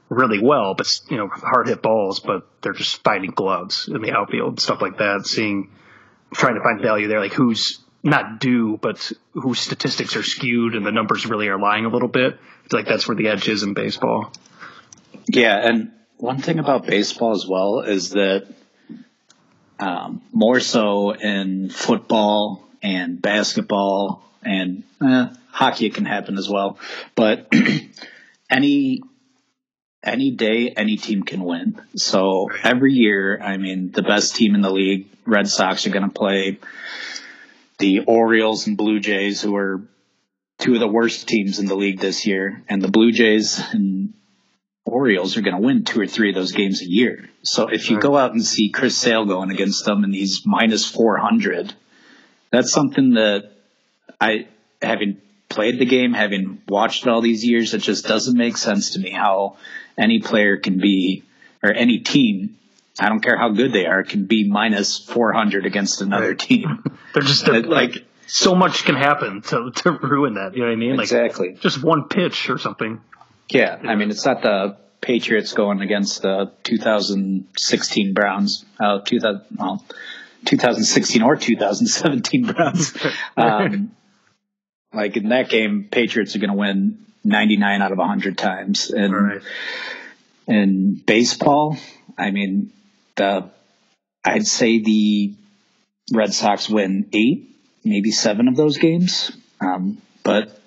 really 0.08 0.40
well, 0.40 0.74
but 0.74 1.00
you 1.08 1.16
know, 1.16 1.28
hard 1.28 1.68
hit 1.68 1.82
balls, 1.82 2.20
but 2.20 2.46
they're 2.62 2.72
just 2.72 3.02
finding 3.02 3.30
gloves 3.30 3.88
in 3.88 4.02
the 4.02 4.12
outfield 4.12 4.60
stuff 4.60 4.80
like 4.80 4.98
that. 4.98 5.26
Seeing, 5.26 5.70
trying 6.32 6.54
to 6.54 6.60
find 6.62 6.80
value 6.80 7.08
there, 7.08 7.20
like 7.20 7.32
who's 7.32 7.80
not 8.02 8.38
due, 8.38 8.78
but 8.80 9.12
whose 9.32 9.60
statistics 9.60 10.14
are 10.16 10.22
skewed 10.22 10.74
and 10.74 10.84
the 10.84 10.92
numbers 10.92 11.26
really 11.26 11.48
are 11.48 11.58
lying 11.58 11.86
a 11.86 11.88
little 11.88 12.08
bit. 12.08 12.34
I 12.34 12.68
feel 12.68 12.80
like 12.80 12.88
that's 12.88 13.08
where 13.08 13.16
the 13.16 13.28
edge 13.28 13.48
is 13.48 13.62
in 13.62 13.74
baseball. 13.74 14.32
Yeah, 15.26 15.56
and 15.56 15.92
one 16.18 16.40
thing 16.40 16.58
about 16.58 16.86
baseball 16.86 17.32
as 17.32 17.46
well 17.46 17.80
is 17.80 18.10
that 18.10 18.46
um, 19.78 20.22
more 20.32 20.60
so 20.60 21.12
in 21.14 21.70
football 21.70 22.68
and 22.82 23.20
basketball 23.20 24.22
and 24.42 24.84
eh, 25.02 25.28
hockey 25.50 25.86
it 25.86 25.94
can 25.94 26.04
happen 26.04 26.38
as 26.38 26.48
well. 26.48 26.78
But 27.14 27.52
any 28.50 29.02
any 30.02 30.30
day, 30.32 30.68
any 30.76 30.96
team 30.96 31.22
can 31.22 31.42
win. 31.42 31.80
So 31.96 32.50
every 32.62 32.92
year, 32.92 33.40
I 33.40 33.56
mean, 33.56 33.90
the 33.90 34.02
best 34.02 34.36
team 34.36 34.54
in 34.54 34.60
the 34.60 34.70
league, 34.70 35.06
Red 35.24 35.48
Sox, 35.48 35.86
are 35.86 35.90
going 35.90 36.08
to 36.08 36.14
play 36.14 36.58
the 37.78 38.00
Orioles 38.00 38.66
and 38.66 38.76
Blue 38.76 39.00
Jays, 39.00 39.40
who 39.40 39.56
are 39.56 39.82
two 40.58 40.74
of 40.74 40.80
the 40.80 40.88
worst 40.88 41.26
teams 41.26 41.58
in 41.58 41.66
the 41.66 41.74
league 41.74 42.00
this 42.00 42.26
year. 42.26 42.62
And 42.68 42.82
the 42.82 42.90
Blue 42.90 43.12
Jays 43.12 43.60
and 43.72 44.12
Orioles 44.84 45.36
are 45.36 45.40
going 45.40 45.56
to 45.56 45.62
win 45.62 45.84
two 45.84 46.00
or 46.00 46.06
three 46.06 46.28
of 46.28 46.34
those 46.34 46.52
games 46.52 46.82
a 46.82 46.88
year. 46.88 47.28
So 47.42 47.68
if 47.68 47.90
you 47.90 47.98
go 47.98 48.16
out 48.16 48.32
and 48.32 48.44
see 48.44 48.68
Chris 48.68 48.96
Sale 48.96 49.24
going 49.24 49.50
against 49.50 49.84
them 49.84 50.04
and 50.04 50.14
he's 50.14 50.42
minus 50.44 50.86
400, 50.86 51.72
that's 52.50 52.70
something 52.70 53.14
that 53.14 53.50
I, 54.20 54.46
having 54.82 55.20
played 55.48 55.78
the 55.78 55.86
game, 55.86 56.12
having 56.12 56.60
watched 56.68 57.06
it 57.06 57.10
all 57.10 57.22
these 57.22 57.44
years, 57.44 57.72
it 57.72 57.78
just 57.78 58.06
doesn't 58.06 58.36
make 58.36 58.56
sense 58.56 58.90
to 58.90 58.98
me 58.98 59.10
how 59.10 59.56
any 59.96 60.20
player 60.20 60.58
can 60.58 60.78
be, 60.78 61.22
or 61.62 61.72
any 61.72 62.00
team, 62.00 62.58
I 62.98 63.08
don't 63.08 63.20
care 63.20 63.38
how 63.38 63.50
good 63.50 63.72
they 63.72 63.86
are, 63.86 64.02
can 64.02 64.26
be 64.26 64.48
minus 64.48 64.98
400 64.98 65.66
against 65.66 66.02
another 66.02 66.30
right. 66.30 66.38
team. 66.38 66.84
they're 67.14 67.22
just 67.22 67.46
they're, 67.46 67.62
like, 67.62 68.04
so 68.26 68.54
much 68.54 68.84
can 68.84 68.96
happen 68.96 69.42
to, 69.42 69.70
to 69.70 69.92
ruin 69.92 70.34
that. 70.34 70.54
You 70.54 70.60
know 70.60 70.66
what 70.66 70.72
I 70.72 70.76
mean? 70.76 70.96
Like, 70.96 71.04
exactly. 71.04 71.56
Just 71.60 71.82
one 71.82 72.08
pitch 72.08 72.50
or 72.50 72.58
something. 72.58 73.00
Yeah. 73.50 73.78
I 73.82 73.94
mean, 73.94 74.10
it's 74.10 74.24
not 74.24 74.42
the 74.42 74.76
Patriots 75.00 75.52
going 75.52 75.80
against 75.80 76.22
the 76.22 76.52
2016 76.62 78.14
Browns, 78.14 78.64
uh, 78.80 79.00
2000, 79.00 79.42
well, 79.56 79.84
2016 80.46 81.22
or 81.22 81.36
2017 81.36 82.46
Browns. 82.52 82.96
Um, 83.36 83.92
like 84.92 85.16
in 85.16 85.30
that 85.30 85.48
game, 85.48 85.88
Patriots 85.90 86.36
are 86.36 86.38
going 86.38 86.50
to 86.50 86.56
win 86.56 87.04
99 87.24 87.82
out 87.82 87.90
of 87.90 87.98
100 87.98 88.38
times. 88.38 88.90
And 88.90 89.12
right. 89.12 89.42
in 90.46 91.02
baseball, 91.04 91.76
I 92.16 92.30
mean, 92.30 92.72
the 93.16 93.50
I'd 94.24 94.46
say 94.46 94.78
the 94.78 95.34
Red 96.12 96.32
Sox 96.32 96.68
win 96.68 97.08
eight, 97.12 97.56
maybe 97.84 98.10
seven 98.10 98.48
of 98.48 98.56
those 98.56 98.78
games. 98.78 99.32
Um, 99.60 100.00
but 100.22 100.58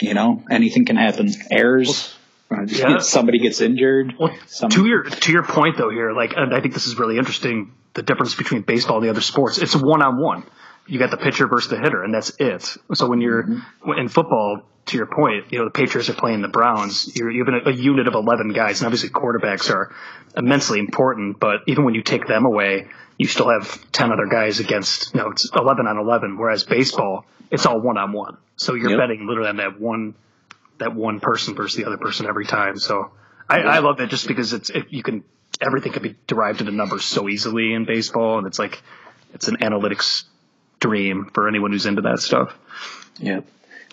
you 0.00 0.14
know, 0.14 0.42
anything 0.50 0.84
can 0.84 0.96
happen. 0.96 1.30
Errors. 1.50 2.14
Yeah. 2.68 2.98
somebody 2.98 3.40
gets 3.40 3.60
injured. 3.60 4.14
Well, 4.16 4.32
some- 4.46 4.70
to 4.70 4.86
your 4.86 5.02
to 5.02 5.32
your 5.32 5.42
point 5.42 5.76
though 5.76 5.90
here, 5.90 6.12
like 6.12 6.34
and 6.36 6.54
I 6.54 6.60
think 6.60 6.72
this 6.74 6.86
is 6.86 6.96
really 6.96 7.18
interesting. 7.18 7.72
The 7.94 8.02
difference 8.02 8.36
between 8.36 8.62
baseball 8.62 8.98
and 8.98 9.06
the 9.06 9.10
other 9.10 9.22
sports, 9.22 9.58
it's 9.58 9.74
one 9.74 10.02
on 10.02 10.20
one. 10.20 10.44
You 10.86 10.98
got 10.98 11.10
the 11.10 11.16
pitcher 11.16 11.46
versus 11.46 11.70
the 11.70 11.78
hitter, 11.78 12.02
and 12.02 12.12
that's 12.12 12.30
it. 12.38 12.62
So 12.94 13.08
when 13.08 13.20
you're 13.20 13.44
Mm-hmm. 13.44 13.92
in 13.98 14.08
football, 14.08 14.62
to 14.86 14.96
your 14.98 15.06
point, 15.06 15.46
you 15.50 15.58
know 15.58 15.64
the 15.64 15.70
Patriots 15.70 16.10
are 16.10 16.14
playing 16.14 16.42
the 16.42 16.48
Browns. 16.48 17.10
You're 17.16 17.30
you 17.30 17.42
have 17.44 17.66
a, 17.66 17.70
a 17.70 17.72
unit 17.72 18.06
of 18.06 18.14
eleven 18.14 18.52
guys, 18.52 18.80
and 18.80 18.86
obviously 18.86 19.08
quarterbacks 19.08 19.70
are 19.70 19.94
immensely 20.36 20.78
important. 20.78 21.40
But 21.40 21.60
even 21.66 21.84
when 21.84 21.94
you 21.94 22.02
take 22.02 22.26
them 22.26 22.44
away, 22.44 22.88
you 23.16 23.26
still 23.26 23.48
have 23.48 23.90
ten 23.92 24.12
other 24.12 24.26
guys 24.26 24.60
against. 24.60 25.14
You 25.14 25.20
know, 25.20 25.30
it's 25.30 25.48
eleven 25.56 25.86
on 25.86 25.96
eleven. 25.98 26.36
Whereas 26.36 26.64
baseball, 26.64 27.24
it's 27.50 27.64
all 27.64 27.80
one 27.80 27.96
on 27.96 28.12
one. 28.12 28.36
So 28.56 28.74
you're 28.74 28.90
Yep. 28.90 28.98
betting 28.98 29.26
literally 29.26 29.48
on 29.48 29.56
that 29.56 29.80
one 29.80 30.14
that 30.78 30.94
one 30.94 31.20
person 31.20 31.54
versus 31.54 31.76
the 31.76 31.86
other 31.86 31.96
person 31.96 32.26
every 32.26 32.44
time. 32.44 32.76
So 32.78 33.10
I, 33.48 33.60
I 33.60 33.78
love 33.78 33.96
that 33.98 34.10
just 34.10 34.28
because 34.28 34.52
it's 34.52 34.68
it, 34.68 34.86
you 34.90 35.02
can 35.02 35.24
everything 35.62 35.92
can 35.92 36.02
be 36.02 36.16
derived 36.26 36.60
into 36.60 36.72
numbers 36.72 37.04
so 37.06 37.26
easily 37.28 37.72
in 37.72 37.86
baseball, 37.86 38.36
and 38.36 38.46
it's 38.46 38.58
like 38.58 38.82
it's 39.32 39.48
an 39.48 39.56
analytics 39.58 40.24
dream 40.84 41.30
for 41.32 41.48
anyone 41.48 41.72
who's 41.72 41.86
into 41.86 42.02
that 42.02 42.20
stuff. 42.20 42.54
Yeah. 43.18 43.40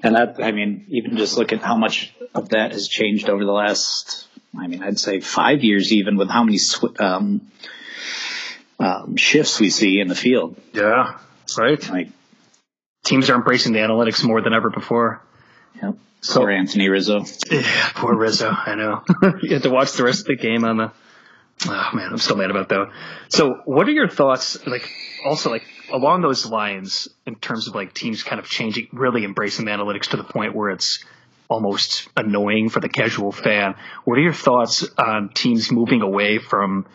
And 0.04 0.16
that, 0.16 0.44
I 0.44 0.52
mean, 0.52 0.86
even 0.90 1.16
just 1.16 1.38
look 1.38 1.54
at 1.54 1.62
how 1.62 1.78
much 1.78 2.14
of 2.36 2.50
that 2.50 2.74
has 2.74 2.88
changed 2.90 3.30
over 3.30 3.46
the 3.46 3.52
last, 3.52 4.28
I 4.60 4.68
mean, 4.68 4.84
I'd 4.84 5.00
say 5.00 5.22
five 5.22 5.64
years, 5.64 5.94
even 5.94 6.18
with 6.18 6.30
how 6.30 6.44
many 6.44 6.58
sw- 6.58 7.00
um, 7.00 7.42
um, 8.80 9.16
shifts 9.16 9.60
we 9.60 9.70
see 9.70 10.00
in 10.02 10.08
the 10.08 10.16
field. 10.16 10.58
Yeah, 10.74 11.18
right. 11.58 11.90
Like, 11.90 12.10
Teams 13.04 13.30
are 13.30 13.36
embracing 13.36 13.74
the 13.74 13.80
analytics 13.80 14.24
more 14.24 14.42
than 14.42 14.54
ever 14.54 14.70
before. 14.70 15.22
yep. 15.82 15.96
So, 16.22 16.42
or 16.44 16.52
Anthony 16.52 16.88
Rizzo. 16.90 17.26
Yeah, 17.52 17.90
poor 17.96 18.16
Rizzo. 18.16 18.50
I 18.52 18.76
know. 18.76 19.04
you 19.42 19.54
had 19.54 19.64
to 19.64 19.70
watch 19.72 19.94
the 19.94 20.04
rest 20.04 20.22
of 20.22 20.26
the 20.28 20.36
game 20.36 20.66
on 20.66 20.78
the. 20.78 20.92
Oh 21.68 21.90
man, 21.94 22.10
I'm 22.12 22.18
still 22.18 22.38
mad 22.38 22.50
about 22.50 22.70
that. 22.70 22.92
So, 23.30 23.62
what 23.66 23.88
are 23.88 23.92
your 23.92 24.08
thoughts? 24.08 24.66
Like, 24.66 24.90
also 25.26 25.52
like 25.52 25.64
along 25.92 26.22
those 26.22 26.46
lines, 26.46 27.08
in 27.26 27.36
terms 27.36 27.68
of 27.68 27.76
like 27.76 27.94
teams 27.94 28.24
kind 28.24 28.40
of 28.40 28.48
changing, 28.48 28.88
really 28.92 29.24
embracing 29.24 29.66
the 29.66 29.72
analytics 29.72 30.10
to 30.10 30.18
the 30.18 30.24
point 30.24 30.56
where 30.56 30.72
it's 30.72 31.04
almost 31.50 32.08
annoying 32.16 32.70
for 32.70 32.80
the 32.80 32.90
casual 32.90 33.32
fan. 33.32 33.76
What 34.06 34.18
are 34.18 34.22
your 34.22 34.34
thoughts 34.34 34.88
on 34.98 35.30
teams 35.34 35.72
moving 35.72 36.02
away 36.02 36.40
from 36.40 36.86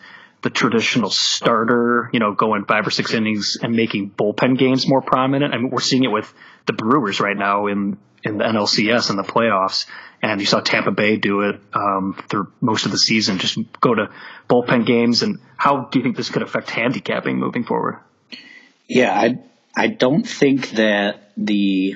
the 0.41 0.49
traditional 0.49 1.09
starter, 1.09 2.09
you 2.11 2.19
know, 2.19 2.33
going 2.33 2.65
five 2.65 2.85
or 2.85 2.91
six 2.91 3.13
innings 3.13 3.57
and 3.61 3.73
making 3.73 4.11
bullpen 4.11 4.57
games 4.57 4.87
more 4.87 5.01
prominent? 5.01 5.53
I 5.53 5.57
mean, 5.57 5.69
we're 5.69 5.79
seeing 5.79 6.03
it 6.03 6.11
with 6.11 6.31
the 6.65 6.73
Brewers 6.73 7.19
right 7.19 7.37
now 7.37 7.67
in 7.67 7.97
in 8.27 8.37
the 8.37 8.43
NLCS 8.43 9.09
and 9.09 9.17
the 9.17 9.23
playoffs, 9.23 9.85
and 10.21 10.39
you 10.39 10.45
saw 10.47 10.59
Tampa 10.59 10.91
Bay 10.91 11.17
do 11.17 11.41
it 11.41 11.59
um, 11.73 12.21
through 12.29 12.51
most 12.61 12.85
of 12.85 12.91
the 12.91 12.97
season. 12.97 13.39
Just 13.39 13.59
go 13.79 13.95
to 13.95 14.09
bullpen 14.49 14.85
games, 14.85 15.23
and 15.23 15.39
how 15.55 15.85
do 15.85 15.99
you 15.99 16.03
think 16.03 16.17
this 16.17 16.29
could 16.29 16.41
affect 16.41 16.69
handicapping 16.69 17.37
moving 17.37 17.63
forward? 17.63 17.99
Yeah, 18.87 19.13
I 19.13 19.39
I 19.75 19.87
don't 19.87 20.27
think 20.27 20.71
that 20.71 21.31
the 21.37 21.95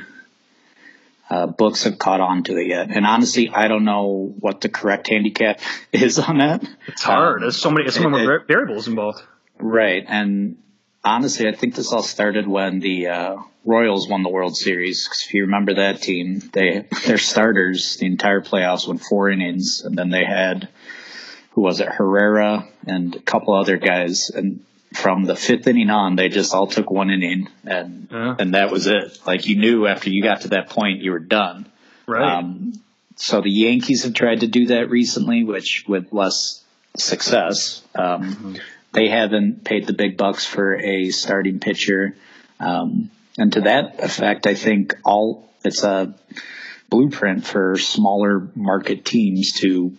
uh, 1.32 1.48
books 1.48 1.84
have 1.86 1.98
caught 1.98 2.20
on 2.20 2.44
to 2.44 2.58
it 2.58 2.68
yet. 2.68 2.90
And 2.92 3.06
honestly, 3.06 3.50
I 3.50 3.70
don't 3.70 3.86
know 3.86 4.34
what 4.40 4.62
the 4.62 4.70
correct 4.70 5.08
handicap 5.08 5.62
is 5.92 6.20
on 6.20 6.40
that. 6.40 6.64
It's 6.88 7.02
hard. 7.02 7.42
There's 7.42 7.58
so 7.58 7.72
many, 7.72 7.86
there's 7.86 7.96
so 7.96 8.10
many 8.10 8.26
it- 8.26 8.48
variables 8.48 8.88
involved. 8.88 9.24
Right. 9.58 10.04
And 10.08 10.58
honestly, 11.04 11.48
I 11.48 11.54
think 11.54 11.76
this 11.76 11.92
all 11.92 12.04
started 12.04 12.48
when 12.48 12.80
the 12.80 13.08
uh, 13.08 13.38
Royals 13.66 14.08
won 14.08 14.24
the 14.24 14.30
World 14.30 14.56
Series. 14.58 15.08
'Cause 15.08 15.24
if 15.28 15.34
you 15.34 15.44
remember 15.44 15.76
that 15.76 16.02
team, 16.02 16.42
they 16.54 16.86
their 17.06 17.18
starters 17.18 17.98
the 17.98 18.06
entire 18.08 18.42
playoffs 18.42 18.88
went 18.88 19.02
four 19.02 19.30
innings, 19.30 19.82
and 19.86 19.98
then 19.98 20.10
they 20.10 20.26
had 20.26 20.68
who 21.52 21.62
was 21.62 21.80
it, 21.82 21.90
Herrera 21.90 22.66
and 22.88 23.16
a 23.16 23.20
couple 23.20 23.54
other 23.54 23.78
guys, 23.78 24.30
and 24.34 24.62
from 24.94 25.24
the 25.26 25.36
fifth 25.36 25.68
inning 25.68 25.90
on, 25.90 26.16
they 26.16 26.30
just 26.30 26.54
all 26.54 26.68
took 26.68 26.90
one 26.92 27.10
inning, 27.10 27.48
and 27.66 28.08
Yeah. 28.12 28.36
and 28.40 28.54
that 28.56 28.72
was 28.72 28.88
it. 28.88 29.20
Like 29.26 29.48
you 29.48 29.58
knew 29.58 29.88
after 29.88 30.10
you 30.10 30.22
got 30.24 30.42
to 30.42 30.50
that 30.50 30.70
point, 30.70 31.02
you 31.02 31.12
were 31.12 31.20
done. 31.20 31.66
Right. 32.08 32.38
Um, 32.38 32.74
so 33.16 33.42
the 33.42 33.52
Yankees 33.52 34.04
have 34.04 34.14
tried 34.14 34.40
to 34.42 34.48
do 34.48 34.68
that 34.68 34.90
recently, 34.90 35.44
which 35.44 35.86
with 35.88 36.12
less 36.12 36.64
success. 36.98 37.82
Um, 37.96 38.58
They 38.94 39.08
haven't 39.08 39.64
paid 39.64 39.88
the 39.88 39.94
big 39.94 40.18
bucks 40.18 40.46
for 40.46 40.76
a 40.76 41.10
starting 41.12 41.60
pitcher, 41.60 42.16
um, 42.60 43.10
and 43.38 43.54
to 43.54 43.62
that 43.62 44.04
effect, 44.04 44.46
I 44.48 44.54
think 44.56 44.96
all 45.06 45.50
it's 45.64 45.84
a 45.84 46.14
blueprint 46.90 47.46
for 47.46 47.78
smaller 47.78 48.50
market 48.56 49.06
teams 49.06 49.54
to 49.62 49.96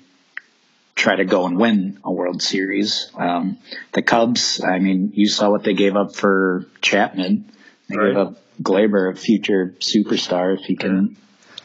try 0.94 1.16
to 1.16 1.24
go 1.24 1.46
and 1.46 1.56
win 1.56 1.98
a 2.04 2.12
World 2.12 2.42
Series. 2.42 3.10
Um, 3.14 3.56
the 3.92 4.02
Cubs, 4.02 4.60
I 4.62 4.78
mean, 4.78 5.12
you 5.14 5.26
saw 5.26 5.48
what 5.50 5.64
they 5.64 5.72
gave 5.72 5.96
up 5.96 6.14
for 6.14 6.66
Chapman. 6.82 7.50
They 7.88 7.96
Right. 7.96 8.08
gave 8.08 8.16
up 8.18 8.42
Gleyber, 8.62 9.10
a 9.10 9.16
future 9.16 9.74
superstar, 9.80 10.58
if 10.58 10.66
he 10.66 10.76
can 10.76 11.16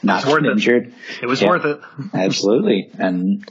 not 0.01 0.23
It's 0.23 0.31
worth 0.31 0.43
get 0.43 0.49
it. 0.49 0.53
injured. 0.53 0.93
it 1.21 1.25
was 1.25 1.41
yeah. 1.41 1.49
worth 1.49 1.65
it. 1.65 1.81
Absolutely. 2.13 2.89
And 2.97 3.45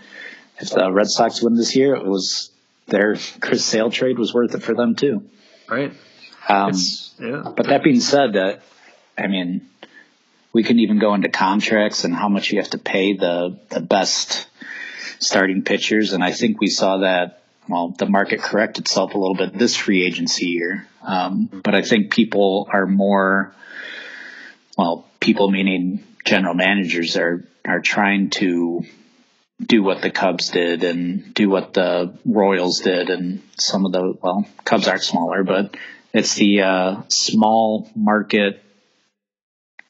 if 0.58 0.70
the 0.70 0.90
Red 0.90 1.08
Sox 1.08 1.42
win 1.42 1.54
this 1.56 1.76
year, 1.76 1.94
it 1.94 2.06
was 2.06 2.50
their 2.87 3.16
Chris 3.40 3.64
Sale 3.64 3.90
trade 3.90 4.18
was 4.18 4.33
worth 4.33 4.55
it 4.55 4.62
for 4.62 4.75
them 4.75 4.94
too. 4.94 5.29
Right. 5.68 5.92
Um, 6.49 6.72
yeah. 7.20 7.53
but 7.57 7.66
that 7.66 7.83
being 7.83 8.01
said, 8.01 8.37
uh, 8.37 8.57
I 9.18 9.27
mean, 9.27 9.68
we 10.53 10.62
can 10.62 10.79
even 10.79 10.99
go 10.99 11.14
into 11.14 11.29
contracts 11.29 12.05
and 12.05 12.14
how 12.14 12.29
much 12.29 12.53
you 12.53 12.59
have 12.61 12.70
to 12.70 12.79
pay 12.79 13.14
the 13.14 13.59
the 13.68 13.81
best 13.81 14.46
starting 15.18 15.62
pitchers, 15.62 16.12
and 16.12 16.22
I 16.22 16.33
think 16.33 16.61
we 16.61 16.68
saw 16.68 16.99
that. 16.99 17.42
Well, 17.68 17.88
the 17.99 18.07
market 18.07 18.40
correct 18.40 18.79
itself 18.79 19.14
a 19.14 19.18
little 19.18 19.35
bit 19.35 19.59
this 19.59 19.75
free 19.75 20.07
agency 20.07 20.46
year, 20.46 20.87
um, 21.03 21.51
but 21.64 21.75
I 21.75 21.83
think 21.83 22.12
people 22.12 22.68
are 22.72 22.87
more. 22.87 23.53
Well, 24.79 25.05
people 25.18 25.51
meaning 25.51 26.05
general 26.25 26.55
managers 26.55 27.16
are 27.16 27.44
are 27.64 27.81
trying 27.81 28.31
to 28.31 28.85
do 29.64 29.82
what 29.82 30.02
the 30.02 30.10
Cubs 30.10 30.50
did 30.50 30.84
and 30.84 31.32
do 31.34 31.48
what 31.48 31.72
the 31.72 32.16
Royals 32.24 32.80
did 32.80 33.08
and 33.10 33.42
some 33.58 33.86
of 33.86 33.92
the 33.92 34.14
well 34.20 34.46
Cubs 34.64 34.88
are 34.88 34.98
smaller, 34.98 35.44
but 35.44 35.76
it's 36.12 36.34
the 36.34 36.62
uh, 36.62 37.02
small 37.08 37.90
market 37.94 38.62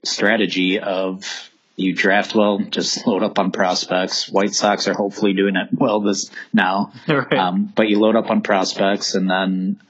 strategy 0.04 0.78
of 0.78 1.50
you 1.76 1.94
draft 1.94 2.34
well, 2.34 2.58
just 2.58 3.06
load 3.06 3.22
up 3.22 3.38
on 3.38 3.50
prospects. 3.50 4.28
White 4.30 4.54
Sox 4.54 4.88
are 4.88 4.94
hopefully 4.94 5.34
doing 5.34 5.56
it 5.56 5.68
well 5.72 6.00
this 6.00 6.30
now, 6.52 6.92
Right. 7.08 7.34
um, 7.34 7.70
but 7.74 7.88
you 7.88 7.98
load 8.00 8.16
up 8.16 8.30
on 8.30 8.40
prospects 8.40 9.14
and 9.14 9.28
then 9.28 9.80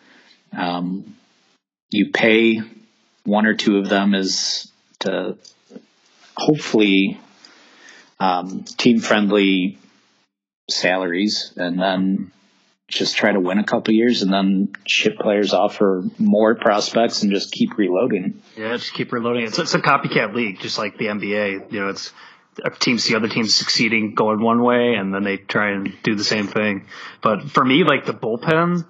um, 0.56 1.16
you 1.90 2.10
pay 2.12 2.60
one 3.24 3.46
or 3.46 3.54
two 3.54 3.78
of 3.78 3.88
them 3.88 4.14
is 4.14 4.70
to 5.00 5.36
hopefully 6.36 7.20
um, 8.18 8.64
team 8.64 9.00
friendly 9.00 9.78
salaries 10.68 11.52
and 11.56 11.80
then 11.80 12.32
just 12.88 13.16
try 13.16 13.32
to 13.32 13.40
win 13.40 13.58
a 13.58 13.64
couple 13.64 13.92
years 13.92 14.22
and 14.22 14.32
then 14.32 14.72
ship 14.86 15.18
players 15.18 15.52
off 15.52 15.76
for 15.76 16.04
more 16.18 16.54
prospects 16.54 17.22
and 17.22 17.32
just 17.32 17.52
keep 17.52 17.76
reloading. 17.76 18.42
Yeah, 18.56 18.76
just 18.76 18.94
keep 18.94 19.12
reloading. 19.12 19.44
It's, 19.44 19.58
it's 19.58 19.74
a 19.74 19.80
copycat 19.80 20.34
league, 20.34 20.60
just 20.60 20.78
like 20.78 20.96
the 20.96 21.06
NBA. 21.06 21.72
You 21.72 21.80
know, 21.80 21.88
it's 21.88 22.12
teams 22.78 23.04
see 23.04 23.14
other 23.14 23.28
teams 23.28 23.54
succeeding 23.54 24.14
going 24.14 24.40
one 24.40 24.62
way, 24.62 24.94
and 24.94 25.12
then 25.12 25.24
they 25.24 25.36
try 25.36 25.72
and 25.72 25.92
do 26.02 26.14
the 26.14 26.24
same 26.24 26.46
thing. 26.46 26.86
But 27.22 27.50
for 27.50 27.64
me, 27.64 27.84
like 27.84 28.06
the 28.06 28.14
bullpen 28.14 28.86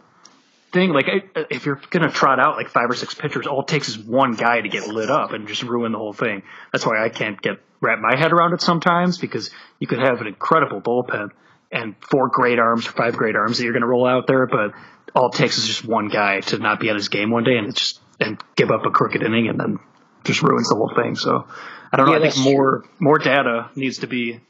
thing, 0.73 0.91
like 0.91 1.07
I, 1.09 1.47
if 1.51 1.65
you're 1.65 1.81
gonna 1.91 2.11
trot 2.11 2.39
out 2.39 2.57
like 2.57 2.69
five 2.69 2.91
or 2.91 2.95
six 2.95 3.15
pitchers, 3.15 3.47
all 3.47 3.63
it 3.63 3.69
takes 3.69 3.89
is 3.89 3.99
one 3.99 4.35
guy 4.35 4.61
to 4.61 4.69
get 4.69 4.89
lit 4.89 5.11
up 5.11 5.33
and 5.33 5.49
just 5.49 5.63
ruin 5.63 5.93
the 5.93 5.99
whole 5.99 6.13
thing. 6.13 6.43
That's 6.73 6.85
why 6.85 7.03
I 7.03 7.09
can't 7.09 7.41
get 7.41 7.61
wrap 7.81 7.99
my 7.99 8.17
head 8.17 8.33
around 8.33 8.53
it 8.53 8.61
sometimes 8.61 9.19
because 9.19 9.51
you 9.79 9.87
could 9.87 9.99
have 9.99 10.21
an 10.21 10.27
incredible 10.27 10.81
bullpen 10.81 11.31
and 11.71 11.95
four 12.01 12.29
great 12.29 12.59
arms 12.59 12.87
or 12.87 12.93
five 12.93 13.17
great 13.17 13.37
arms 13.37 13.59
that 13.59 13.65
you're 13.65 13.73
gonna 13.73 13.87
roll 13.87 14.07
out 14.07 14.27
there, 14.27 14.47
but 14.47 14.73
all 15.15 15.29
it 15.29 15.35
takes 15.35 15.59
is 15.59 15.67
just 15.67 15.85
one 15.85 16.09
guy 16.09 16.41
to 16.41 16.59
not 16.59 16.81
be 16.81 16.89
at 16.89 16.97
his 16.97 17.09
game 17.09 17.31
one 17.31 17.45
day 17.45 17.57
and 17.57 17.69
it's 17.69 17.81
just 17.81 18.01
and 18.21 18.43
give 18.55 18.71
up 18.71 18.87
a 18.87 18.91
crooked 18.91 19.23
inning 19.23 19.49
and 19.49 19.61
then 19.61 19.79
just 20.25 20.43
ruins 20.43 20.69
the 20.69 20.75
whole 20.75 20.93
thing. 20.95 21.17
So 21.17 21.47
I 21.93 21.97
don't 21.97 22.07
know. 22.07 22.13
Yeah, 22.13 22.27
I 22.27 22.31
think 22.31 22.45
more 22.45 22.85
more 22.99 23.19
data 23.19 23.71
needs 23.75 23.99
to 23.99 24.07
be 24.07 24.41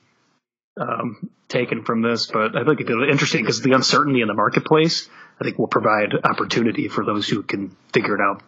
um, 0.81 1.31
taken 1.49 1.85
from 1.85 2.03
this, 2.03 2.27
but 2.27 2.57
I 2.57 2.64
think 2.64 2.81
it's 2.81 2.91
interesting 2.91 3.43
because 3.43 3.62
the 3.62 3.72
uncertainty 3.72 4.20
in 4.20 4.29
the 4.29 4.35
marketplace, 4.35 5.09
I 5.41 5.45
think, 5.45 5.59
will 5.59 5.68
provide 5.68 6.12
opportunity 6.24 6.89
for 6.89 7.05
those 7.05 7.29
who 7.29 7.43
can 7.43 7.77
figure 7.93 8.14
it 8.14 8.20
out 8.20 8.43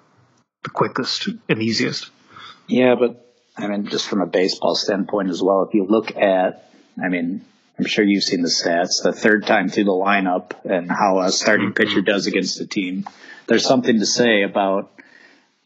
the 0.64 0.70
quickest 0.70 1.28
and 1.48 1.62
easiest. 1.62 2.10
Yeah, 2.66 2.96
but 2.98 3.27
I 3.58 3.66
mean, 3.66 3.86
just 3.88 4.06
from 4.08 4.22
a 4.22 4.26
baseball 4.26 4.74
standpoint 4.74 5.30
as 5.30 5.42
well, 5.42 5.62
if 5.64 5.74
you 5.74 5.84
look 5.84 6.16
at, 6.16 6.70
I 7.02 7.08
mean, 7.08 7.44
I'm 7.78 7.86
sure 7.86 8.04
you've 8.04 8.24
seen 8.24 8.42
the 8.42 8.48
stats, 8.48 9.02
the 9.02 9.12
third 9.12 9.46
time 9.46 9.68
through 9.68 9.84
the 9.84 9.90
lineup 9.92 10.52
and 10.64 10.90
how 10.90 11.20
a 11.20 11.30
starting 11.30 11.72
pitcher 11.72 12.00
does 12.02 12.26
against 12.26 12.60
a 12.60 12.66
team. 12.66 13.06
There's 13.46 13.64
something 13.64 13.98
to 13.98 14.06
say 14.06 14.42
about 14.42 14.90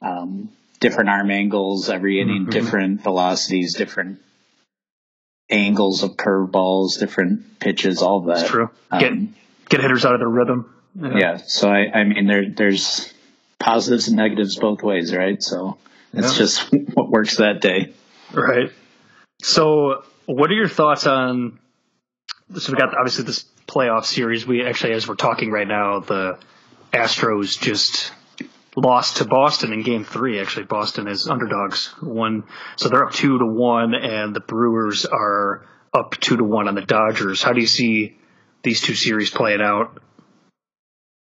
um, 0.01 0.51
different 0.81 1.11
arm 1.11 1.31
angles 1.31 1.89
every 1.91 2.21
inning, 2.21 2.47
different 2.51 3.03
velocities, 3.03 3.75
different 3.75 4.21
angles 5.51 6.03
of 6.03 6.13
curveballs, 6.13 6.99
different 6.99 7.61
pitches, 7.61 8.03
all 8.03 8.21
that. 8.23 8.37
That's 8.37 8.49
true. 8.51 8.71
Get 8.99 9.13
Um, 9.13 9.35
get 9.69 9.81
hitters 9.81 10.05
out 10.05 10.15
of 10.15 10.21
their 10.21 10.29
rhythm. 10.29 10.73
yeah. 10.95 11.37
So 11.39 11.69
I, 11.71 11.91
I 12.01 12.05
mean, 12.05 12.27
there, 12.27 12.49
there's 12.49 13.13
positives 13.59 14.09
and 14.09 14.17
negatives 14.17 14.57
both 14.57 14.83
ways, 14.83 15.15
right? 15.15 15.43
So 15.43 15.79
it's 16.13 16.33
Yeah. 16.33 16.39
just 16.39 16.71
what 16.95 17.11
works 17.11 17.37
that 17.37 17.61
day. 17.61 17.93
Right. 18.33 18.71
So, 19.43 20.03
what 20.27 20.51
are 20.51 20.55
your 20.55 20.69
thoughts 20.69 21.07
on? 21.07 21.59
So 22.57 22.73
we 22.73 22.79
got 22.79 22.95
obviously 22.97 23.25
this 23.25 23.45
playoff 23.67 24.05
series. 24.05 24.47
We 24.47 24.65
actually, 24.65 24.93
as 24.93 25.09
we're 25.09 25.15
talking 25.15 25.51
right 25.51 25.67
now, 25.67 26.01
the 26.01 26.39
Astros 26.93 27.59
just 27.59 28.13
lost 28.77 29.19
to 29.19 29.25
Boston 29.25 29.73
in 29.73 29.83
Game 29.83 30.05
Three. 30.05 30.41
Actually, 30.41 30.65
Boston 30.67 31.09
is 31.09 31.29
underdogs. 31.29 31.89
One, 32.01 32.45
so 32.77 32.89
they're 32.89 33.05
up 33.07 33.13
two 33.15 33.39
to 33.39 33.47
one, 33.47 33.95
and 33.95 34.35
the 34.35 34.41
Brewers 34.41 35.07
are 35.07 35.67
up 35.95 36.13
two 36.21 36.37
to 36.37 36.45
one 36.45 36.69
on 36.69 36.75
the 36.75 36.83
Dodgers. 36.83 37.43
How 37.43 37.53
do 37.53 37.61
you 37.61 37.67
see 37.67 38.17
these 38.63 38.81
two 38.81 38.95
series 38.95 39.31
playing 39.31 39.61
out 39.63 40.01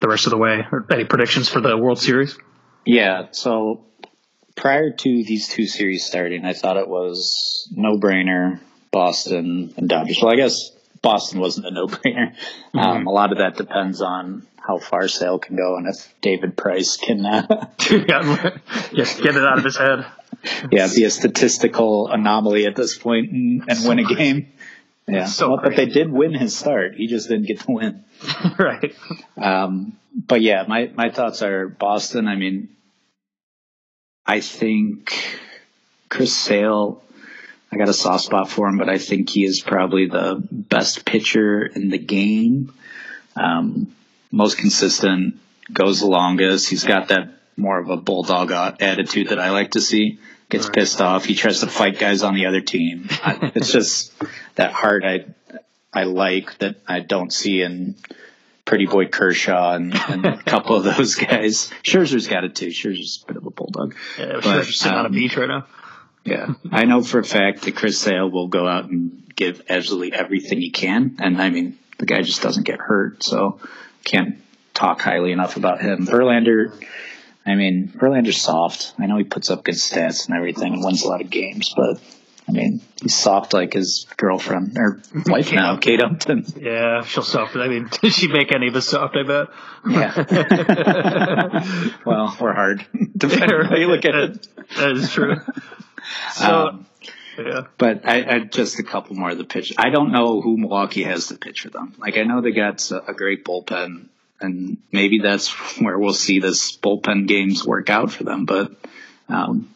the 0.01 0.07
rest 0.09 0.27
of 0.27 0.31
the 0.31 0.37
way? 0.37 0.61
Or 0.71 0.85
any 0.91 1.05
predictions 1.05 1.49
for 1.49 1.61
the 1.61 1.77
World 1.77 1.99
Series? 1.99 2.37
Yeah. 2.85 3.27
So 3.31 3.85
prior 4.55 4.91
to 4.91 5.23
these 5.23 5.47
two 5.47 5.65
series 5.65 6.05
starting, 6.05 6.45
I 6.45 6.53
thought 6.53 6.77
it 6.77 6.87
was 6.87 7.67
no 7.71 7.97
brainer 7.97 8.59
Boston 8.91 9.73
and 9.77 9.89
Dodgers. 9.89 10.19
Well, 10.21 10.31
I 10.31 10.35
guess 10.35 10.71
Boston 11.01 11.39
wasn't 11.39 11.67
a 11.67 11.71
no 11.71 11.87
brainer. 11.87 12.35
Um, 12.73 13.07
a 13.07 13.11
lot 13.11 13.31
of 13.31 13.39
that 13.39 13.57
depends 13.57 14.01
on 14.01 14.47
how 14.57 14.77
far 14.77 15.07
Sale 15.07 15.39
can 15.39 15.55
go 15.55 15.75
and 15.75 15.87
if 15.87 16.13
David 16.21 16.55
Price 16.55 16.97
can, 16.97 17.25
uh, 17.25 17.67
yes, 18.91 19.19
get 19.19 19.35
it 19.35 19.43
out 19.43 19.57
of 19.57 19.63
his 19.63 19.77
head. 19.77 20.05
yeah, 20.71 20.87
be 20.93 21.03
a 21.03 21.09
statistical 21.09 22.09
anomaly 22.09 22.65
at 22.65 22.75
this 22.75 22.97
point 22.97 23.31
and, 23.31 23.63
and 23.67 23.87
win 23.87 23.99
a 23.99 24.03
game. 24.15 24.51
Yeah. 25.07 25.25
So 25.25 25.49
Well, 25.49 25.59
but 25.63 25.75
they 25.75 25.87
did 25.87 26.11
win 26.11 26.33
his 26.33 26.55
start. 26.55 26.95
He 26.95 27.07
just 27.07 27.27
didn't 27.27 27.47
get 27.47 27.61
to 27.61 27.71
win. 27.71 28.03
right. 28.57 28.95
Um, 29.35 29.97
but 30.15 30.41
yeah, 30.41 30.65
my, 30.67 30.91
my 30.95 31.09
thoughts 31.09 31.41
are 31.41 31.67
Boston. 31.67 32.27
I 32.27 32.35
mean, 32.35 32.69
I 34.25 34.39
think 34.39 35.39
Chris 36.09 36.35
Sale, 36.35 37.01
I 37.71 37.77
got 37.77 37.89
a 37.89 37.93
soft 37.93 38.25
spot 38.25 38.49
for 38.49 38.67
him, 38.67 38.77
but 38.77 38.89
I 38.89 38.97
think 38.97 39.29
he 39.29 39.43
is 39.43 39.61
probably 39.61 40.07
the 40.07 40.41
best 40.51 41.05
pitcher 41.05 41.65
in 41.65 41.89
the 41.89 41.97
game. 41.97 42.73
Um, 43.35 43.93
most 44.31 44.57
consistent, 44.57 45.35
goes 45.71 45.99
the 46.01 46.07
longest. 46.07 46.69
He's 46.69 46.83
got 46.83 47.09
that 47.09 47.29
more 47.57 47.79
of 47.79 47.89
a 47.89 47.97
bulldog 47.97 48.51
uh, 48.51 48.73
attitude 48.79 49.29
that 49.29 49.39
I 49.39 49.51
like 49.51 49.71
to 49.71 49.81
see. 49.81 50.19
Gets 50.49 50.65
Right. 50.67 50.75
pissed 50.75 51.01
off. 51.01 51.23
He 51.23 51.35
tries 51.35 51.61
to 51.61 51.67
fight 51.67 51.97
guys 51.97 52.23
on 52.23 52.33
the 52.35 52.45
other 52.47 52.59
team. 52.61 53.07
I, 53.09 53.51
it's 53.55 53.71
just 53.71 54.11
that 54.55 54.73
heart 54.73 55.03
I 55.05 55.25
I 55.93 56.03
like 56.03 56.57
that 56.59 56.75
I 56.87 56.99
don't 56.99 57.31
see 57.31 57.61
in 57.61 57.95
Pretty 58.65 58.85
Boy 58.85 59.07
Kershaw 59.07 59.73
and, 59.73 59.93
and 59.95 60.25
a 60.25 60.37
couple 60.43 60.75
of 60.75 60.83
those 60.83 61.15
guys. 61.15 61.71
Scherzer's 61.83 62.27
got 62.27 62.43
it 62.43 62.55
too. 62.55 62.67
Scherzer's 62.67 63.23
a 63.23 63.27
bit 63.27 63.37
of 63.37 63.45
a 63.45 63.51
bulldog. 63.51 63.95
Yeah, 64.17 64.39
But, 64.43 64.65
just 64.65 64.79
sitting 64.79 64.97
on 64.97 65.05
a 65.05 65.09
um, 65.09 65.13
beach 65.13 65.35
right 65.35 65.47
now. 65.47 65.65
Yeah, 66.23 66.53
I 66.71 66.85
know 66.85 67.01
for 67.01 67.19
a 67.19 67.23
fact 67.23 67.63
that 67.63 67.75
Chris 67.75 67.99
Sale 67.99 68.29
will 68.29 68.47
go 68.47 68.67
out 68.67 68.85
and 68.85 69.23
give 69.35 69.63
absolutely 69.67 70.13
everything 70.13 70.59
he 70.59 70.69
can, 70.69 71.17
and 71.19 71.41
I 71.41 71.49
mean 71.49 71.79
the 71.97 72.05
guy 72.05 72.21
just 72.21 72.43
doesn't 72.43 72.63
get 72.63 72.79
hurt, 72.79 73.23
so 73.23 73.59
can't 74.03 74.37
talk 74.75 75.01
highly 75.01 75.31
enough 75.31 75.57
about 75.57 75.81
him. 75.81 76.05
Verlander, 76.05 76.79
I 77.43 77.55
mean 77.55 77.87
Verlander's 77.87 78.39
soft. 78.39 78.93
I 78.99 79.07
know 79.07 79.17
he 79.17 79.23
puts 79.23 79.49
up 79.49 79.63
good 79.63 79.75
stats 79.75 80.27
and 80.27 80.37
everything 80.37 80.73
and 80.73 80.83
wins 80.83 81.01
a 81.01 81.07
lot 81.07 81.21
of 81.21 81.31
games, 81.31 81.73
but 81.75 81.99
I 82.51 82.53
mean 82.53 82.81
he's 83.01 83.15
soft 83.15 83.53
like 83.53 83.73
his 83.73 84.05
girlfriend 84.17 84.77
or 84.77 85.01
wife 85.25 85.47
Kate 85.47 85.55
now, 85.55 85.77
Kate 85.77 86.01
Upton. 86.01 86.45
Yeah, 86.57 87.03
she'll 87.03 87.23
soft. 87.23 87.55
I 87.55 87.67
mean, 87.67 87.89
did 88.01 88.13
she 88.13 88.27
make 88.27 88.53
any 88.53 88.67
of 88.67 88.75
us 88.75 88.87
soft? 88.87 89.15
I 89.15 89.23
bet. 89.23 89.47
Yeah. 89.89 91.93
well, 92.05 92.35
we're 92.39 92.53
hard. 92.53 92.85
Depending 93.17 93.57
on 93.57 93.65
how 93.65 93.75
you 93.77 93.87
look 93.87 94.05
at 94.05 94.15
it. 94.15 94.47
That 94.77 94.91
is 94.91 95.11
true. 95.11 95.35
So, 96.33 96.67
Um, 96.67 96.85
yeah, 97.37 97.61
But 97.77 98.07
I, 98.07 98.35
I 98.35 98.39
just 98.39 98.79
a 98.79 98.83
couple 98.83 99.15
more 99.15 99.31
of 99.31 99.37
the 99.37 99.43
pitch. 99.45 99.73
I 99.77 99.89
don't 99.89 100.11
know 100.11 100.41
who 100.41 100.57
Milwaukee 100.57 101.03
has 101.03 101.27
to 101.27 101.37
pitch 101.37 101.61
for 101.61 101.69
them. 101.69 101.93
Like 101.97 102.17
I 102.17 102.23
know 102.23 102.41
they 102.41 102.51
got 102.51 102.89
a, 102.91 103.11
a 103.11 103.13
great 103.13 103.45
bullpen, 103.45 104.07
and 104.39 104.77
maybe 104.91 105.19
that's 105.19 105.49
where 105.79 105.97
we'll 105.97 106.13
see 106.13 106.39
this 106.39 106.75
bullpen 106.77 107.27
games 107.27 107.65
work 107.65 107.89
out 107.89 108.11
for 108.11 108.23
them. 108.25 108.45
But 108.45 108.71
um, 109.29 109.73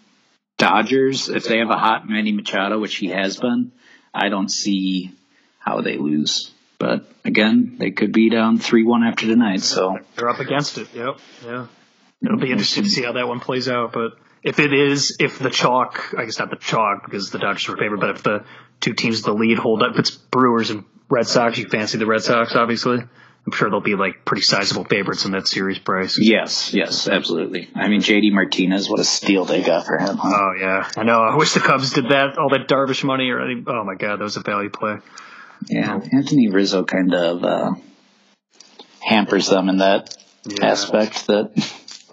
Dodgers, 0.57 1.29
if 1.29 1.45
they 1.45 1.59
have 1.59 1.69
a 1.69 1.77
hot 1.77 2.07
Manny 2.07 2.31
Machado, 2.31 2.79
which 2.79 2.95
he 2.95 3.07
has 3.07 3.37
been, 3.37 3.71
I 4.13 4.29
don't 4.29 4.49
see 4.49 5.13
how 5.59 5.81
they 5.81 5.97
lose. 5.97 6.51
But 6.79 7.09
again, 7.23 7.75
they 7.79 7.91
could 7.91 8.13
be 8.13 8.29
down 8.29 8.59
three 8.59 8.83
one 8.83 9.03
after 9.03 9.25
tonight. 9.25 9.61
So 9.61 9.99
they're 10.15 10.29
up 10.29 10.39
against 10.39 10.77
it. 10.77 10.87
Yep. 10.93 11.17
Yeah. 11.45 11.67
It'll 12.23 12.37
be 12.37 12.51
interesting 12.51 12.83
to 12.83 12.89
see 12.89 13.03
how 13.03 13.13
that 13.13 13.27
one 13.27 13.39
plays 13.39 13.67
out. 13.67 13.91
But 13.93 14.13
if 14.43 14.59
it 14.59 14.73
is, 14.73 15.17
if 15.19 15.39
the 15.39 15.49
chalk, 15.49 16.13
I 16.17 16.25
guess 16.25 16.39
not 16.39 16.49
the 16.49 16.55
chalk 16.55 17.05
because 17.05 17.31
the 17.31 17.39
Dodgers 17.39 17.67
were 17.67 17.77
favored, 17.77 17.99
but 17.99 18.11
if 18.11 18.23
the 18.23 18.45
two 18.79 18.93
teams 18.93 19.21
the 19.21 19.33
lead 19.33 19.57
hold 19.57 19.83
up, 19.83 19.97
it's 19.97 20.11
Brewers 20.11 20.69
and 20.69 20.85
Red 21.09 21.27
Sox, 21.27 21.57
you 21.57 21.67
fancy 21.67 21.97
the 21.97 22.05
Red 22.05 22.21
Sox, 22.21 22.55
obviously. 22.55 22.99
I'm 23.45 23.51
sure 23.51 23.69
they'll 23.69 23.79
be 23.79 23.95
like 23.95 24.25
pretty 24.25 24.41
sizable 24.41 24.85
favorites 24.85 25.25
in 25.25 25.31
that 25.33 25.47
series 25.47 25.77
price. 25.77 26.17
yes, 26.19 26.73
yes, 26.73 27.07
absolutely. 27.07 27.69
I 27.75 27.87
mean, 27.89 28.01
JD 28.01 28.31
Martinez, 28.31 28.89
what 28.89 28.99
a 28.99 29.03
steal 29.03 29.45
they 29.45 29.61
got 29.61 29.85
for 29.85 29.97
him. 29.99 30.17
huh? 30.17 30.29
Oh 30.33 30.53
yeah, 30.59 30.89
I 30.97 31.03
know. 31.03 31.19
I 31.19 31.35
wish 31.35 31.53
the 31.53 31.59
Cubs 31.59 31.93
did 31.93 32.09
that. 32.09 32.37
All 32.39 32.49
that 32.49 32.67
Darvish 32.67 33.03
money, 33.03 33.29
or 33.29 33.41
any. 33.41 33.63
Oh 33.67 33.83
my 33.83 33.93
God, 33.95 34.17
that 34.19 34.23
was 34.23 34.37
a 34.37 34.41
value 34.41 34.69
play. 34.71 34.95
Yeah, 35.67 35.99
Anthony 36.11 36.47
Rizzo 36.49 36.83
kind 36.83 37.13
of 37.13 37.43
uh, 37.43 37.71
hampers 39.01 39.47
them 39.49 39.69
in 39.69 39.77
that 39.77 40.15
Yeah. 40.45 40.65
aspect 40.67 41.27
that 41.27 41.51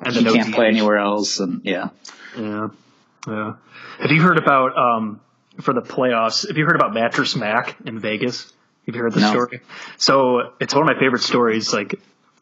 And 0.05 0.15
he 0.15 0.25
can't 0.25 0.55
play 0.55 0.67
anywhere 0.67 0.99
else, 0.99 1.41
and 1.41 1.63
yeah, 1.65 1.89
Yeah, 2.39 2.69
yeah. 3.27 3.53
Have 4.01 4.11
you 4.11 4.21
heard 4.21 4.39
about 4.39 4.77
um 4.77 5.21
for 5.61 5.73
the 5.75 5.83
playoffs? 5.83 6.47
Have 6.49 6.57
you 6.57 6.65
heard 6.67 6.77
about 6.77 6.93
Mattress 6.95 7.37
Mac 7.37 7.77
in 7.87 7.99
Vegas? 8.01 8.53
Have 8.87 8.95
you 8.97 9.01
heard 9.03 9.13
the 9.13 9.21
No. 9.21 9.31
story? 9.31 9.61
So 9.97 10.53
it's 10.61 10.75
one 10.75 10.83
of 10.89 10.95
my 10.95 11.01
favorite 11.01 11.23
stories, 11.23 11.73
like 11.73 11.95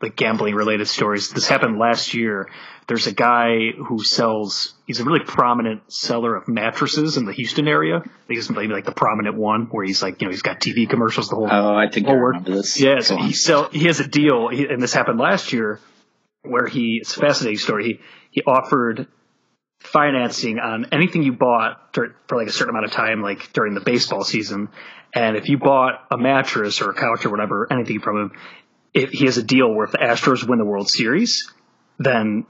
like 0.03 0.17
gambling 0.17 0.55
related 0.55 0.89
stories. 0.89 1.29
This 1.31 1.47
happened 1.47 1.79
last 1.79 2.15
year. 2.15 2.49
There's 2.87 3.07
a 3.07 3.13
guy 3.13 3.73
who 3.77 4.03
sells. 4.03 4.73
He's 4.87 4.99
a 4.99 5.05
really 5.05 5.21
prominent 5.25 5.83
seller 5.93 6.35
of 6.35 6.49
mattresses 6.49 7.19
in 7.19 7.27
the 7.27 7.33
Houston 7.35 7.69
area. 7.69 8.03
He's 8.27 8.49
maybe 8.51 8.73
like 8.73 8.87
the 8.87 8.93
prominent 8.93 9.37
one 9.37 9.69
where 9.71 9.85
he's 9.85 10.03
like, 10.03 10.23
you 10.23 10.27
know, 10.27 10.31
he's 10.31 10.41
got 10.43 10.59
TV 10.61 10.89
commercials 10.89 11.29
the 11.29 11.37
whole 11.37 11.49
oh, 11.51 11.75
I 11.77 11.89
think 11.91 12.07
I 12.07 12.13
Forward. 12.13 12.29
remember 12.31 12.53
this. 12.53 12.81
yeah, 12.81 13.01
so 13.01 13.17
he 13.19 13.33
sell 13.35 13.69
he 13.69 13.85
has 13.85 14.01
a 14.01 14.09
deal, 14.09 14.49
he, 14.49 14.65
and 14.67 14.83
this 14.83 14.95
happened 14.95 15.21
last 15.21 15.53
year, 15.53 15.79
where 16.43 16.67
he 16.67 16.99
it's 17.03 17.15
a 17.17 17.21
fascinating 17.21 17.59
story. 17.59 17.85
He 17.85 18.01
he 18.31 18.43
offered 18.47 19.07
financing 19.81 20.59
on 20.59 20.87
anything 20.93 21.23
you 21.23 21.33
bought 21.33 21.95
for 21.95 22.15
like 22.33 22.49
a 22.49 22.53
certain 22.53 22.71
amount 22.71 22.87
of 22.87 22.93
time, 22.93 23.23
like 23.23 23.53
during 23.53 23.75
the 23.75 23.81
baseball 23.81 24.25
season, 24.25 24.69
and 25.15 25.37
if 25.37 25.49
you 25.49 25.59
bought 25.59 25.95
a 26.11 26.17
mattress 26.17 26.81
or 26.81 26.91
a 26.91 26.95
couch 26.95 27.25
or 27.25 27.31
whatever, 27.31 27.67
anything 27.73 28.01
from 28.01 28.17
him, 28.17 28.33
if 28.95 29.11
he 29.11 29.25
has 29.27 29.39
a 29.39 29.43
deal 29.43 29.73
where 29.73 29.85
if 29.87 29.93
the 29.93 29.99
Astros 29.99 30.47
win 30.47 30.59
the 30.59 30.65
World 30.65 30.89
Series, 30.89 31.53
then 31.99 32.47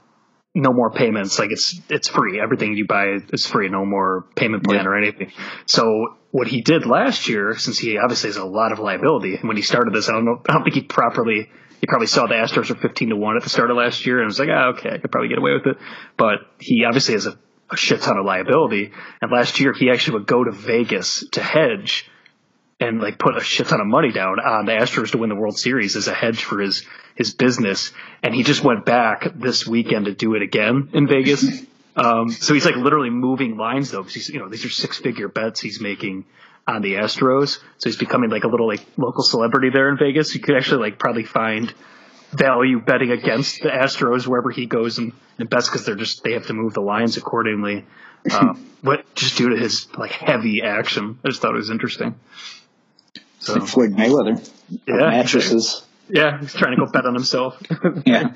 no 0.55 0.73
more 0.73 0.91
payments. 0.91 1.39
Like 1.39 1.51
it's 1.53 1.81
it's 1.89 2.09
free. 2.09 2.41
Everything 2.41 2.75
you 2.75 2.87
buy 2.87 3.19
is 3.33 3.47
free. 3.47 3.69
No 3.69 3.85
more 3.85 4.27
payment 4.35 4.65
plan 4.65 4.81
Yeah. 4.85 4.89
or 4.91 4.97
anything. 4.97 5.33
So 5.67 6.17
what 6.33 6.49
he 6.49 6.61
did 6.63 6.87
last 6.87 7.29
year, 7.29 7.57
since 7.57 7.79
he 7.79 7.99
obviously 7.99 8.29
has 8.31 8.37
a 8.37 8.45
lot 8.45 8.73
of 8.73 8.79
liability, 8.79 9.37
and 9.37 9.47
when 9.49 9.57
he 9.57 9.63
started 9.63 9.95
this, 9.95 10.09
I 10.09 10.13
don't 10.13 10.25
know. 10.25 10.43
I 10.49 10.53
don't 10.55 10.63
think 10.65 10.75
he 10.75 10.83
properly. 10.83 11.51
He 11.81 11.87
probably 11.87 12.09
saw 12.09 12.27
the 12.27 12.35
Astros 12.35 12.69
were 12.69 12.77
fifteen 12.77 13.09
to 13.11 13.17
one 13.17 13.37
at 13.37 13.43
the 13.43 13.49
start 13.49 13.71
of 13.71 13.77
last 13.77 14.05
year, 14.07 14.19
and 14.19 14.27
was 14.27 14.39
like, 14.39 14.49
ah, 14.53 14.73
okay, 14.77 14.91
I 14.91 14.99
could 14.99 15.11
probably 15.11 15.29
get 15.29 15.39
away 15.39 15.53
with 15.55 15.67
it. 15.67 15.77
But 16.17 16.41
he 16.59 16.85
obviously 16.85 17.15
has 17.15 17.27
a, 17.27 17.39
a 17.71 17.77
shit 17.77 18.03
ton 18.03 18.19
of 18.19 18.25
liability. 18.27 18.93
And 19.23 19.31
last 19.33 19.61
year, 19.61 19.73
he 19.73 19.91
actually 19.91 20.19
would 20.19 20.27
go 20.27 20.45
to 20.45 20.51
Vegas 20.53 21.25
to 21.33 21.43
hedge 21.43 22.11
and 22.81 23.01
like 23.01 23.19
put 23.19 23.37
a 23.37 23.41
shit 23.41 23.69
ton 23.69 23.81
of 23.81 23.87
money 23.87 24.11
down 24.11 24.41
on 24.41 24.65
the 24.65 24.73
Astros 24.73 25.13
to 25.13 25.19
win 25.19 25.29
the 25.29 25.37
World 25.37 25.59
Series 25.59 25.97
as 25.97 26.09
a 26.09 26.15
hedge 26.15 26.43
for 26.43 26.61
his 26.61 26.85
his 27.15 27.35
business. 27.35 27.93
And 28.23 28.35
he 28.35 28.43
just 28.43 28.65
went 28.65 28.85
back 28.85 29.27
this 29.35 29.67
weekend 29.67 30.07
to 30.07 30.15
do 30.15 30.35
it 30.35 30.43
again 30.43 30.89
in 30.95 31.07
Vegas. 31.07 31.45
um, 31.97 32.31
so 32.31 32.55
he's 32.55 32.65
like 32.65 32.77
literally 32.77 33.11
moving 33.11 33.57
lines 33.57 33.91
though, 33.91 33.99
because 33.99 34.15
he's 34.15 34.29
you 34.31 34.39
know 34.39 34.49
these 34.49 34.65
are 34.65 34.71
six 34.71 34.97
figure 34.99 35.29
bets 35.29 35.61
he's 35.61 35.81
making 35.81 36.25
on 36.67 36.83
the 36.83 36.95
Astros. 36.95 37.59
So 37.79 37.91
he's 37.91 37.97
becoming 37.97 38.31
like 38.31 38.45
a 38.45 38.49
little 38.49 38.67
like 38.67 38.85
local 38.97 39.23
celebrity 39.23 39.71
there 39.71 39.91
in 39.91 39.99
Vegas. 39.99 40.35
You 40.35 40.41
could 40.41 40.57
actually 40.57 40.81
like 40.81 40.99
probably 40.99 41.25
find 41.25 41.73
value 42.33 42.81
betting 42.81 43.11
against 43.11 43.63
the 43.63 43.69
Astros 43.69 44.27
wherever 44.27 44.51
he 44.51 44.67
goes 44.67 44.99
and, 44.99 45.13
and 45.39 45.51
bets 45.51 45.69
because 45.69 45.85
they're 45.85 45.97
just 45.97 46.23
they 46.23 46.33
have 46.33 46.47
to 46.47 46.55
move 46.55 46.75
the 46.75 46.81
lines 46.81 47.17
accordingly. 47.17 47.85
Um, 48.33 48.67
but 48.83 49.15
just 49.15 49.37
due 49.37 49.51
to 49.51 49.57
his 49.57 49.89
like 49.99 50.13
heavy 50.13 50.63
action, 50.63 51.19
I 51.25 51.29
just 51.29 51.43
thought 51.43 51.53
it 51.53 51.59
was 51.59 51.71
interesting. 51.71 52.15
So 53.41 53.55
Like 53.55 53.69
Floyd 53.69 53.93
Mayweather, 53.97 54.49
Yeah. 54.87 54.95
mattresses. 54.97 55.83
yeah, 56.09 56.39
he's 56.41 56.55
trying 56.55 56.77
to 56.77 56.85
go 56.85 56.91
bet 56.91 57.05
on 57.07 57.15
himself. 57.15 57.61
Yeah, 58.07 58.33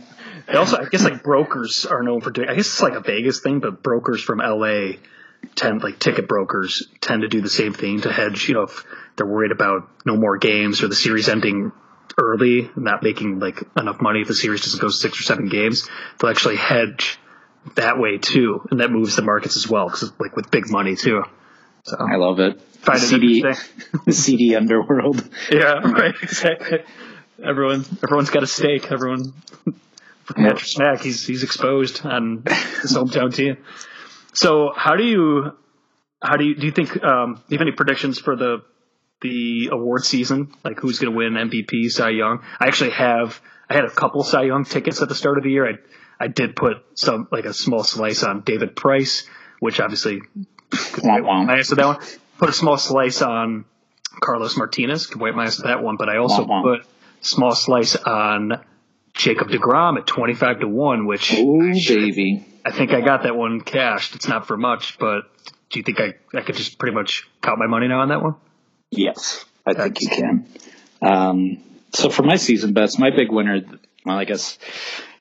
They 0.47 0.55
also, 0.55 0.77
I 0.79 0.87
guess, 0.89 1.03
like 1.05 1.23
brokers 1.23 1.87
are 1.87 2.03
known 2.03 2.21
for 2.21 2.31
doing. 2.31 2.49
I 2.49 2.55
guess 2.55 2.67
it's 2.67 2.83
like 2.83 2.95
a 2.95 3.01
Vegas 3.01 3.41
thing, 3.41 3.61
but 3.61 3.83
brokers 3.83 4.21
from 4.23 4.39
LA 4.41 4.97
tend 5.55 5.83
like 5.83 5.99
ticket 5.99 6.27
brokers 6.29 6.87
tend 7.01 7.23
to 7.23 7.29
do 7.29 7.41
the 7.41 7.49
same 7.51 7.73
thing 7.73 8.01
to 8.03 8.13
hedge. 8.13 8.49
You 8.49 8.55
know, 8.55 8.63
if 8.63 8.85
they're 9.17 9.27
worried 9.27 9.53
about 9.53 9.89
no 10.05 10.17
more 10.17 10.37
games 10.39 10.83
or 10.83 10.89
the 10.89 10.95
series 10.95 11.29
ending 11.29 11.73
early, 12.19 12.71
and 12.75 12.85
not 12.85 13.03
making 13.03 13.41
like 13.41 13.63
enough 13.77 14.01
money 14.01 14.21
if 14.23 14.29
the 14.29 14.35
series 14.35 14.63
doesn't 14.63 14.81
go 14.81 14.89
six 14.89 15.19
or 15.21 15.23
seven 15.23 15.49
games, 15.49 15.89
they'll 16.19 16.31
actually 16.31 16.57
hedge 16.57 17.19
that 17.77 17.99
way 17.99 18.19
too, 18.19 18.61
and 18.71 18.81
that 18.81 18.91
moves 18.91 19.17
the 19.17 19.23
markets 19.23 19.57
as 19.57 19.69
well 19.69 19.87
because 19.87 20.03
it's 20.05 20.21
like 20.21 20.37
with 20.37 20.51
big 20.51 20.71
money 20.71 20.97
too. 20.97 21.25
So 21.85 21.99
I 21.99 22.17
love 22.17 22.41
it. 22.41 22.61
Find 22.61 23.01
CD. 23.01 23.45
CD 24.11 24.57
underworld. 24.57 25.29
yeah, 25.51 25.81
right, 25.81 26.15
exactly. 26.23 26.79
Everyone, 27.43 27.85
everyone's 28.03 28.31
got 28.31 28.43
a 28.43 28.47
stake. 28.47 28.91
Everyone, 28.91 29.35
Patrick 30.27 30.61
Smack, 30.61 31.03
he's 31.03 31.27
he's 31.27 31.43
exposed 31.43 32.05
on 32.07 32.45
his 32.81 32.97
hometown 32.97 33.35
team. 33.35 33.59
So 34.33 34.73
how 34.75 34.97
do 34.97 35.05
you, 35.05 35.53
how 36.23 36.37
do 36.37 36.45
you 36.45 36.55
do 36.55 36.67
you 36.67 36.73
think? 36.73 37.03
Um, 37.03 37.35
do 37.35 37.43
you 37.49 37.59
have 37.59 37.67
any 37.67 37.73
predictions 37.77 38.19
for 38.19 38.35
the 38.35 38.63
the 39.21 39.69
award 39.71 40.05
season? 40.05 40.53
Like 40.65 40.81
who's 40.81 40.99
going 40.99 41.13
to 41.13 41.17
win 41.17 41.35
MVP, 41.35 41.91
Cy 41.91 42.11
Young? 42.11 42.43
I 42.59 42.67
actually 42.67 42.91
have. 42.93 43.41
I 43.69 43.75
had 43.75 43.85
a 43.85 43.91
couple 43.91 44.23
Cy 44.25 44.45
Young 44.45 44.65
tickets 44.65 45.03
at 45.03 45.09
the 45.09 45.15
start 45.15 45.37
of 45.37 45.45
the 45.45 45.51
year. 45.51 45.67
I 45.69 45.73
I 46.19 46.29
did 46.29 46.57
put 46.57 46.79
some 46.95 47.29
like 47.31 47.45
a 47.45 47.53
small 47.53 47.85
slice 47.85 48.23
on 48.23 48.41
David 48.41 48.75
Price, 48.75 49.27
which 49.61 49.81
obviously 49.81 50.23
Womp 50.71 51.23
womp. 51.23 51.49
I 51.51 51.59
answered 51.59 51.77
that 51.77 51.87
one. 51.87 51.99
Put 52.39 52.49
a 52.49 52.53
small 52.53 52.77
slice 52.77 53.23
on 53.23 53.65
Carlos 54.21 54.57
Martinez. 54.57 55.07
Could 55.07 55.21
wipe 55.21 55.35
my 55.35 55.45
ass 55.45 55.59
with 55.59 55.67
that 55.67 55.83
one. 55.83 55.97
But 55.97 56.09
I 56.09 56.19
also 56.19 56.45
Womp 56.45 56.63
put 56.63 56.81
a 56.81 57.25
small 57.25 57.55
slice 57.55 57.97
on 57.97 58.65
Jacob 59.15 59.49
DeGrom 59.49 59.99
at 59.99 60.07
twenty 60.07 60.35
five 60.35 60.61
to 60.61 60.69
one, 60.69 61.07
which 61.07 61.35
Ooh, 61.35 61.73
baby. 61.73 62.47
I 62.65 62.73
think 62.73 62.93
I 62.93 63.01
got 63.01 63.25
that 63.25 63.37
one 63.37 63.61
cashed. 63.61 64.15
It's 64.15 64.27
not 64.27 64.47
for 64.47 64.57
much, 64.57 64.99
but 64.99 65.25
do 65.71 65.79
you 65.79 65.83
think 65.83 66.01
I, 66.01 66.15
I 66.37 66.41
could 66.41 66.57
just 66.57 66.79
pretty 66.79 66.95
much 66.95 67.29
count 67.43 67.59
my 67.59 67.67
money 67.67 67.89
now 67.89 68.01
on 68.01 68.09
that 68.09 68.23
one? 68.23 68.37
Yes, 68.91 69.45
I 69.67 69.75
think 69.75 70.01
you 70.01 70.09
can. 70.09 70.47
Um, 71.03 71.63
so 71.93 72.09
for 72.09 72.23
my 72.23 72.37
season 72.37 72.73
bets, 72.73 72.99
my 72.99 73.11
big 73.11 73.31
winner, 73.31 73.61
well, 74.07 74.17
I 74.17 74.25
guess, 74.25 74.59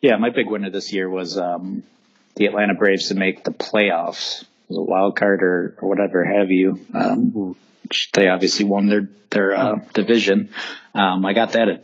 yeah, 0.02 0.16
my 0.18 0.30
big 0.30 0.48
winner 0.48 0.70
this 0.70 0.94
year 0.94 1.10
was 1.10 1.38
um, 1.38 1.84
the 2.36 2.46
Atlanta 2.46 2.76
Braves 2.76 3.10
to 3.10 3.16
make 3.16 3.44
the 3.44 3.52
playoffs, 3.52 4.46
was 4.74 4.88
a 4.88 4.90
wild 4.92 5.16
card 5.16 5.44
or, 5.44 5.78
or 5.82 5.90
whatever 5.90 6.24
have 6.26 6.52
you. 6.52 6.80
Um, 6.94 7.56
they 8.14 8.28
obviously 8.28 8.66
won 8.66 8.88
their 8.88 9.08
their 9.30 9.54
uh, 9.56 9.76
division. 9.94 10.50
Um, 10.94 11.26
I 11.26 11.34
got 11.34 11.54
that 11.54 11.70
at 11.70 11.84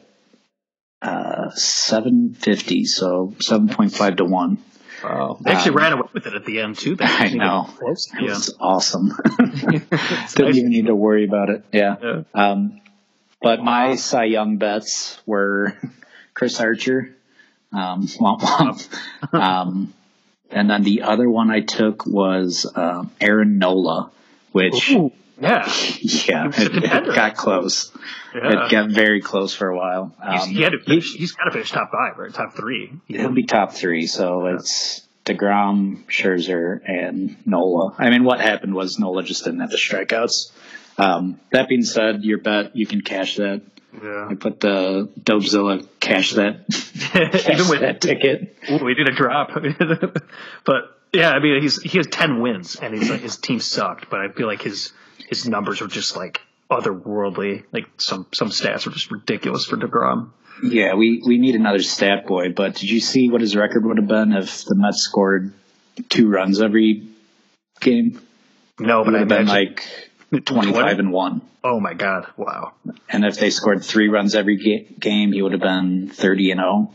uh, 1.01 1.49
seven 1.51 2.33
fifty, 2.33 2.85
so 2.85 3.33
seven 3.39 3.69
point 3.69 3.93
five 3.93 4.17
to 4.17 4.25
one. 4.25 4.57
Wow. 5.03 5.37
They 5.41 5.51
actually 5.51 5.71
Um, 5.71 5.77
ran 5.77 5.93
away 5.93 6.09
with 6.13 6.27
it 6.27 6.33
at 6.33 6.45
the 6.45 6.59
end 6.59 6.77
too. 6.77 6.95
They 6.95 7.05
I 7.07 7.29
know. 7.29 7.69
Close. 7.77 8.11
It 8.13 8.21
Yeah. 8.23 8.29
was 8.29 8.55
awesome. 8.59 9.11
Didn't 9.37 10.55
even 10.57 10.69
need 10.69 10.87
to 10.87 10.95
worry 10.95 11.25
about 11.25 11.49
it. 11.49 11.63
Yeah. 11.71 11.95
Yeah. 12.01 12.21
Um, 12.33 12.81
but 13.41 13.63
my 13.63 13.95
Cy 13.95 14.25
Young 14.25 14.57
bets 14.57 15.17
were 15.25 15.73
Chris 16.33 16.59
Archer, 16.59 17.15
um, 17.71 18.05
womp 18.07 18.41
womp. 18.41 19.33
um, 19.33 19.93
and 20.52 20.70
then 20.70 20.84
the 20.84 21.04
other 21.04 21.30
one 21.30 21.50
I 21.52 21.62
took 21.62 22.06
was 22.06 22.70
um, 22.76 23.12
Aaron 23.22 23.58
Nola, 23.60 24.12
which 24.52 24.91
Ooh, 24.91 25.12
yeah. 25.39 25.72
yeah, 26.02 26.52
it, 26.54 26.84
it 26.84 27.16
got 27.16 27.36
close. 27.36 27.91
Yeah. 28.34 28.66
It 28.66 28.72
got 28.72 28.89
very 28.91 29.22
close 29.22 29.54
for 29.54 29.70
a 29.70 29.76
while. 29.78 30.14
He's, 30.32 30.43
Um, 30.43 30.50
he 30.50 30.62
had 30.62 30.74
to 30.74 30.80
finish, 30.80 31.14
he's 31.14 31.32
got 31.32 31.45
to 31.45 31.52
finish 31.52 31.72
top 31.72 31.91
five, 31.91 32.18
right? 32.18 32.34
Top 32.34 32.56
three. 32.56 32.91
He'll 33.08 33.32
be 33.32 33.43
top 33.43 33.74
three, 33.74 34.06
so 34.08 34.45
it's 34.47 35.02
Degrom, 35.26 36.06
Scherzer, 36.08 36.82
and 36.86 37.36
Nola. 37.45 37.95
I 37.97 38.10
mean, 38.10 38.24
what 38.24 38.39
happened 38.41 38.74
was 38.74 39.00
Nola 39.00 39.24
just 39.24 39.43
didn't 39.45 39.60
have 39.62 39.72
the 39.72 39.78
strikeouts. 39.78 40.52
Um, 40.97 41.39
that 41.52 41.70
being 41.70 41.84
said, 41.84 42.24
your 42.24 42.39
bet 42.39 42.76
you 42.76 42.86
can 42.86 43.02
cash 43.02 43.38
that. 43.38 43.62
Yeah. 44.04 44.28
I 44.30 44.36
put 44.36 44.60
the 44.60 45.10
Dobzilla 45.20 45.88
cash 46.10 46.34
that 46.34 46.66
cash 46.99 47.49
Even 47.49 47.70
with 47.70 47.82
that 47.82 48.01
ticket. 48.01 48.57
Ooh, 48.70 48.84
we 48.84 48.93
did 48.93 49.07
a 49.07 49.16
drop. 49.16 49.51
but 50.66 50.99
yeah, 51.14 51.32
I 51.32 51.39
mean, 51.39 51.62
he's 51.62 51.82
he 51.82 51.97
has 51.97 52.07
ten 52.07 52.41
wins, 52.41 52.76
and 52.76 52.93
he's 52.93 53.10
like, 53.10 53.22
his 53.22 53.38
team 53.38 53.60
sucked. 53.60 54.10
But 54.10 54.22
I 54.22 54.30
feel 54.30 54.47
like 54.47 54.62
his 54.62 54.93
his 55.30 55.47
numbers 55.47 55.82
are 55.82 55.88
just 55.88 56.16
like 56.16 56.41
otherworldly. 56.70 57.64
Like 57.72 57.88
some 57.97 58.28
some 58.34 58.49
stats 58.49 58.88
are 58.88 58.91
just 58.91 59.12
ridiculous 59.12 59.66
for 59.66 59.78
Degrom. 59.78 60.32
Yeah, 60.64 60.95
we 60.95 61.22
we 61.26 61.38
need 61.38 61.55
another 61.55 61.82
stat 61.82 62.28
boy. 62.28 62.51
But 62.51 62.76
did 62.76 62.89
you 62.89 62.99
see 62.99 63.30
what 63.30 63.41
his 63.41 63.55
record 63.55 63.86
would 63.86 63.97
have 63.97 64.07
been 64.07 64.34
if 64.34 64.66
the 64.66 64.76
Mets 64.76 65.03
scored 65.03 65.53
two 66.10 66.30
runs 66.30 66.62
every 66.62 67.07
game? 67.80 68.22
No, 68.80 69.03
but 69.03 69.16
I 69.16 69.22
imagine, 69.22 69.47
like 69.47 70.09
twenty 70.45 70.71
five 70.71 70.99
and 70.99 71.11
one. 71.11 71.41
oh 71.63 71.80
my 71.80 71.93
god, 71.93 72.27
wow. 72.38 72.73
And 73.09 73.25
if 73.25 73.38
they 73.38 73.49
scored 73.49 73.84
three 73.84 74.07
runs 74.09 74.36
every 74.36 74.57
ga- 74.57 74.88
game, 74.99 75.32
he 75.32 75.41
would 75.41 75.51
have 75.53 75.61
been 75.61 76.09
30 76.09 76.51
and 76.51 76.59
0. 76.59 76.91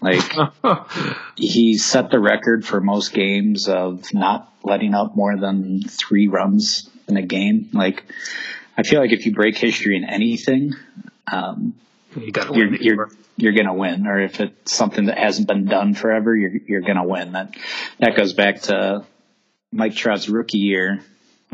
Like, 0.00 0.20
he 1.36 1.78
set 1.78 2.10
the 2.10 2.18
record 2.18 2.66
for 2.66 2.80
most 2.80 3.12
games 3.12 3.68
of 3.68 4.12
not 4.12 4.52
letting 4.64 4.94
up 4.94 5.14
more 5.16 5.36
than 5.36 5.82
three 5.82 6.26
runs 6.26 6.90
in 7.08 7.16
a 7.16 7.22
game. 7.22 7.68
Like, 7.72 8.02
I 8.76 8.82
feel 8.82 9.00
like 9.00 9.12
if 9.12 9.24
you 9.26 9.32
break 9.32 9.56
history 9.56 9.96
in 9.96 10.04
anything, 10.04 10.74
um, 11.30 11.74
you 12.16 12.32
got 12.32 12.48
to 12.48 12.58
you're, 12.58 12.70
win. 12.70 12.78
you're, 12.82 13.10
you're 13.36 13.52
gonna 13.52 13.74
win. 13.74 14.06
Or 14.06 14.20
if 14.20 14.40
it's 14.40 14.72
something 14.72 15.06
that 15.06 15.18
hasn't 15.18 15.46
been 15.46 15.66
done 15.66 15.94
forever, 15.94 16.34
you're, 16.34 16.52
you're 16.66 16.80
gonna 16.82 17.06
win. 17.06 17.32
That, 17.32 17.54
that 18.00 18.16
goes 18.16 18.32
back 18.32 18.62
to 18.62 19.04
Mike 19.70 19.94
Trout's 19.94 20.28
rookie 20.28 20.58
year. 20.58 21.00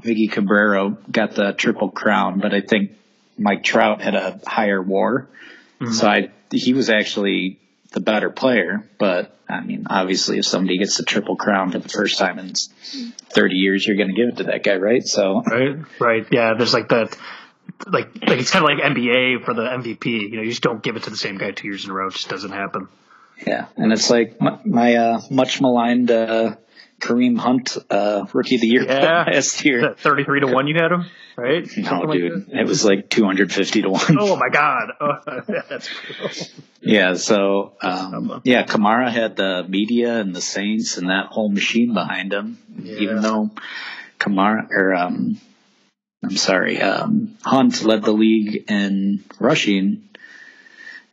Miggy 0.02 0.30
Cabrera 0.30 0.96
got 1.10 1.32
the 1.32 1.52
triple 1.52 1.90
crown, 1.90 2.40
but 2.40 2.54
I 2.54 2.60
think 2.60 2.92
Mike 3.36 3.62
Trout 3.64 4.00
had 4.00 4.14
a 4.14 4.40
higher 4.46 4.82
WAR, 4.82 5.28
so 5.92 6.08
I 6.08 6.30
he 6.50 6.72
was 6.72 6.90
actually 6.90 7.58
the 7.92 8.00
better 8.00 8.30
player. 8.30 8.88
But 8.98 9.36
I 9.48 9.60
mean, 9.60 9.86
obviously, 9.88 10.38
if 10.38 10.44
somebody 10.44 10.78
gets 10.78 10.96
the 10.96 11.04
triple 11.04 11.36
crown 11.36 11.70
for 11.72 11.78
the 11.78 11.88
first 11.88 12.18
time 12.18 12.38
in 12.38 12.52
30 12.54 13.54
years, 13.54 13.86
you're 13.86 13.96
going 13.96 14.08
to 14.08 14.14
give 14.14 14.28
it 14.28 14.36
to 14.38 14.44
that 14.44 14.62
guy, 14.62 14.76
right? 14.76 15.04
So 15.06 15.42
right, 15.42 15.76
right. 16.00 16.26
Yeah, 16.30 16.54
there's 16.56 16.74
like 16.74 16.88
that. 16.88 17.16
Like, 17.86 18.08
like 18.26 18.40
it's 18.40 18.50
kind 18.50 18.64
of 18.64 18.70
like 18.70 18.82
NBA 18.92 19.44
for 19.44 19.54
the 19.54 19.62
MVP. 19.62 20.06
You 20.06 20.36
know, 20.36 20.42
you 20.42 20.50
just 20.50 20.62
don't 20.62 20.82
give 20.82 20.96
it 20.96 21.04
to 21.04 21.10
the 21.10 21.16
same 21.16 21.36
guy 21.38 21.50
two 21.50 21.68
years 21.68 21.84
in 21.84 21.90
a 21.90 21.94
row. 21.94 22.08
It 22.08 22.14
just 22.14 22.28
doesn't 22.28 22.50
happen. 22.50 22.88
yeah, 23.46 23.66
and 23.76 23.92
it's 23.92 24.10
like 24.10 24.40
my, 24.40 24.58
my 24.64 24.94
uh, 24.96 25.20
much 25.30 25.60
maligned 25.60 26.10
uh, 26.10 26.56
Kareem 27.00 27.38
Hunt 27.38 27.76
uh, 27.90 28.26
rookie 28.32 28.56
of 28.56 28.60
the 28.60 28.66
year 28.66 28.82
Yeah. 28.84 29.24
last 29.32 29.64
year. 29.64 29.94
Thirty-three 29.98 30.40
to 30.40 30.46
one, 30.48 30.66
you 30.66 30.74
had 30.74 30.90
him, 30.92 31.06
right? 31.36 31.64
No, 31.76 31.82
Something 31.84 32.10
dude, 32.10 32.46
that? 32.48 32.60
it 32.60 32.66
was 32.66 32.84
like 32.84 33.08
250 33.08 33.82
to 33.82 33.90
one. 33.90 34.16
Oh 34.18 34.36
my 34.36 34.48
god, 34.48 34.90
oh, 35.00 35.18
that's 35.68 35.88
cool. 35.88 36.30
Yeah, 36.80 37.14
so 37.14 37.72
um, 37.82 38.40
yeah, 38.44 38.64
Kamara 38.64 39.10
had 39.10 39.36
the 39.36 39.64
media 39.68 40.18
and 40.20 40.34
the 40.34 40.40
Saints 40.40 40.96
and 40.98 41.08
that 41.10 41.26
whole 41.26 41.48
machine 41.50 41.94
behind 41.94 42.32
him. 42.32 42.58
Even 42.82 43.20
though 43.22 43.50
Kamara 44.18 44.68
or 44.70 44.94
um, 44.94 45.40
I'm 46.24 46.36
sorry, 46.36 46.80
um, 46.80 47.36
Hunt 47.44 47.84
led 47.84 48.02
the 48.02 48.12
league 48.12 48.70
in 48.70 49.22
rushing 49.38 50.08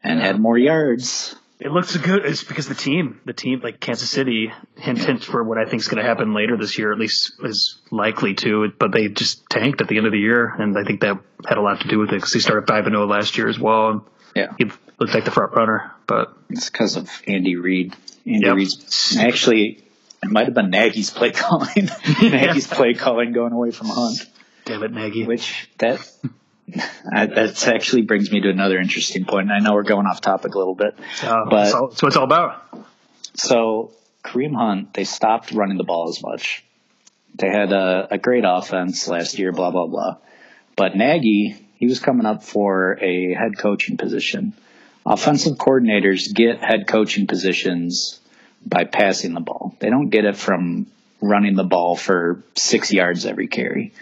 and 0.04 0.20
had 0.20 0.40
more 0.40 0.58
yards. 0.58 1.36
It 1.60 1.72
looks 1.72 1.96
good. 1.96 2.26
It's 2.26 2.44
because 2.44 2.68
the 2.68 2.76
team, 2.76 3.22
the 3.26 3.32
team, 3.34 3.62
like 3.64 3.80
Kansas 3.80 4.10
City, 4.10 4.52
hint 4.76 4.98
hint 4.98 5.24
for 5.24 5.42
what 5.44 5.58
I 5.58 5.64
think 5.64 5.82
is 5.82 5.88
going 5.88 6.04
to 6.04 6.08
happen 6.08 6.34
later 6.34 6.58
this 6.58 6.78
year. 6.78 6.92
At 6.92 7.00
least 7.00 7.34
is 7.44 7.80
likely 7.92 8.34
to. 8.36 8.72
But 8.78 8.92
they 8.92 9.08
just 9.08 9.50
tanked 9.50 9.80
at 9.80 9.88
the 9.88 9.98
end 9.98 10.06
of 10.06 10.12
the 10.12 10.20
year, 10.20 10.48
and 10.48 10.78
I 10.78 10.84
think 10.84 11.02
that 11.02 11.18
had 11.48 11.58
a 11.58 11.62
lot 11.62 11.80
to 11.82 11.88
do 11.88 12.00
with 12.00 12.10
it 12.10 12.16
because 12.16 12.34
they 12.34 12.40
started 12.40 12.68
five 12.68 12.86
and 12.86 12.94
zero 12.94 13.08
last 13.08 13.38
year 13.38 13.48
as 13.48 13.58
well. 13.58 13.90
And 13.90 14.02
Yeah, 14.36 14.54
he 14.58 14.66
looked 15.00 15.14
like 15.14 15.24
the 15.24 15.32
front 15.32 15.54
runner, 15.56 15.94
but 16.08 16.34
it's 16.50 16.70
because 16.70 16.98
of 16.98 17.10
Andy 17.26 17.56
Reid. 17.56 17.96
Andy 18.26 18.46
Yep. 18.46 18.56
Reid's 18.56 19.18
actually 19.18 19.82
it 20.24 20.32
might 20.32 20.46
have 20.46 20.56
been 20.56 20.72
Nagy's 20.72 21.10
play 21.12 21.32
calling. 21.32 21.90
Nagy's 22.22 22.68
play 22.68 22.96
calling 22.96 23.32
going 23.32 23.54
away 23.54 23.72
from 23.72 23.88
Hunt. 23.88 24.26
damn 24.66 24.84
it, 24.84 24.92
Nagy. 24.92 25.26
Which 25.26 25.70
that 25.78 26.06
that 27.06 27.68
actually 27.68 28.02
brings 28.02 28.32
me 28.32 28.42
to 28.42 28.50
another 28.50 28.80
interesting 28.80 29.26
point. 29.26 29.50
And 29.50 29.54
I 29.54 29.60
know 29.60 29.74
we're 29.74 29.84
going 29.84 30.08
off 30.08 30.22
topic 30.22 30.56
a 30.56 30.58
little 30.58 30.76
bit, 30.76 30.96
Uh, 31.22 31.46
but 31.50 31.64
that's, 31.64 31.74
all, 31.74 31.88
that's 31.90 32.02
what 32.02 32.08
it's 32.10 32.18
all 32.18 32.24
about. 32.24 32.64
so 33.36 33.92
Kareem 34.24 34.56
Hunt 34.56 34.94
they 34.94 35.04
stopped 35.04 35.52
running 35.52 35.78
the 35.78 35.84
ball 35.84 36.10
as 36.10 36.22
much. 36.24 36.64
They 37.36 37.50
had 37.50 37.72
a, 37.72 38.08
a 38.12 38.18
great 38.18 38.44
offense 38.48 39.08
last 39.08 39.38
year, 39.38 39.52
blah 39.52 39.72
blah 39.72 39.88
blah. 39.88 40.18
But 40.76 40.96
Nagy 40.96 41.56
he 41.78 41.86
was 41.88 42.00
coming 42.00 42.26
up 42.26 42.44
for 42.44 42.98
a 43.02 43.34
head 43.34 43.58
coaching 43.58 43.98
position. 43.98 44.54
Offensive 45.06 45.58
coordinators 45.58 46.34
get 46.34 46.64
head 46.64 46.88
coaching 46.88 47.28
positions 47.28 48.20
by 48.66 48.86
passing 48.86 49.34
the 49.34 49.40
ball. 49.42 49.76
They 49.80 49.90
don't 49.90 50.10
get 50.10 50.26
it 50.26 50.36
from 50.36 50.88
running 51.22 51.56
the 51.56 51.64
ball 51.64 51.96
for 51.96 52.44
six 52.56 52.92
yards 52.92 53.26
every 53.26 53.48
carry. 53.48 53.94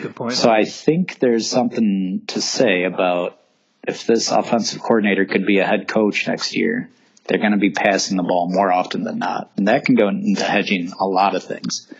Good 0.00 0.16
point. 0.16 0.32
So 0.34 0.50
I 0.50 0.64
think 0.64 1.18
there's 1.18 1.48
something 1.48 2.22
to 2.28 2.40
say 2.40 2.84
about 2.84 3.38
if 3.86 4.06
this 4.06 4.30
offensive 4.30 4.80
coordinator 4.82 5.24
could 5.24 5.46
be 5.46 5.58
a 5.58 5.66
head 5.66 5.88
coach 5.88 6.26
next 6.28 6.54
year, 6.54 6.90
they're 7.26 7.38
going 7.38 7.52
to 7.52 7.58
be 7.58 7.70
passing 7.70 8.16
the 8.16 8.22
ball 8.22 8.48
more 8.50 8.70
often 8.72 9.04
than 9.04 9.18
not. 9.18 9.50
And 9.56 9.68
that 9.68 9.84
can 9.84 9.94
go 9.94 10.08
into 10.08 10.42
hedging 10.44 10.92
a 10.98 11.06
lot 11.06 11.34
of 11.34 11.44
things. 11.44 11.90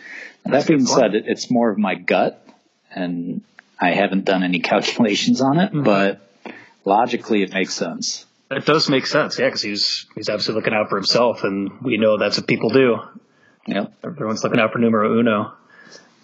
That 0.45 0.67
being 0.67 0.85
said, 0.85 1.13
it, 1.15 1.25
it's 1.27 1.51
more 1.51 1.69
of 1.69 1.77
my 1.77 1.95
gut, 1.95 2.45
and 2.93 3.41
I 3.79 3.91
haven't 3.91 4.25
done 4.25 4.43
any 4.43 4.59
calculations 4.71 5.39
on 5.41 5.59
it, 5.59 5.71
Mm-hmm. 5.71 5.83
but 5.83 6.21
logically 6.85 7.43
it 7.43 7.53
makes 7.53 7.73
sense. 7.73 8.25
It 8.49 8.65
does 8.65 8.89
make 8.89 9.05
sense, 9.05 9.39
yeah, 9.39 9.45
because 9.47 9.61
he's 9.61 10.07
he's 10.15 10.27
obviously 10.27 10.55
looking 10.55 10.73
out 10.73 10.89
for 10.89 10.97
himself, 10.97 11.43
and 11.45 11.71
we 11.81 11.97
know 11.97 12.17
that's 12.17 12.37
what 12.37 12.47
people 12.47 12.69
do. 12.69 12.97
Yep. 13.67 13.93
Everyone's 14.03 14.43
looking 14.43 14.59
out 14.59 14.73
for 14.73 14.79
numero 14.79 15.17
uno. 15.19 15.53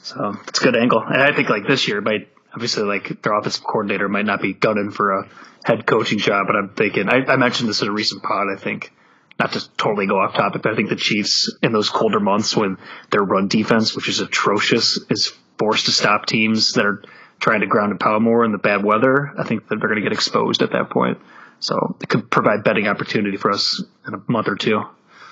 So 0.07 0.37
it's 0.47 0.61
a 0.61 0.63
good 0.63 0.77
angle. 0.77 1.01
And 1.01 1.21
I 1.21 1.35
think 1.35 1.49
like 1.49 1.67
this 1.67 1.87
year 1.87 1.99
might 1.99 2.29
obviously 2.53 2.83
like 2.83 3.21
their 3.21 3.37
offensive 3.37 3.63
coordinator 3.63 4.07
might 4.07 4.25
not 4.25 4.41
be 4.41 4.53
gunning 4.53 4.91
for 4.91 5.19
a 5.19 5.29
head 5.65 5.85
coaching 5.85 6.17
job, 6.17 6.47
but 6.47 6.55
I'm 6.55 6.69
thinking 6.69 7.09
I, 7.09 7.33
I 7.33 7.35
mentioned 7.35 7.67
this 7.67 7.81
in 7.81 7.89
a 7.89 7.91
recent 7.91 8.23
pod, 8.23 8.47
I 8.55 8.59
think. 8.59 8.93
Not 9.37 9.51
to 9.51 9.69
totally 9.75 10.07
go 10.07 10.19
off 10.19 10.33
topic, 10.33 10.63
but 10.63 10.71
I 10.71 10.75
think 10.75 10.89
the 10.89 10.95
Chiefs 10.95 11.53
in 11.61 11.71
those 11.71 11.89
colder 11.89 12.19
months 12.19 12.55
when 12.55 12.77
their 13.11 13.21
run 13.21 13.49
defense, 13.49 13.95
which 13.95 14.09
is 14.09 14.19
atrocious, 14.19 14.99
is 15.11 15.31
forced 15.59 15.85
to 15.85 15.91
stop 15.91 16.25
teams 16.25 16.73
that 16.73 16.85
are 16.85 17.03
trying 17.39 17.59
to 17.59 17.67
ground 17.67 17.91
and 17.91 17.99
pound 17.99 18.23
more 18.23 18.45
in 18.45 18.51
the 18.51 18.57
bad 18.57 18.83
weather, 18.83 19.33
I 19.37 19.43
think 19.43 19.67
that 19.67 19.79
they're 19.79 19.89
going 19.89 20.01
to 20.01 20.09
get 20.09 20.13
exposed 20.13 20.63
at 20.63 20.71
that 20.71 20.89
point. 20.89 21.19
So 21.59 21.97
it 22.01 22.09
could 22.09 22.31
provide 22.31 22.63
betting 22.63 22.87
opportunity 22.87 23.37
for 23.37 23.51
us 23.51 23.83
in 24.07 24.13
a 24.15 24.23
month 24.27 24.47
or 24.47 24.55
two. 24.55 24.83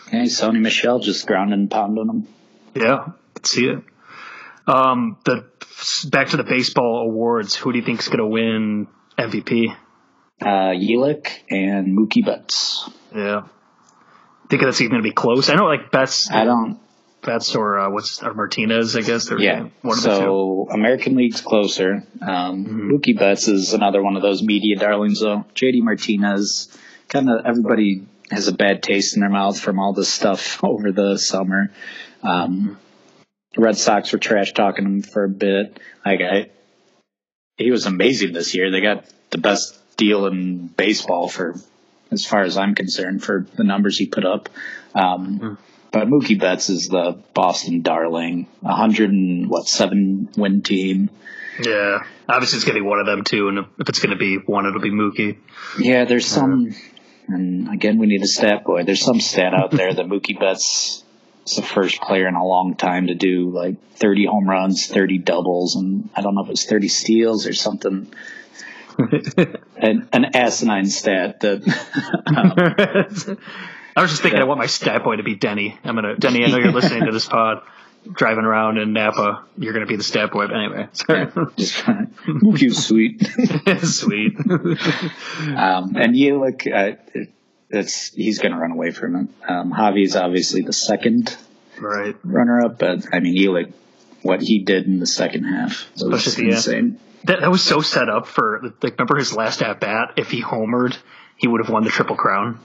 Hey, 0.09 0.23
Sony 0.23 0.59
Michel 0.59 0.99
just 0.99 1.25
grounding 1.25 1.61
and 1.61 1.71
pounding 1.71 2.05
them. 2.05 2.27
Yeah, 2.75 3.13
could 3.33 3.47
see 3.47 3.65
it. 3.67 3.83
Um, 4.67 5.17
the 5.25 5.45
back 6.09 6.29
to 6.29 6.37
the 6.37 6.43
baseball 6.43 7.07
awards. 7.09 7.55
Who 7.55 7.71
do 7.71 7.79
you 7.79 7.85
think 7.85 7.99
is 7.99 8.07
going 8.07 8.19
to 8.19 8.27
win 8.27 8.87
MVP? 9.17 9.75
Uh, 10.41 10.45
Yelich 10.73 11.27
and 11.49 11.97
Mookie 11.97 12.25
Betts. 12.25 12.89
Yeah, 13.15 13.43
I 13.45 14.47
think 14.49 14.61
that's 14.63 14.81
even 14.81 14.91
going 14.91 15.03
to 15.03 15.09
be 15.09 15.13
close. 15.13 15.49
I 15.49 15.55
know 15.55 15.65
like 15.65 15.91
Betts, 15.91 16.29
I 16.31 16.43
don't. 16.45 16.79
Betts 17.23 17.55
or 17.55 17.79
uh, 17.79 17.89
what's 17.89 18.21
or 18.21 18.33
Martinez. 18.33 18.95
I 18.95 19.01
guess 19.01 19.27
they're 19.29 19.39
Yeah. 19.39 19.67
one 19.81 19.97
of 19.97 20.03
the 20.03 20.09
two. 20.09 20.15
So 20.15 20.67
American 20.71 21.15
League's 21.15 21.41
closer. 21.41 22.03
Um, 22.21 22.89
Mookie 22.91 23.17
Betts 23.17 23.47
is 23.47 23.73
another 23.73 24.03
one 24.03 24.15
of 24.15 24.21
those 24.21 24.43
media 24.43 24.75
darlings, 24.77 25.21
though. 25.21 25.45
JD 25.55 25.81
Martinez, 25.81 26.67
kind 27.07 27.29
of 27.29 27.45
everybody 27.45 28.05
has 28.29 28.47
a 28.47 28.53
bad 28.53 28.83
taste 28.83 29.15
in 29.15 29.21
their 29.21 29.29
mouth 29.29 29.59
from 29.59 29.79
all 29.79 29.93
this 29.93 30.09
stuff 30.09 30.63
over 30.63 30.91
the 30.91 31.17
summer. 31.17 31.71
Um, 32.21 32.77
Red 33.57 33.77
Sox 33.77 34.11
were 34.11 34.19
trash 34.19 34.53
talking 34.53 34.85
him 34.85 35.01
for 35.01 35.23
a 35.23 35.29
bit. 35.29 35.79
Like 36.05 36.21
I, 36.21 36.49
he 37.57 37.71
was 37.71 37.85
amazing 37.85 38.33
this 38.33 38.53
year. 38.55 38.71
They 38.71 38.81
got 38.81 39.05
the 39.29 39.37
best 39.37 39.79
deal 39.97 40.25
in 40.27 40.67
baseball 40.67 41.29
for, 41.29 41.55
as 42.11 42.25
far 42.25 42.43
as 42.43 42.57
I'm 42.57 42.75
concerned, 42.75 43.23
for 43.23 43.45
the 43.55 43.63
numbers 43.63 43.97
he 43.97 44.07
put 44.07 44.25
up. 44.25 44.49
Um, 44.93 45.57
But 45.91 46.09
Mookie 46.09 46.37
Betts 46.37 46.69
is 46.69 46.89
the 46.89 47.23
Boston 47.33 47.81
darling, 47.81 48.47
a 48.65 48.75
hundred 48.75 49.11
and 49.11 49.49
what 49.49 49.65
seven 49.65 50.27
win 50.35 50.61
team. 50.61 51.09
Yeah, 51.63 51.99
obviously 52.27 52.57
it's 52.57 52.65
going 52.65 52.75
to 52.75 52.81
be 52.81 52.85
one 52.85 52.99
of 52.99 53.05
them 53.05 53.23
too. 53.23 53.47
And 53.47 53.59
if 53.79 53.87
it's 53.87 53.99
going 53.99 54.09
to 54.09 54.17
be 54.17 54.35
one, 54.35 54.65
it'll 54.65 54.81
be 54.81 54.91
Mookie. 54.91 55.37
Yeah, 55.79 56.03
there's 56.03 56.25
some, 56.25 56.75
and 57.29 57.73
again, 57.73 57.97
we 57.97 58.07
need 58.07 58.21
a 58.23 58.27
stat 58.27 58.65
boy. 58.65 58.83
There's 58.83 58.99
some 59.01 59.21
stat 59.21 59.53
out 59.53 59.71
there 59.71 59.93
that 59.93 60.05
Mookie 60.05 60.37
Betts 60.37 61.04
is 61.45 61.55
the 61.55 61.61
first 61.61 62.01
player 62.01 62.27
in 62.27 62.35
a 62.35 62.45
long 62.45 62.75
time 62.75 63.07
to 63.07 63.15
do 63.15 63.49
like 63.51 63.75
30 63.95 64.25
home 64.25 64.49
runs, 64.49 64.87
30 64.87 65.19
doubles, 65.19 65.75
and 65.75 66.09
I 66.15 66.21
don't 66.21 66.35
know 66.35 66.41
if 66.41 66.47
it 66.47 66.51
was 66.51 66.65
30 66.65 66.87
steals 66.87 67.47
or 67.47 67.53
something. 67.53 68.11
an, 69.77 70.07
an 70.13 70.25
asinine 70.35 70.85
stat 70.85 71.41
that 71.41 71.61
I 73.95 74.01
was 74.01 74.09
just 74.09 74.21
thinking, 74.21 74.39
I 74.39 74.45
want 74.45 74.59
my 74.59 74.67
stat 74.67 75.03
boy 75.03 75.17
to 75.17 75.23
be 75.23 75.35
Denny. 75.35 75.77
I'm 75.83 75.95
gonna 75.95 76.15
Denny. 76.17 76.43
I 76.43 76.47
know 76.47 76.57
you're 76.57 76.71
listening 76.71 77.05
to 77.05 77.11
this 77.11 77.25
pod, 77.25 77.61
driving 78.09 78.45
around 78.45 78.77
in 78.77 78.93
Napa. 78.93 79.43
You're 79.57 79.73
gonna 79.73 79.85
be 79.85 79.97
the 79.97 80.03
stat 80.03 80.31
boy. 80.31 80.47
But 80.47 80.55
anyway, 80.55 80.87
sorry. 80.93 81.27
just 81.57 81.75
Mookie's 82.25 82.85
sweet. 82.85 83.25
Sweet. 83.85 84.37
Um, 84.39 85.95
and 85.95 86.15
Yelich, 86.15 86.67
uh, 86.67 86.97
it, 87.13 87.29
it's 87.75 88.13
he's 88.13 88.39
going 88.39 88.53
to 88.53 88.57
run 88.57 88.71
away 88.71 88.91
from 88.91 89.15
it. 89.15 89.27
Um, 89.49 89.71
Javy's 89.73 90.15
obviously 90.15 90.61
the 90.61 90.73
second 90.73 91.35
right. 91.79 92.15
runner-up, 92.23 92.79
but 92.79 93.05
I 93.13 93.19
mean 93.19 93.35
Yelich, 93.35 93.73
what 94.21 94.41
he 94.41 94.59
did 94.63 94.85
in 94.85 94.99
the 94.99 95.07
second 95.07 95.43
half 95.43 95.89
was 95.93 96.03
Especially 96.03 96.31
at 96.31 96.35
the 96.35 96.43
end. 96.43 96.53
insane. 96.55 96.99
That, 97.25 97.41
that 97.41 97.51
was 97.51 97.63
so 97.63 97.81
set 97.81 98.07
up 98.09 98.27
for 98.27 98.61
like. 98.81 98.93
Remember 98.99 99.17
his 99.17 99.35
last 99.35 99.61
at 99.61 99.79
bat? 99.79 100.13
If 100.17 100.29
he 100.31 100.41
homered, 100.41 100.95
he 101.37 101.47
would 101.47 101.59
have 101.61 101.69
won 101.71 101.83
the 101.83 101.89
triple 101.89 102.15
crown 102.15 102.59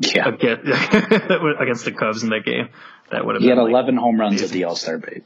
Yeah, 0.00 0.28
against, 0.28 0.64
against 1.60 1.84
the 1.84 1.94
Cubs 1.96 2.22
in 2.22 2.30
that 2.30 2.44
game. 2.44 2.68
That 3.10 3.24
would 3.24 3.36
have 3.36 3.42
he 3.42 3.48
been 3.48 3.56
had 3.58 3.62
like, 3.64 3.70
11 3.72 3.96
home 3.96 4.20
runs 4.20 4.42
at 4.42 4.50
the 4.50 4.64
All-Star 4.64 4.98
break. 4.98 5.22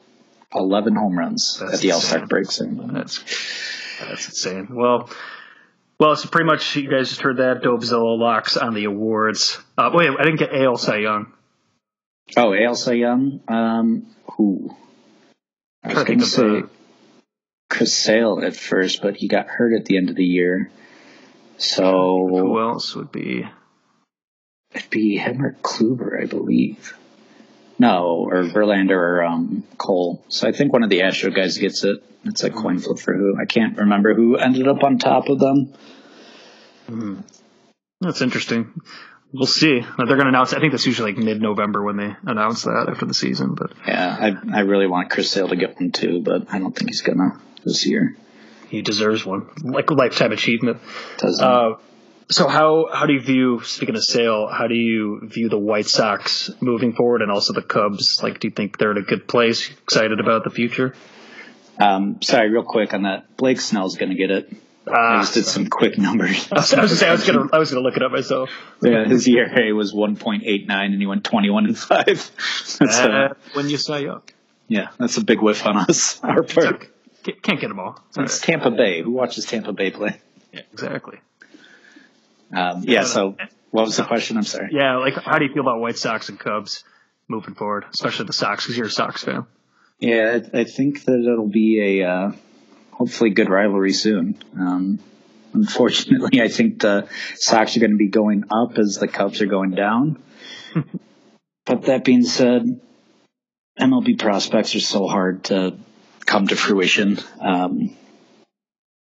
11 0.55 0.95
home 0.95 1.18
runs 1.18 1.59
That's 1.61 1.74
at 1.74 1.80
the 1.80 1.93
All-Star 1.93 2.26
break. 2.26 2.47
That's 2.47 3.18
that's 4.01 4.26
insane. 4.26 4.68
Well, 4.70 5.09
well, 5.99 6.17
so 6.17 6.29
pretty 6.29 6.47
much 6.47 6.77
you 6.77 6.91
guys 6.91 7.09
just 7.09 7.21
heard 7.21 7.39
that 7.39 7.63
Dobzilla 7.63 8.19
locks 8.19 8.57
on 8.57 8.75
the 8.75 8.85
awards. 8.85 9.59
Uh, 9.77 9.91
wait, 9.93 10.09
I 10.09 10.23
didn't 10.25 10.39
get 10.39 10.55
AL 10.55 10.77
Cy 10.77 10.99
Young. 10.99 11.33
Oh, 12.37 12.55
AL 12.55 12.75
Cy 12.75 12.93
Young. 12.93 13.41
Um, 13.49 14.07
who? 14.33 14.75
I 15.83 15.95
was 15.95 16.05
going 16.05 16.21
to 16.21 16.27
say 16.27 16.63
Chris 17.69 17.93
Sale 17.93 18.41
at 18.43 18.57
first, 18.57 19.03
but 19.03 19.17
he 19.17 19.29
got 19.29 19.49
hurt 19.49 19.75
at 19.75 19.85
the 19.85 19.97
end 19.97 20.11
of 20.11 20.17
the 20.17 20.25
year. 20.25 20.71
So 21.59 22.27
who 22.29 22.61
else 22.61 22.95
would 22.95 23.13
be? 23.13 23.47
it'd 24.75 24.91
be 24.91 25.17
him 25.17 25.45
or 25.45 25.57
Kluber, 25.63 26.21
I 26.21 26.27
believe. 26.27 26.97
No, 27.79 28.27
or 28.31 28.45
Verlander 28.45 28.91
or 28.97 29.25
um, 29.25 29.64
Cole. 29.79 30.25
So 30.29 30.49
I 30.49 30.53
think 30.53 30.72
one 30.72 30.85
of 30.85 30.91
the 30.91 31.03
Astro 31.03 31.31
guys 31.31 31.59
gets 31.59 31.83
it. 31.85 32.03
It's 32.25 32.43
a 32.45 32.51
coin 32.51 32.79
flip 32.79 32.99
for 32.99 33.14
who. 33.14 33.37
I 33.39 33.45
can't 33.47 33.77
remember 33.77 34.14
who 34.14 34.37
ended 34.37 34.68
up 34.68 34.83
on 34.85 34.99
top 34.99 35.29
of 35.29 35.39
them. 35.39 35.75
That's 38.01 38.20
interesting. 38.22 38.81
We'll 39.33 39.47
see. 39.47 39.81
They're 39.81 40.07
going 40.07 40.20
to 40.20 40.29
announce. 40.29 40.53
I 40.53 40.61
think 40.61 40.72
that's 40.72 40.87
usually 40.87 41.12
like 41.12 41.22
mid-November 41.22 41.83
when 41.83 41.97
they 41.97 42.14
announce 42.25 42.62
that 42.62 42.87
after 42.89 43.07
the 43.07 43.14
season. 43.14 43.55
But 43.55 43.72
Yeah, 43.87 44.16
I 44.18 44.59
I 44.59 44.61
really 44.61 44.87
want 44.87 45.11
Chris 45.11 45.31
Sale 45.31 45.49
to 45.49 45.57
get 45.57 45.79
one 45.81 45.91
too, 45.91 46.20
but 46.22 46.53
I 46.53 46.59
don't 46.61 46.75
think 46.75 46.91
he's 46.91 47.03
gonna 47.03 47.41
this 47.64 47.85
year. 47.87 48.16
he 48.68 48.83
deserves 48.83 49.27
one, 49.27 49.49
like 49.64 49.91
a 49.91 49.95
lifetime 49.95 50.33
achievement. 50.33 50.79
Doesn't 51.18 51.45
Uh, 51.45 51.75
so 52.31 52.49
how 52.49 52.89
how 52.93 53.07
do 53.07 53.12
you 53.12 53.20
view 53.20 53.61
speaking 53.64 53.97
of 53.97 54.05
Sale? 54.05 54.49
How 54.49 54.66
do 54.66 54.75
you 54.75 55.20
view 55.25 55.49
the 55.49 55.59
White 55.59 55.87
Sox 55.87 56.51
moving 56.61 56.93
forward, 56.95 57.22
and 57.22 57.31
also 57.31 57.53
the 57.53 57.62
Cubs? 57.62 58.22
Like, 58.22 58.41
do 58.41 58.49
you 58.49 58.53
think 58.55 58.79
they're 58.79 58.91
in 58.93 58.99
a 58.99 59.03
good 59.03 59.27
place? 59.29 59.70
Excited 59.70 60.20
about 60.20 60.45
the 60.45 60.51
future? 60.51 60.95
um, 61.79 62.22
sorry, 62.22 62.51
real 62.51 62.62
quick 62.62 62.95
on 62.95 63.03
that. 63.03 63.37
Blake 63.37 63.61
Snell's 63.61 63.97
gonna 63.97 64.14
get 64.14 64.31
it. 64.31 64.53
I 64.87 64.91
Ah, 64.93 65.20
just 65.22 65.35
did 65.35 65.47
some 65.47 65.66
quick 65.68 65.97
numbers. 65.99 66.47
I 66.53 66.57
was, 66.57 66.72
I 66.75 66.83
was 66.83 66.91
gonna 66.91 66.97
say 67.01 67.09
I 67.09 67.12
was 67.12 67.27
gonna 67.27 67.49
I 67.53 67.59
was 67.59 67.70
gonna 67.70 67.83
look 67.83 67.97
it 67.97 68.03
up 68.03 68.12
myself. 68.12 68.51
yeah, 68.83 69.05
his 69.07 69.27
ERA 69.27 69.75
was 69.75 69.93
1.89, 69.95 70.68
and 70.70 71.01
he 71.01 71.07
went 71.07 71.25
21 71.25 71.64
and 71.66 71.79
five. 71.79 72.05
That's 72.79 72.81
Uh, 73.01 73.09
uh, 73.31 73.35
when 73.55 73.68
you 73.70 73.77
say 73.79 74.03
Young, 74.05 74.22
yeah, 74.68 74.89
that's 74.99 75.16
a 75.16 75.25
big 75.25 75.41
whiff 75.41 75.64
on 75.66 75.77
us. 75.79 76.20
Our 76.22 76.43
part. 76.43 76.89
Can't- 77.22 77.43
can't 77.43 77.59
get 77.61 77.68
them 77.68 77.81
all. 77.81 77.99
It's 78.09 78.18
all 78.18 78.25
It's 78.25 78.41
right. 78.41 78.47
Tampa 78.61 78.70
Bay. 78.70 79.01
Who 79.03 79.11
watches 79.12 79.47
Tampa 79.47 79.72
Bay 79.72 79.91
play? 79.91 80.20
Yeah, 80.53 80.61
exactly. 80.72 81.18
Um, 82.55 82.85
yeah. 82.85 83.05
So, 83.05 83.37
what 83.71 83.87
was 83.87 83.97
the 83.97 84.05
question? 84.05 84.37
I'm 84.37 84.45
sorry. 84.45 84.71
Yeah, 84.73 84.99
like 84.99 85.15
how 85.15 85.39
do 85.39 85.45
you 85.45 85.53
feel 85.53 85.63
about 85.63 85.81
White 85.81 85.99
Sox 85.99 86.29
and 86.29 86.39
Cubs 86.39 86.85
moving 87.29 87.55
forward, 87.55 87.85
especially 87.93 88.27
the 88.27 88.33
Sox 88.33 88.65
because 88.65 88.77
you're 88.77 88.87
a 88.87 88.91
Sox 88.91 89.25
fan? 89.25 89.47
Yeah, 89.99 90.41
I, 90.53 90.61
I 90.61 90.65
think 90.65 91.05
that 91.05 91.19
it'll 91.19 91.49
be 91.49 92.01
a 92.01 92.09
uh, 92.09 92.33
hopefully 92.93 93.31
good 93.31 93.49
rivalry 93.49 93.93
soon. 93.93 94.39
Um, 94.59 94.99
unfortunately, 95.53 96.41
I 96.43 96.49
think 96.49 96.81
the 96.81 97.09
Sox 97.35 97.77
are 97.77 97.81
going 97.81 97.93
to 97.93 97.97
be 97.97 98.09
going 98.09 98.45
up 98.51 98.79
as 98.79 98.99
the 98.99 99.09
Cubs 99.09 99.41
are 99.41 99.47
going 99.47 99.73
down. 99.73 100.23
but 101.67 101.83
that 101.83 102.05
being 102.05 102.25
said, 102.25 102.81
MLB 103.79 104.19
prospects 104.19 104.75
are 104.75 104.81
so 104.81 105.07
hard 105.07 105.45
to 105.45 105.77
come 106.27 106.47
to 106.49 106.57
fruition. 106.57 107.19
Um, 107.41 107.97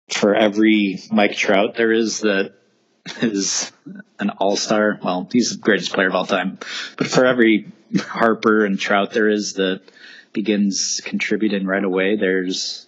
for 0.09 0.33
every 0.33 0.99
Mike 1.11 1.35
Trout 1.35 1.75
there 1.75 1.91
is 1.91 2.21
that 2.21 2.53
is 3.23 3.71
an 4.19 4.29
all-star. 4.31 4.99
Well, 5.03 5.29
he's 5.31 5.51
the 5.51 5.57
greatest 5.57 5.93
player 5.93 6.07
of 6.07 6.15
all 6.15 6.25
time. 6.25 6.59
But 6.97 7.07
for 7.07 7.25
every 7.25 7.71
Harper 7.97 8.65
and 8.65 8.79
Trout 8.79 9.11
there 9.11 9.29
is 9.29 9.53
that 9.53 9.81
begins 10.33 11.01
contributing 11.03 11.65
right 11.65 11.83
away, 11.83 12.15
there's 12.15 12.85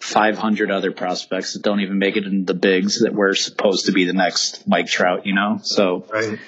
500 0.00 0.70
other 0.70 0.92
prospects 0.92 1.54
that 1.54 1.62
don't 1.62 1.80
even 1.80 1.98
make 1.98 2.16
it 2.16 2.24
into 2.24 2.44
the 2.52 2.58
bigs 2.58 3.00
that 3.00 3.14
were 3.14 3.34
supposed 3.34 3.86
to 3.86 3.92
be 3.92 4.04
the 4.04 4.12
next 4.12 4.66
Mike 4.66 4.86
Trout, 4.86 5.26
you 5.26 5.34
know? 5.34 5.58
So 5.62 6.06
Right. 6.10 6.38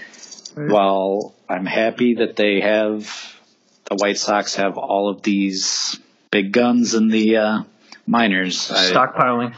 while 0.70 1.34
I'm 1.49 1.66
happy 1.66 2.16
that 2.16 2.36
they 2.36 2.61
have 2.61 3.36
the 3.84 3.97
White 3.97 4.18
Sox 4.18 4.57
have 4.57 4.76
all 4.76 5.09
of 5.09 5.22
these 5.22 5.99
big 6.30 6.53
guns 6.53 6.95
in 6.95 7.09
the 7.09 7.36
uh, 7.36 7.62
minors, 8.07 8.70
I, 8.70 8.93
Stockpiling. 8.93 9.55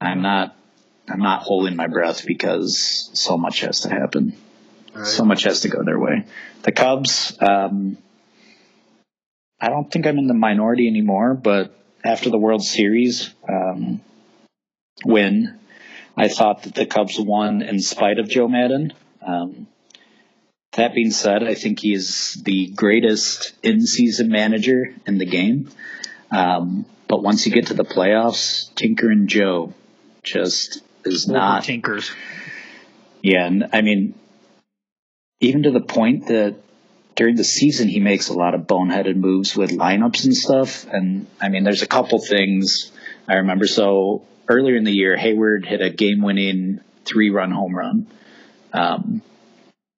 I'm 0.00 0.22
not 0.22 0.56
I'm 1.08 1.20
not 1.20 1.42
holding 1.42 1.76
my 1.76 1.86
breath 1.86 2.24
because 2.26 3.10
so 3.12 3.36
much 3.36 3.60
has 3.60 3.80
to 3.80 3.90
happen. 3.90 4.34
So 5.02 5.24
much 5.24 5.42
has 5.42 5.62
to 5.62 5.68
go 5.68 5.82
their 5.82 5.98
way. 5.98 6.24
The 6.62 6.70
Cubs, 6.70 7.36
um, 7.40 7.98
I 9.60 9.68
don't 9.68 9.90
think 9.90 10.06
I'm 10.06 10.18
in 10.18 10.28
the 10.28 10.34
minority 10.34 10.86
anymore, 10.86 11.34
but 11.34 11.76
after 12.04 12.30
the 12.30 12.38
World 12.38 12.62
Series 12.62 13.34
um, 13.48 14.00
win, 15.04 15.58
I 16.16 16.28
thought 16.28 16.62
that 16.62 16.76
the 16.76 16.86
Cubs 16.86 17.18
won 17.18 17.60
in 17.60 17.80
spite 17.80 18.20
of 18.20 18.28
Joe 18.28 18.46
Maddon. 18.46 18.92
Um, 19.20 19.66
that 20.74 20.94
being 20.94 21.10
said, 21.10 21.42
I 21.42 21.54
think 21.54 21.80
he 21.80 21.92
is 21.92 22.40
the 22.44 22.68
greatest 22.68 23.52
in-season 23.64 24.28
manager 24.28 24.94
in 25.06 25.18
the 25.18 25.26
game. 25.26 25.70
Um, 26.30 26.86
but 27.08 27.20
once 27.20 27.46
you 27.46 27.52
get 27.52 27.66
to 27.66 27.74
the 27.74 27.84
playoffs, 27.84 28.72
Tinker 28.76 29.10
and 29.10 29.28
Joe 29.28 29.74
just 30.22 30.83
is 31.04 31.28
not. 31.28 31.64
Tinkers. 31.64 32.10
Yeah, 33.22 33.46
and 33.46 33.68
I 33.72 33.82
mean, 33.82 34.14
even 35.40 35.62
to 35.64 35.70
the 35.70 35.80
point 35.80 36.28
that 36.28 36.56
during 37.16 37.36
the 37.36 37.44
season 37.44 37.88
he 37.88 38.00
makes 38.00 38.28
a 38.28 38.34
lot 38.34 38.54
of 38.54 38.62
boneheaded 38.62 39.16
moves 39.16 39.56
with 39.56 39.70
lineups 39.70 40.24
and 40.24 40.34
stuff. 40.34 40.86
And 40.86 41.26
I 41.40 41.48
mean, 41.48 41.64
there's 41.64 41.82
a 41.82 41.86
couple 41.86 42.18
things 42.20 42.92
I 43.28 43.34
remember. 43.34 43.66
So 43.66 44.24
earlier 44.48 44.76
in 44.76 44.84
the 44.84 44.92
year, 44.92 45.16
Heyward 45.16 45.64
hit 45.64 45.80
a 45.80 45.90
game-winning 45.90 46.80
three-run 47.04 47.50
home 47.50 47.74
run. 47.74 48.06
Um, 48.72 49.22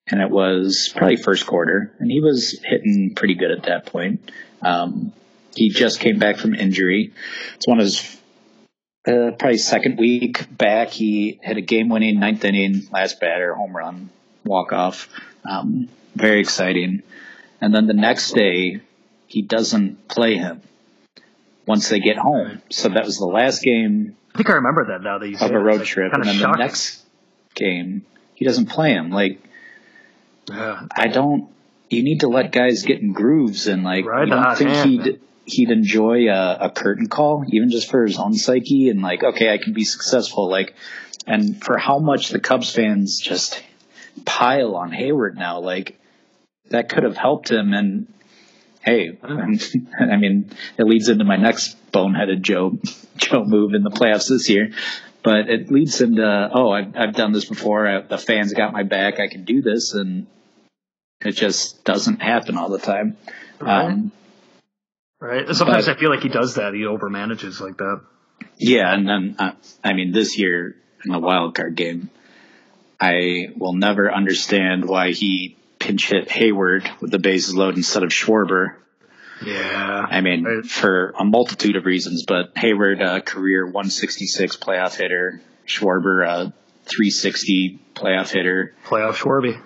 and 0.09 0.21
it 0.21 0.31
was 0.31 0.93
probably 0.95 1.17
first 1.17 1.47
quarter, 1.47 1.93
and 1.99 2.11
he 2.11 2.21
was 2.21 2.61
hitting 2.63 3.15
pretty 3.17 3.35
good 3.35 3.51
at 3.51 3.65
that 3.65 3.87
point. 3.87 4.31
Um, 4.63 5.13
he 5.57 5.71
just 5.71 5.99
came 5.99 6.19
back 6.19 6.37
from 6.37 6.55
injury. 6.55 7.13
It's 7.57 7.67
one 7.67 7.79
of 7.79 7.85
his 7.85 8.16
uh, 9.07 9.31
probably 9.39 9.59
second 9.59 9.99
week 9.99 10.47
back. 10.57 10.91
He 10.91 11.39
hit 11.43 11.57
a 11.57 11.61
game-winning 11.61 12.19
ninth 12.19 12.45
inning, 12.45 12.83
last 12.91 13.21
batter, 13.21 13.55
home 13.55 13.77
run, 13.77 14.11
walk 14.45 14.73
off. 14.73 15.09
Um, 15.49 15.89
very 16.15 16.41
exciting. 16.41 17.03
And 17.61 17.75
then 17.75 17.87
the 17.87 17.95
next 17.95 18.33
day, 18.33 18.81
he 19.27 19.43
doesn't 19.43 20.09
play 20.09 20.37
him 20.37 20.63
once 21.67 21.89
they 21.89 22.01
get 22.01 22.17
home. 22.17 22.63
So 22.71 22.89
that 22.89 23.05
was 23.05 23.17
the 23.19 23.27
last 23.27 23.63
game 23.63 24.17
I 24.35 24.39
think 24.39 24.51
I 24.51 24.55
remember 24.55 24.87
that 24.89 25.03
now 25.03 25.19
that 25.19 25.29
you 25.29 25.37
of 25.41 25.51
a 25.51 25.59
road 25.59 25.79
like, 25.79 25.87
trip, 25.87 26.13
and 26.13 26.23
then 26.23 26.35
shocking. 26.35 26.53
the 26.53 26.59
next 26.59 27.03
game 27.55 28.05
he 28.35 28.45
doesn't 28.45 28.67
play 28.67 28.93
him. 28.93 29.11
Like 29.11 29.41
Yeah. 30.51 30.87
I 30.95 31.07
don't. 31.09 31.49
You 31.89 32.03
need 32.03 32.21
to 32.21 32.29
let 32.29 32.53
guys 32.53 32.83
get 32.83 33.01
in 33.01 33.13
grooves, 33.15 33.67
and 33.67 33.83
like 33.83 34.05
Right, 34.05 34.29
you 34.29 34.35
don't 34.35 34.57
think 34.59 34.71
hand. 34.71 34.91
he'd 34.91 35.21
he'd 35.47 35.71
enjoy 35.71 36.29
a, 36.29 36.59
a 36.63 36.71
curtain 36.71 37.09
call, 37.09 37.45
even 37.49 37.71
just 37.71 37.91
for 37.91 38.05
his 38.05 38.19
own 38.19 38.35
psyche, 38.35 38.91
and 38.91 39.01
like 39.01 39.23
okay, 39.23 39.53
I 39.53 39.59
can 39.59 39.73
be 39.73 39.85
successful. 39.85 40.51
Like, 40.51 40.75
and 41.27 41.63
for 41.63 41.79
how 41.79 41.99
much 41.99 42.29
the 42.29 42.41
Cubs 42.41 42.73
fans 42.73 43.19
just 43.21 43.63
pile 44.25 44.75
on 44.75 44.91
Heyward 44.91 45.37
now, 45.37 45.61
like 45.61 45.99
that 46.71 46.89
could 46.89 47.05
have 47.05 47.17
helped 47.17 47.51
him. 47.51 47.73
And 47.73 48.13
hey, 48.83 49.19
I 49.23 50.17
mean, 50.17 50.51
it 50.77 50.85
leads 50.85 51.09
into 51.09 51.25
my 51.25 51.37
next 51.37 51.77
boneheaded 51.93 52.43
Joe 52.43 52.79
Joe 53.17 53.45
move 53.45 53.75
in 53.75 53.83
the 53.83 53.91
playoffs 53.91 54.29
this 54.29 54.51
year. 54.51 54.73
But 55.23 55.49
it 55.49 55.73
leads 55.73 56.01
him 56.01 56.17
to 56.17 56.51
oh 56.53 56.71
I've 56.71 56.97
I've 56.97 57.15
done 57.15 57.33
this 57.33 57.47
before. 57.47 57.87
I, 57.87 58.01
the 58.03 58.19
fans 58.19 58.53
got 58.53 58.73
my 58.73 58.83
back. 58.83 59.19
I 59.19 59.29
can 59.29 59.45
do 59.45 59.63
this, 59.63 59.95
and 59.95 60.27
it 61.21 61.33
just 61.33 61.85
doesn't 61.85 62.23
happen 62.23 62.57
all 62.57 62.69
the 62.69 62.79
time. 62.79 63.17
Um, 63.61 64.13
Right. 65.21 65.47
Sometimes 65.55 65.87
But- 65.87 65.97
I 65.97 66.01
feel 66.01 66.11
like 66.11 66.23
he 66.23 66.29
does 66.29 66.55
that. 66.57 66.75
He 66.75 66.81
overmanages 66.81 67.61
like 67.61 67.79
that. 67.79 68.01
yeah, 68.59 68.93
and 68.93 69.09
then 69.09 69.37
uh, 69.39 69.53
I 69.83 69.93
mean 69.95 70.13
this 70.13 70.39
year 70.39 70.77
in 71.05 71.13
the 71.13 71.19
wild 71.19 71.55
card 71.55 71.75
game, 71.75 72.11
I 73.01 73.49
will 73.57 73.73
never 73.75 74.13
understand 74.13 74.85
why 74.87 75.13
he 75.13 75.57
pinch 75.79 76.09
hit 76.09 76.29
Heyward 76.29 77.01
with 77.01 77.11
the 77.11 77.19
bases 77.19 77.55
loaded 77.55 77.77
instead 77.79 78.03
of 78.03 78.11
Schwarber. 78.11 78.75
Yeah. 79.45 80.07
I 80.11 80.21
mean, 80.23 80.45
Right. 80.45 80.65
for 80.65 81.11
a 81.19 81.25
multitude 81.25 81.77
of 81.77 81.85
reasons, 81.85 82.25
but 82.27 82.55
Heyward, 82.55 83.03
uh, 83.03 83.21
career 83.21 83.65
166 83.67 84.57
playoff 84.57 84.97
hitter, 84.97 85.41
Schwarber, 85.67 86.27
uh, 86.27 86.51
360 86.87 87.79
playoff 87.95 88.31
hitter. 88.33 88.75
Playoff 88.87 89.15
Schwarby. 89.17 89.61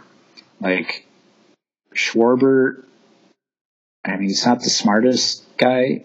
Like 0.60 1.06
Schwarber, 1.94 2.84
I 4.04 4.12
mean, 4.16 4.28
he's 4.28 4.46
not 4.46 4.60
the 4.62 4.70
smartest 4.70 5.44
guy 5.56 6.04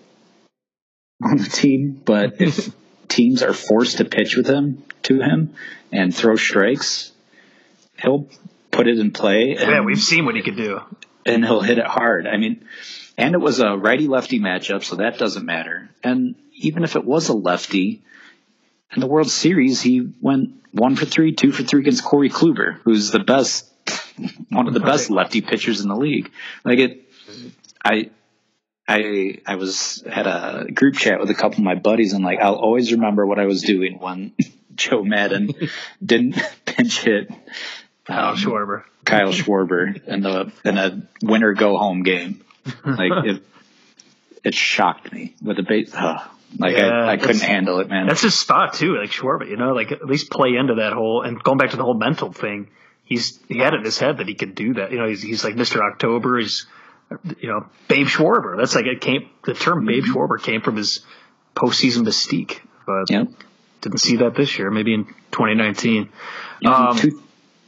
on 1.23 1.37
the 1.37 1.45
team, 1.49 2.01
but 2.03 2.35
if 2.41 2.69
teams 3.07 3.41
are 3.43 3.53
forced 3.53 3.97
to 3.97 4.05
pitch 4.05 4.35
with 4.35 4.47
him 4.47 4.83
to 5.03 5.21
him 5.21 5.55
and 5.91 6.13
throw 6.15 6.35
strikes, 6.35 7.11
he'll 8.01 8.27
put 8.71 8.87
it 8.87 8.99
in 8.99 9.11
play. 9.11 9.55
And, 9.57 9.71
Yeah, 9.71 9.81
we've 9.81 9.99
seen 10.01 10.25
what 10.25 10.35
he 10.35 10.41
could 10.41 10.57
do. 10.57 10.81
and 11.25 11.43
he'll 11.45 11.61
hit 11.61 11.77
it 11.77 11.85
hard. 11.85 12.27
I 12.27 12.37
mean, 12.37 12.65
and 13.17 13.33
it 13.33 13.39
was 13.39 13.59
a 13.59 13.77
righty 13.77 14.07
lefty 14.07 14.39
matchup, 14.39 14.83
so 14.83 14.97
that 14.97 15.17
doesn't 15.17 15.45
matter. 15.45 15.89
And 16.03 16.35
even 16.53 16.83
if 16.83 16.95
it 16.95 17.05
was 17.05 17.29
a 17.29 17.33
lefty, 17.33 18.03
in 18.93 18.99
the 18.99 19.07
World 19.07 19.29
Series, 19.31 19.81
he 19.81 20.13
went 20.21 20.51
one 20.71 20.95
for 20.95 21.05
three, 21.05 21.33
two 21.33 21.51
for 21.51 21.63
three 21.63 21.81
against 21.81 22.03
Corey 22.03 22.29
Kluber, 22.29 22.79
who's 22.83 23.11
the 23.11 23.19
best, 23.19 23.69
one 24.49 24.67
of 24.67 24.73
the 24.73 24.79
best 24.81 25.09
lefty 25.09 25.41
pitchers 25.41 25.81
in 25.81 25.87
the 25.87 25.95
league. 25.95 26.31
Like 26.65 26.79
it, 26.79 27.04
I, 27.85 28.09
I, 28.87 29.37
I 29.45 29.55
was 29.55 30.03
had 30.09 30.25
a 30.25 30.65
group 30.73 30.95
chat 30.95 31.19
with 31.19 31.29
a 31.29 31.35
couple 31.35 31.59
of 31.59 31.63
my 31.63 31.75
buddies, 31.75 32.13
and 32.13 32.23
like 32.23 32.39
I'll 32.39 32.55
always 32.55 32.91
remember 32.91 33.25
what 33.25 33.39
I 33.39 33.45
was 33.45 33.61
doing 33.61 33.99
when 33.99 34.33
Joe 34.75 35.03
Maddon 35.03 35.53
didn't 36.03 36.35
pinch 36.65 37.01
hit 37.01 37.31
Kyle 38.05 38.29
um, 38.29 38.35
Schwarber. 38.37 38.83
Kyle 39.05 39.31
Schwarber 39.31 40.03
in 40.07 40.21
the 40.21 40.51
in 40.65 40.77
a 40.77 41.07
winner 41.21 41.53
go 41.53 41.77
home 41.77 42.01
game. 42.01 42.43
Like 42.83 43.25
it, 43.25 43.43
it 44.43 44.55
shocked 44.55 45.13
me 45.13 45.35
with 45.43 45.57
the 45.57 45.63
base. 45.63 45.93
Uh, 45.93 46.23
like 46.57 46.75
Yeah, 46.75 46.89
I, 46.89 47.11
I 47.11 47.17
couldn't 47.17 47.41
handle 47.41 47.79
it, 47.79 47.89
man. 47.89 48.07
That's 48.07 48.21
his 48.21 48.33
spot 48.33 48.73
too, 48.73 48.97
like 48.97 49.11
Schwarber. 49.11 49.47
You 49.47 49.57
know, 49.57 49.73
like 49.73 49.91
at 49.91 50.05
least 50.05 50.31
play 50.31 50.55
into 50.55 50.75
that 50.75 50.93
whole 50.93 51.21
and 51.21 51.41
going 51.41 51.59
back 51.59 51.69
to 51.71 51.77
the 51.77 51.83
whole 51.83 51.93
mental 51.93 52.33
thing. 52.33 52.69
He's 53.03 53.39
he 53.47 53.59
had 53.59 53.75
it 53.75 53.81
in 53.81 53.85
his 53.85 53.99
head 53.99 54.17
that 54.17 54.27
he 54.27 54.33
could 54.33 54.55
do 54.55 54.73
that. 54.75 54.91
You 54.91 54.97
know, 54.97 55.07
he's 55.07 55.21
he's 55.21 55.43
like 55.43 55.53
Mr. 55.53 55.79
October. 55.79 56.39
He's 56.39 56.65
you 57.39 57.49
know 57.49 57.65
Babe 57.87 58.07
Schwarber. 58.07 58.57
That's 58.57 58.75
like 58.75 58.85
it 58.85 59.01
came. 59.01 59.29
The 59.45 59.53
term 59.53 59.85
Babe 59.85 60.03
Schwarber 60.03 60.41
came 60.41 60.61
from 60.61 60.75
his 60.77 61.01
postseason 61.55 62.03
mystique. 62.05 62.59
But 62.85 63.09
Yep. 63.09 63.27
didn't 63.81 63.99
see 63.99 64.17
that 64.17 64.35
this 64.35 64.57
year. 64.59 64.69
Maybe 64.71 64.93
in 64.93 65.05
2019. 65.31 66.09
In 66.61 66.67
Um, 66.69 66.97
two- 66.97 67.21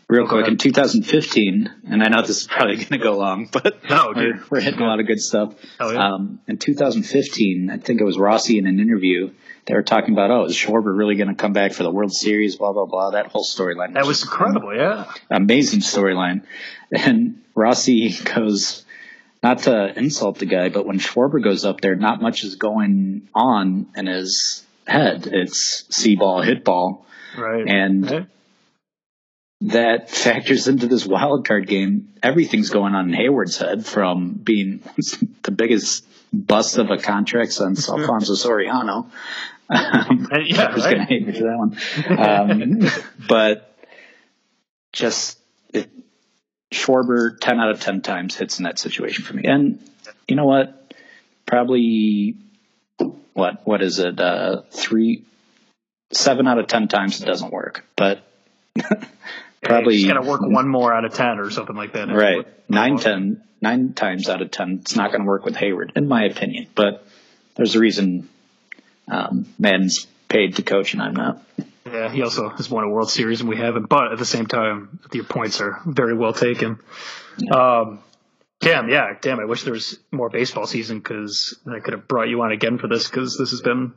real 0.09 0.27
quick, 0.27 0.47
in 0.47 0.57
2015, 0.57 1.69
and 1.89 2.01
I 2.03 2.07
know 2.07 2.21
this 2.21 2.41
is 2.41 2.47
probably 2.47 2.75
going 2.77 2.87
to 2.87 2.97
go 2.97 3.17
long, 3.17 3.49
but 3.51 3.83
No, 3.89 4.13
we're, 4.15 4.33
dude. 4.33 4.49
we're 4.49 4.61
hitting 4.61 4.79
a 4.81 4.85
lot 4.85 4.99
of 4.99 5.07
good 5.07 5.19
stuff. 5.19 5.53
Oh, 5.79 5.91
yeah. 5.91 6.13
um, 6.13 6.39
in 6.47 6.57
2015, 6.57 7.69
I 7.69 7.77
think 7.77 7.99
it 7.99 8.03
was 8.05 8.17
Rossy 8.17 8.57
in 8.57 8.67
an 8.67 8.79
interview. 8.79 9.31
They 9.65 9.73
were 9.73 9.83
talking 9.83 10.13
about, 10.13 10.31
oh, 10.31 10.45
is 10.45 10.55
Schwarber 10.55 10.97
really 10.97 11.15
going 11.15 11.27
to 11.27 11.35
come 11.35 11.51
back 11.51 11.73
for 11.73 11.83
the 11.83 11.91
World 11.91 12.13
Series? 12.13 12.55
Blah 12.55 12.71
blah 12.71 12.85
blah. 12.85 13.11
That 13.11 13.27
whole 13.27 13.43
storyline. 13.43 13.93
that 13.95 14.05
was 14.05 14.23
incredible. 14.23 14.73
Yeah. 14.73 15.11
amazing 15.29 15.81
storyline. 15.81 16.43
And 16.91 17.41
Rossy 17.55 18.11
goes, 18.35 18.85
not 19.43 19.59
to 19.59 19.97
insult 19.97 20.39
the 20.39 20.45
guy, 20.45 20.69
but 20.69 20.85
when 20.85 20.99
Schwarber 20.99 21.43
goes 21.43 21.63
up 21.65 21.81
there, 21.81 21.95
not 21.95 22.21
much 22.21 22.43
is 22.43 22.55
going 22.55 23.29
on 23.35 23.87
in 23.95 24.07
his 24.07 24.65
head. 24.87 25.27
It's 25.31 25.85
see 25.95 26.15
ball, 26.15 26.41
hit 26.41 26.63
ball. 26.63 27.05
Right. 27.37 27.67
And 27.67 28.09
Right. 28.11 28.25
that 29.61 30.09
factors 30.25 30.67
into 30.67 30.87
this 30.87 31.05
wild 31.05 31.47
card 31.47 31.67
game. 31.67 32.13
Everything's 32.23 32.69
going 32.69 32.95
on 32.95 33.13
in 33.13 33.15
Heyward's 33.19 33.57
head 33.57 33.85
from 33.85 34.33
being 34.33 34.81
the 35.43 35.51
biggest 35.51 36.05
bust 36.33 36.77
of 36.77 36.89
a 36.89 36.97
contract 36.97 37.53
since 37.53 37.89
Alfonso 37.89 38.33
Soriano. 38.33 39.09
Um, 39.69 40.29
yeah, 40.45 40.67
Trevor's 40.67 40.85
right. 40.85 40.91
gonna 40.91 41.05
hate 41.05 41.27
me 41.27 41.33
for 41.33 41.43
that 41.43 41.57
one. 41.57 42.81
Um, 42.87 42.89
but 43.27 43.77
just 44.93 45.37
it, 45.73 45.89
Schwarber, 46.71 47.39
ten 47.39 47.59
out 47.59 47.69
of 47.69 47.81
ten 47.81 48.01
times 48.01 48.35
hits 48.35 48.59
in 48.59 48.63
that 48.63 48.79
situation 48.79 49.23
for 49.23 49.33
me. 49.33 49.43
And 49.45 49.79
you 50.27 50.35
know 50.35 50.45
what? 50.45 50.93
Probably 51.45 52.35
what 53.33 53.65
what 53.65 53.81
is 53.81 53.99
it? 53.99 54.19
Uh, 54.19 54.61
three, 54.71 55.23
seven 56.11 56.47
out 56.47 56.59
of 56.59 56.67
ten 56.67 56.87
times 56.87 57.21
it 57.21 57.25
doesn't 57.25 57.53
work. 57.53 57.85
But 57.95 58.23
probably 59.61 60.05
got 60.05 60.21
to 60.21 60.27
work 60.27 60.41
one 60.41 60.67
more 60.67 60.93
out 60.93 61.05
of 61.05 61.13
ten 61.13 61.39
or 61.39 61.49
something 61.49 61.75
like 61.75 61.93
that. 61.93 62.09
right 62.09 62.45
nine 62.69 62.97
ten 62.97 63.43
nine 63.61 63.93
times 63.93 64.29
out 64.29 64.41
of 64.41 64.51
ten 64.51 64.79
it's 64.81 64.95
not 64.95 65.11
going 65.11 65.21
to 65.21 65.27
work 65.27 65.45
with 65.45 65.55
Heyward 65.55 65.95
in 65.95 66.07
my 66.07 66.25
opinion. 66.25 66.67
But 66.75 67.05
there's 67.55 67.75
a 67.75 67.79
reason 67.79 68.29
um, 69.07 69.47
Maddon's 69.57 70.05
paid 70.27 70.57
to 70.57 70.63
coach 70.63 70.93
and 70.93 71.01
I'm 71.01 71.15
not. 71.15 71.41
Yeah, 71.91 72.11
he 72.11 72.21
also 72.21 72.49
has 72.49 72.69
won 72.69 72.83
a 72.83 72.89
World 72.89 73.09
Series 73.09 73.41
and 73.41 73.49
we 73.49 73.57
haven't. 73.57 73.87
But 73.89 74.11
at 74.11 74.17
the 74.17 74.25
same 74.25 74.45
time, 74.45 74.99
your 75.13 75.23
points 75.23 75.61
are 75.61 75.81
very 75.85 76.15
well 76.15 76.33
taken. 76.33 76.79
Um, 77.51 77.99
damn, 78.59 78.89
yeah, 78.89 79.13
damn. 79.21 79.39
I 79.39 79.45
wish 79.45 79.63
there 79.63 79.73
was 79.73 79.99
more 80.11 80.29
baseball 80.29 80.67
season 80.67 80.99
because 80.99 81.57
I 81.67 81.79
could 81.79 81.93
have 81.93 82.07
brought 82.07 82.29
you 82.29 82.41
on 82.41 82.51
again 82.51 82.77
for 82.77 82.87
this 82.87 83.09
because 83.09 83.37
this 83.37 83.51
has 83.51 83.61
been 83.61 83.93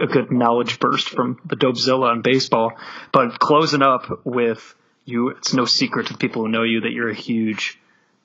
a 0.00 0.06
good 0.06 0.30
knowledge 0.32 0.80
burst 0.80 1.10
from 1.10 1.40
the 1.44 1.56
Dobzilla 1.56 2.10
on 2.10 2.22
baseball. 2.22 2.72
But 3.12 3.38
closing 3.38 3.82
up 3.82 4.24
with 4.24 4.74
you, 5.04 5.30
it's 5.30 5.54
no 5.54 5.64
secret 5.64 6.08
to 6.08 6.12
the 6.14 6.18
people 6.18 6.42
who 6.42 6.48
know 6.48 6.62
you 6.62 6.82
that 6.82 6.92
you're 6.92 7.10
a 7.10 7.14
huge 7.14 7.78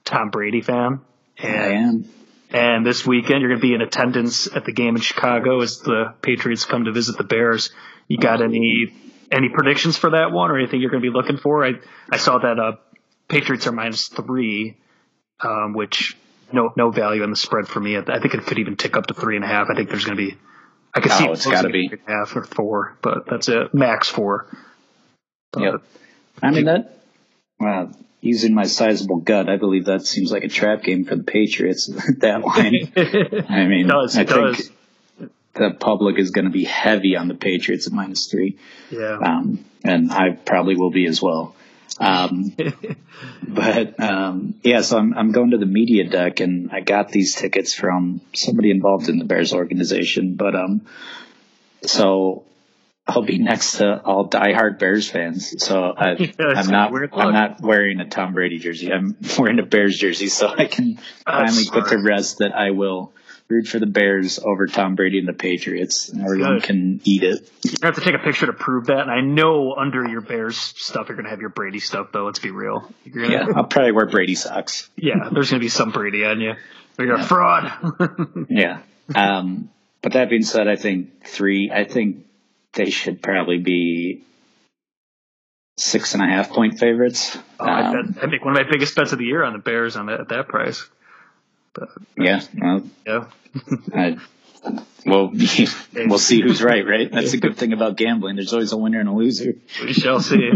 Tom 0.05 0.30
Brady 0.30 0.61
fan. 0.61 1.01
I 1.41 1.47
am. 1.47 2.09
And 2.51 2.84
this 2.84 3.05
weekend, 3.05 3.41
you're 3.41 3.49
going 3.49 3.61
to 3.61 3.67
be 3.67 3.75
in 3.75 3.82
attendance 3.82 4.47
at 4.47 4.65
the 4.65 4.71
game 4.71 4.95
in 4.95 5.01
Chicago 5.01 5.61
as 5.61 5.82
the 5.82 6.15
Patriots 6.21 6.65
come 6.65 6.86
to 6.86 6.91
visit 6.91 7.17
the 7.17 7.23
Bears. 7.23 7.71
You 8.10 8.18
got 8.18 8.41
any 8.41 8.93
any 9.32 9.47
predictions 9.49 9.95
for 9.97 10.10
that 10.10 10.32
one, 10.32 10.51
or 10.51 10.57
anything 10.60 10.82
you're 10.82 10.89
going 10.89 11.01
to 11.03 11.10
be 11.10 11.16
looking 11.16 11.38
for? 11.38 11.64
I 11.66 11.74
I 12.12 12.18
saw 12.18 12.39
that 12.39 12.60
uh, 12.60 12.72
Patriots 13.30 13.68
are 13.68 13.72
minus 13.72 14.07
three, 14.07 14.76
um, 15.39 15.74
which 15.74 16.18
no 16.51 16.74
no 16.76 16.89
value 16.91 17.24
in 17.24 17.30
the 17.30 17.36
spread 17.38 17.68
for 17.68 17.80
me. 17.80 17.95
I 17.97 18.20
think 18.20 18.34
it 18.34 18.45
could 18.45 18.60
even 18.60 18.76
tick 18.76 18.97
up 18.97 19.05
to 19.07 19.14
three 19.14 19.36
and 19.38 19.45
a 19.45 19.47
half. 19.47 19.68
I 19.72 19.76
think 19.76 19.89
there's 19.89 20.03
going 20.05 20.18
to 20.18 20.24
be. 20.32 20.38
I 20.93 21.01
could 21.01 21.12
Oh, 21.12 21.18
see 21.18 21.26
it 21.26 21.32
it's 21.32 21.45
be. 21.45 21.70
three 21.70 21.89
and 21.91 21.99
a 22.07 22.12
half 22.12 22.36
or 22.36 22.43
four, 22.43 22.97
but 23.03 23.28
that's 23.30 23.47
it. 23.47 23.74
Max 23.74 24.10
four. 24.10 24.47
But- 25.51 25.62
Yep. 25.64 25.82
I 26.41 26.51
mean 26.51 26.66
that. 26.66 26.95
Well, 27.60 27.91
using 28.22 28.53
my 28.55 28.64
sizable 28.64 29.18
gut, 29.18 29.49
I 29.49 29.57
believe 29.57 29.86
that 29.86 30.05
seems 30.05 30.32
like 30.32 30.43
a 30.43 30.47
trap 30.47 30.82
game 30.84 31.05
for 31.05 31.16
the 31.16 31.24
Patriots. 31.24 31.88
that 32.20 32.41
line. 32.43 32.91
I 33.49 33.66
mean, 33.66 33.86
It 33.86 33.89
does, 33.89 34.18
I 34.18 34.22
it 34.22 34.30
think 34.30 34.57
does. 34.57 34.72
The 35.60 35.72
public 35.72 36.18
is 36.18 36.32
going 36.32 36.45
to 36.45 36.51
be 36.51 36.64
heavy 36.64 37.16
on 37.16 37.28
the 37.28 37.36
Patriots 37.36 37.86
at 37.88 37.93
minus 37.93 38.28
three, 38.32 38.57
Yeah. 38.89 39.18
um, 39.18 39.64
and 39.84 40.12
I 40.12 40.32
probably 40.32 40.76
will 40.76 40.89
be 40.91 41.05
as 41.05 41.22
well. 41.22 41.55
Um, 41.99 42.55
but 43.47 43.99
um, 43.99 44.55
yeah, 44.64 44.82
so 44.82 44.97
I'm 44.97 45.14
I'm 45.14 45.32
going 45.32 45.51
to 45.51 45.57
the 45.57 45.66
media 45.66 46.10
deck, 46.10 46.39
and 46.39 46.72
I 46.72 46.80
got 46.82 47.10
these 47.10 47.36
tickets 47.36 47.74
from 47.74 48.22
somebody 48.34 48.72
involved 48.72 49.10
in 49.10 49.20
the 49.20 49.26
Bears 49.26 49.53
organization. 49.53 50.36
But 50.36 50.55
um, 50.55 50.88
so 51.84 52.45
I'll 53.07 53.24
be 53.24 53.39
next 53.39 53.78
to 53.78 54.01
all 54.03 54.30
diehard 54.30 54.80
Bears 54.80 55.10
fans. 55.10 55.62
So 55.66 55.93
I, 55.97 56.12
I'm 56.39 56.68
not 56.68 56.93
I'm 57.14 57.34
not 57.34 57.62
wearing 57.62 57.99
a 57.99 58.07
Tom 58.07 58.34
Brady 58.34 58.60
jersey. 58.60 58.93
I'm 58.93 59.18
wearing 59.38 59.60
a 59.60 59.66
Bears 59.66 59.97
jersey, 59.97 60.28
so 60.28 60.47
I 60.47 60.66
can 60.66 60.99
finally 61.26 61.66
put 61.70 61.89
to 61.89 61.97
rest 61.97 62.38
that 62.39 62.55
I 62.55 62.72
will 62.72 63.12
root 63.50 63.68
for 63.68 63.80
the 63.80 63.88
Bears 63.88 64.39
over 64.39 64.68
Tom 64.68 64.95
Brady 64.95 65.18
and 65.18 65.28
the 65.28 65.34
Patriots. 65.34 66.10
And 66.10 66.22
everyone 66.24 66.62
can 66.62 67.02
eat 67.04 67.24
it. 67.24 67.50
You 67.64 67.72
have 67.82 67.95
to 67.95 68.02
take 68.02 68.14
a 68.14 68.20
picture 68.20 68.45
to 68.45 68.54
prove 68.54 68.86
that. 68.88 69.00
And 69.02 69.12
I 69.12 69.22
know 69.22 69.74
under 69.74 70.08
your 70.08 70.22
Bears 70.22 70.56
stuff, 70.58 71.08
you're 71.10 71.16
going 71.16 71.26
to 71.26 71.32
have 71.32 71.41
your 71.41 71.50
Brady 71.50 71.80
stuff, 71.80 72.10
though. 72.14 72.26
Let's 72.26 72.39
be 72.39 72.52
real. 72.52 72.91
Gonna, 73.12 73.28
Yeah, 73.30 73.45
I'll 73.56 73.64
probably 73.66 73.91
wear 73.91 74.06
Brady 74.06 74.36
socks. 74.36 74.88
yeah, 74.95 75.30
there's 75.32 75.50
going 75.50 75.60
to 75.60 75.66
be 75.66 75.70
some 75.70 75.89
Brady 75.91 76.26
on 76.26 76.39
you. 76.39 76.54
You're 77.00 77.16
a 77.16 77.24
fraud. 77.24 77.72
Yeah. 78.50 78.82
Um, 79.16 79.70
but 80.04 80.14
that 80.14 80.30
being 80.30 80.43
said, 80.43 80.68
I 80.68 80.76
think 80.76 81.26
three. 81.26 81.72
I 81.74 81.84
think 81.86 82.26
they 82.74 82.91
should 82.91 83.22
probably 83.24 83.58
be 83.58 84.24
six 85.78 86.14
and 86.14 86.22
a 86.22 86.28
half 86.28 86.50
point 86.50 86.78
favoriats. 86.78 87.41
Oh, 87.60 87.66
I, 87.66 87.88
Um, 87.88 88.12
bet, 88.14 88.24
I 88.24 88.28
make 88.28 88.45
one 88.45 88.56
of 88.56 88.64
my 88.64 88.70
biggest 88.72 88.95
bets 88.95 89.12
of 89.14 89.18
the 89.18 89.26
year 89.26 89.43
on 89.43 89.54
the 89.54 89.60
Bears 89.60 89.95
on 89.95 90.06
that, 90.08 90.20
at 90.20 90.30
that 90.30 90.47
price. 90.50 90.88
Yeah. 92.17 92.41
Well, 92.59 92.84
Yeah. 93.05 93.25
I, 93.93 94.17
well, 95.05 95.32
we'll 95.95 96.19
see 96.19 96.41
who's 96.41 96.61
right. 96.61 96.86
Right. 96.86 97.11
That's 97.11 97.34
a 97.34 97.38
good 97.38 97.57
thing 97.57 97.73
about 97.73 97.95
gambling. 97.95 98.36
There's 98.36 98.53
always 98.53 98.71
a 98.71 98.77
winner 98.77 98.99
and 98.99 99.09
a 99.09 99.13
loser. 99.13 99.55
We 99.82 99.93
shall 99.93 100.19
see. 100.19 100.51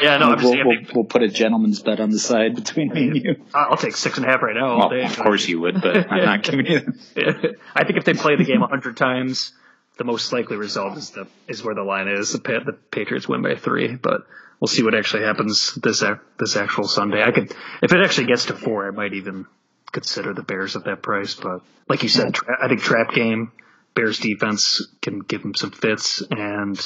Yeah, 0.00 0.18
no, 0.18 0.36
we'll, 0.36 0.52
we'll, 0.66 0.76
we'll 0.94 1.04
put 1.04 1.22
a 1.22 1.28
gentleman's 1.28 1.80
bet 1.80 2.00
on 2.00 2.10
the 2.10 2.18
side 2.18 2.54
between 2.54 2.92
me 2.92 3.08
and 3.08 3.16
you. 3.16 3.36
I'll 3.54 3.76
take 3.76 3.96
six 3.96 4.18
and 4.18 4.26
a 4.26 4.28
half 4.28 4.42
right 4.42 4.54
now. 4.54 4.90
Well, 4.90 5.04
of 5.06 5.16
course 5.16 5.48
you 5.48 5.60
would, 5.60 5.80
but 5.80 6.10
I'm 6.10 6.24
not 6.24 6.42
giving 6.42 6.66
you. 6.66 6.92
I 7.74 7.84
think 7.84 7.96
if 7.96 8.04
they 8.04 8.14
play 8.14 8.36
the 8.36 8.44
game 8.44 8.62
a 8.62 8.66
hundred 8.68 8.96
times, 8.96 9.52
the 9.96 10.04
most 10.04 10.32
likely 10.32 10.56
result 10.56 10.98
is 10.98 11.10
the 11.10 11.26
is 11.48 11.64
where 11.64 11.74
the 11.74 11.82
line 11.82 12.08
is. 12.08 12.32
The, 12.32 12.38
the 12.38 12.72
Patriots 12.90 13.26
win 13.26 13.42
by 13.42 13.56
three, 13.56 13.96
but 13.96 14.26
we'll 14.60 14.68
see 14.68 14.82
what 14.82 14.94
actually 14.94 15.22
happens 15.24 15.74
this 15.74 16.04
this 16.38 16.56
actual 16.56 16.86
Sunday. 16.86 17.22
I 17.22 17.30
could, 17.30 17.54
if 17.82 17.92
it 17.92 18.00
actually 18.04 18.26
gets 18.26 18.46
to 18.46 18.54
four, 18.54 18.86
I 18.86 18.90
might 18.90 19.14
even 19.14 19.46
consider 19.96 20.34
the 20.34 20.42
Bears 20.42 20.76
at 20.76 20.84
that 20.84 21.02
price. 21.02 21.34
But 21.34 21.62
like 21.88 22.02
you 22.02 22.08
said, 22.08 22.34
tra- 22.34 22.58
I 22.62 22.68
think 22.68 22.80
trap 22.82 23.12
game. 23.12 23.50
Bears 23.94 24.18
defense 24.18 24.86
can 25.00 25.20
give 25.20 25.40
them 25.42 25.54
some 25.54 25.70
fits, 25.70 26.22
and 26.30 26.78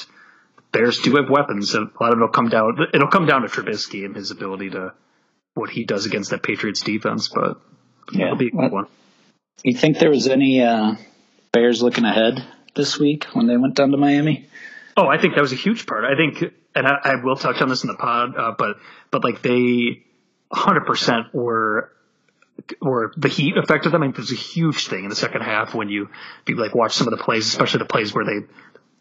Bears 0.71 1.01
do 1.01 1.17
have 1.17 1.29
weapons. 1.29 1.75
A 1.75 1.81
lot 2.01 2.13
of 2.13 2.19
it'll 2.19 2.29
come 2.29 2.49
down. 2.49 2.79
It'll 2.95 3.09
come 3.09 3.27
down 3.27 3.43
to 3.43 3.49
Trubisky 3.49 4.05
and 4.05 4.15
his 4.15 4.31
ability 4.31 4.71
to 4.71 4.93
what 5.55 5.71
he 5.71 5.85
does 5.85 6.07
against 6.07 6.31
that 6.31 6.45
Patriots 6.45 6.83
defense. 6.83 7.27
But 7.29 7.61
Yeah. 8.13 8.27
it'll 8.27 8.37
be 8.37 8.47
a 8.47 8.51
good 8.53 8.71
one. 8.71 8.87
You 9.65 9.77
think 9.77 9.99
there 9.99 10.11
was 10.11 10.29
any 10.29 10.63
uh, 10.63 10.95
Bears 11.53 11.83
looking 11.83 12.05
ahead 12.05 12.45
this 12.77 12.97
week 12.97 13.25
when 13.33 13.49
they 13.49 13.57
went 13.57 13.75
down 13.75 13.91
to 13.91 13.97
Miami? 13.97 14.47
Oh, 14.97 15.09
I 15.09 15.19
think 15.19 15.35
that 15.35 15.41
was 15.41 15.53
a 15.53 15.57
huge 15.57 15.87
part. 15.87 16.05
I 16.05 16.15
think, 16.15 16.53
and 16.77 16.87
I, 16.87 16.93
I 17.03 17.15
will 17.25 17.35
touch 17.37 17.61
on 17.61 17.69
this 17.69 17.83
in 17.83 17.89
the 17.89 17.97
pod, 17.97 18.37
uh, 18.39 18.55
but 18.57 18.77
but 19.11 19.25
like 19.25 19.43
they, 19.43 20.05
hundred 20.53 20.87
percent 20.87 21.35
were 21.35 21.91
were 22.81 23.13
the 23.17 23.29
heat 23.29 23.57
affected 23.57 23.93
them. 23.93 24.03
I 24.03 24.09
it 24.09 24.17
was 24.17 24.33
a 24.33 24.37
huge 24.37 24.89
thing 24.89 25.05
in 25.05 25.11
the 25.11 25.17
second 25.17 25.43
half 25.43 25.75
when 25.75 25.89
you 25.89 26.09
you 26.47 26.57
like 26.57 26.75
watch 26.75 26.95
some 26.95 27.07
of 27.07 27.17
the 27.17 27.23
plays, 27.23 27.47
especially 27.47 27.79
the 27.79 27.85
plays 27.87 28.15
where 28.15 28.25
they 28.25 28.47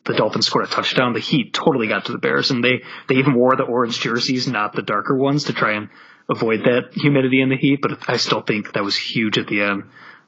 the 0.05 0.13
Dolphins 0.13 0.47
scored 0.47 0.65
a 0.65 0.67
touchdown. 0.67 1.13
The 1.13 1.19
heat 1.19 1.53
totally 1.53 1.87
got 1.87 2.05
to 2.05 2.11
the 2.11 2.17
Bears, 2.17 2.51
and 2.51 2.63
they 2.63 2.83
they 3.07 3.15
even 3.15 3.35
wore 3.35 3.55
the 3.55 3.63
orange 3.63 3.99
jerseys, 3.99 4.47
not 4.47 4.73
the 4.73 4.81
darker 4.81 5.15
ones, 5.15 5.45
to 5.45 5.53
try 5.53 5.73
and 5.73 5.89
avoid 6.29 6.63
that 6.65 6.93
humidity 6.93 7.41
and 7.41 7.51
the 7.51 7.57
heat. 7.57 7.79
But 7.81 8.09
I 8.09 8.17
still 8.17 8.41
think 8.41 8.73
that 8.73 8.83
was 8.83 8.95
huge 8.95 9.37
at 9.37 9.47
the 9.47 9.61
end. 9.61 9.83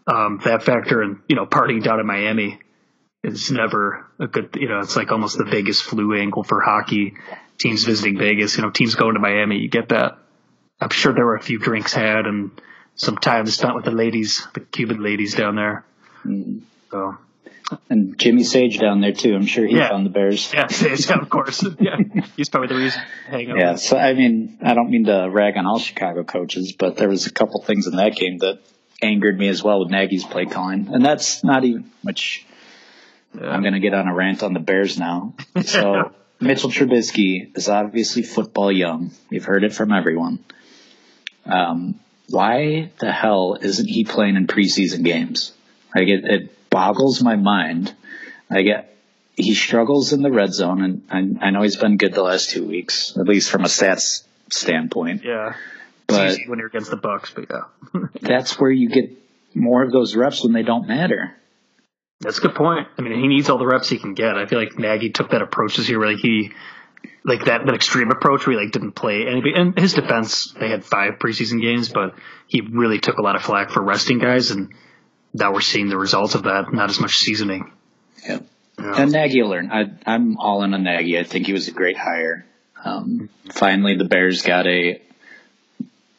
Um, 0.07 0.41
that 0.45 0.63
factor, 0.63 1.01
and 1.01 1.19
you 1.27 1.35
know, 1.35 1.45
partying 1.45 1.83
down 1.83 1.99
in 1.99 2.05
Miami 2.05 2.59
is 3.23 3.51
never 3.51 4.07
a 4.19 4.27
good. 4.27 4.55
You 4.59 4.69
know, 4.69 4.79
it's 4.79 4.95
like 4.95 5.11
almost 5.11 5.37
the 5.37 5.45
Vegas 5.45 5.81
flu 5.81 6.13
angle 6.19 6.43
for 6.43 6.61
hockey. 6.61 7.15
Teams 7.57 7.83
visiting 7.83 8.17
Vegas, 8.17 8.57
you 8.57 8.63
know, 8.63 8.71
teams 8.71 8.95
going 8.95 9.13
to 9.13 9.19
Miami, 9.19 9.57
you 9.57 9.69
get 9.69 9.89
that. 9.89 10.17
I'm 10.79 10.89
sure 10.89 11.13
there 11.13 11.25
were 11.25 11.35
a 11.35 11.41
few 11.43 11.59
drinks 11.59 11.93
had 11.93 12.25
and 12.25 12.59
some 13.01 13.17
time 13.17 13.45
spent 13.47 13.73
with 13.75 13.85
the 13.85 13.91
ladies, 13.91 14.45
the 14.53 14.59
Cuban 14.59 15.01
ladies 15.01 15.33
down 15.35 15.55
there. 15.55 15.83
So 16.91 17.17
And 17.89 18.17
Jimmy 18.19 18.43
Sage 18.43 18.77
down 18.79 19.01
there 19.01 19.13
too. 19.13 19.33
I'm 19.33 19.45
sure 19.47 19.65
he 19.65 19.75
Yeah. 19.77 19.89
found 19.89 20.05
the 20.05 20.09
Bears. 20.11 20.51
yeah, 20.53 20.67
yeah, 20.69 21.19
of 21.19 21.29
course, 21.29 21.65
yeah, 21.79 21.97
he's 22.37 22.49
probably 22.49 22.67
the 22.67 22.75
reason. 22.75 23.01
Hang 23.27 23.49
out. 23.51 23.57
Yeah, 23.57 23.75
so 23.75 23.97
I 23.97 24.13
mean, 24.13 24.59
I 24.61 24.73
don't 24.75 24.89
mean 24.91 25.05
to 25.05 25.27
rag 25.31 25.57
on 25.57 25.65
all 25.65 25.79
Chicago 25.79 26.23
coaches, 26.23 26.73
but 26.73 26.97
there 26.97 27.09
was 27.09 27.25
a 27.27 27.31
couple 27.31 27.61
things 27.63 27.87
in 27.87 27.95
that 27.95 28.15
game 28.15 28.37
that 28.39 28.59
angered 29.01 29.37
me 29.39 29.47
as 29.47 29.63
well 29.63 29.79
with 29.79 29.89
Nagy's 29.89 30.23
play 30.25 30.45
calling, 30.45 30.89
and 30.93 31.03
that's 31.03 31.43
not 31.43 31.63
even 31.63 31.89
which. 32.03 32.45
I'm 33.33 33.61
going 33.61 33.73
to 33.73 33.79
get 33.79 33.93
on 33.93 34.07
a 34.09 34.13
rant 34.13 34.43
on 34.43 34.53
the 34.53 34.59
Bears 34.59 34.99
now. 34.99 35.33
So 35.63 36.11
Mitchell 36.41 36.69
Trubisky 36.69 37.55
is 37.57 37.69
obviously 37.69 38.23
football 38.23 38.69
young. 38.71 39.11
You've 39.29 39.45
heard 39.45 39.63
it 39.63 39.73
from 39.73 39.93
everyone. 39.93 40.43
Um, 41.45 41.99
why 42.31 42.91
the 42.99 43.11
hell 43.11 43.57
isn't 43.61 43.87
he 43.87 44.03
playing 44.03 44.35
in 44.35 44.47
preseason 44.47 45.03
games? 45.03 45.53
Like 45.95 46.07
it, 46.07 46.23
it 46.25 46.69
boggles 46.69 47.21
my 47.21 47.35
mind. 47.35 47.93
I 48.49 48.61
get 48.63 48.91
he 49.35 49.53
struggles 49.55 50.13
in 50.13 50.21
the 50.21 50.31
red 50.31 50.53
zone, 50.53 50.81
and 50.81 51.39
I, 51.41 51.47
I 51.47 51.49
know 51.51 51.61
he's 51.61 51.77
been 51.77 51.97
good 51.97 52.13
the 52.13 52.23
last 52.23 52.51
two 52.51 52.65
weeks, 52.67 53.17
at 53.17 53.27
least 53.27 53.49
from 53.49 53.63
a 53.63 53.67
stats 53.67 54.23
standpoint. 54.49 55.23
yeah. 55.23 55.55
But 56.07 56.27
it's 56.27 56.39
easy 56.39 56.49
when 56.49 56.59
you're 56.59 56.67
against 56.67 56.91
the 56.91 56.97
Bucks, 56.97 57.31
but 57.33 57.45
yeah, 57.49 58.01
that's 58.21 58.59
where 58.59 58.71
you 58.71 58.89
get 58.89 59.11
more 59.53 59.81
of 59.83 59.93
those 59.93 60.13
reps 60.13 60.43
when 60.43 60.51
they 60.51 60.63
don't 60.63 60.85
matter. 60.85 61.33
that's 62.19 62.39
a 62.39 62.41
good 62.41 62.55
point. 62.55 62.87
I 62.97 63.01
mean, 63.01 63.17
he 63.17 63.27
needs 63.27 63.49
all 63.49 63.57
the 63.57 63.65
reps 63.65 63.87
he 63.87 63.97
can 63.97 64.13
get. 64.13 64.35
I 64.35 64.45
feel 64.45 64.59
like 64.59 64.77
Nagy 64.77 65.11
took 65.11 65.31
that 65.31 65.41
approach 65.41 65.77
this 65.77 65.87
year, 65.87 65.99
where 65.99 66.11
like 66.11 66.21
he, 66.21 66.51
like 67.23 67.45
that, 67.45 67.65
that 67.65 67.75
extreme 67.75 68.11
approach 68.11 68.45
where 68.47 68.57
he 68.57 68.63
like 68.63 68.71
didn't 68.73 68.93
play 68.93 69.27
anybody. 69.27 69.53
And 69.55 69.77
his 69.77 69.93
defense, 69.93 70.53
they 70.59 70.69
had 70.69 70.83
five 70.83 71.13
preseason 71.19 71.61
games, 71.61 71.89
but 71.89 72.15
he 72.47 72.61
really 72.61 72.99
took 72.99 73.17
a 73.17 73.21
lot 73.21 73.35
of 73.35 73.41
flack 73.43 73.69
for 73.71 73.81
resting 73.81 74.19
guys, 74.19 74.51
and 74.51 74.73
now 75.33 75.53
we're 75.53 75.61
seeing 75.61 75.87
the 75.89 75.97
results 75.97 76.35
of 76.35 76.43
that. 76.43 76.73
Not 76.73 76.89
as 76.89 76.99
much 76.99 77.15
seasoning. 77.17 77.71
Yeah. 78.27 78.39
Yeah. 78.79 78.93
And 79.01 79.11
Nagy 79.11 79.41
will 79.41 79.49
learn. 79.49 79.71
I, 79.71 79.91
I'm 80.07 80.37
all 80.37 80.63
in 80.63 80.73
on 80.73 80.83
Nagy. 80.83 81.19
I 81.19 81.23
think 81.23 81.45
he 81.45 81.53
was 81.53 81.67
a 81.67 81.71
great 81.71 81.97
hire. 81.97 82.45
Um, 82.83 83.29
finally, 83.51 83.95
the 83.95 84.05
Bears 84.05 84.41
got 84.41 84.65
a 84.65 85.01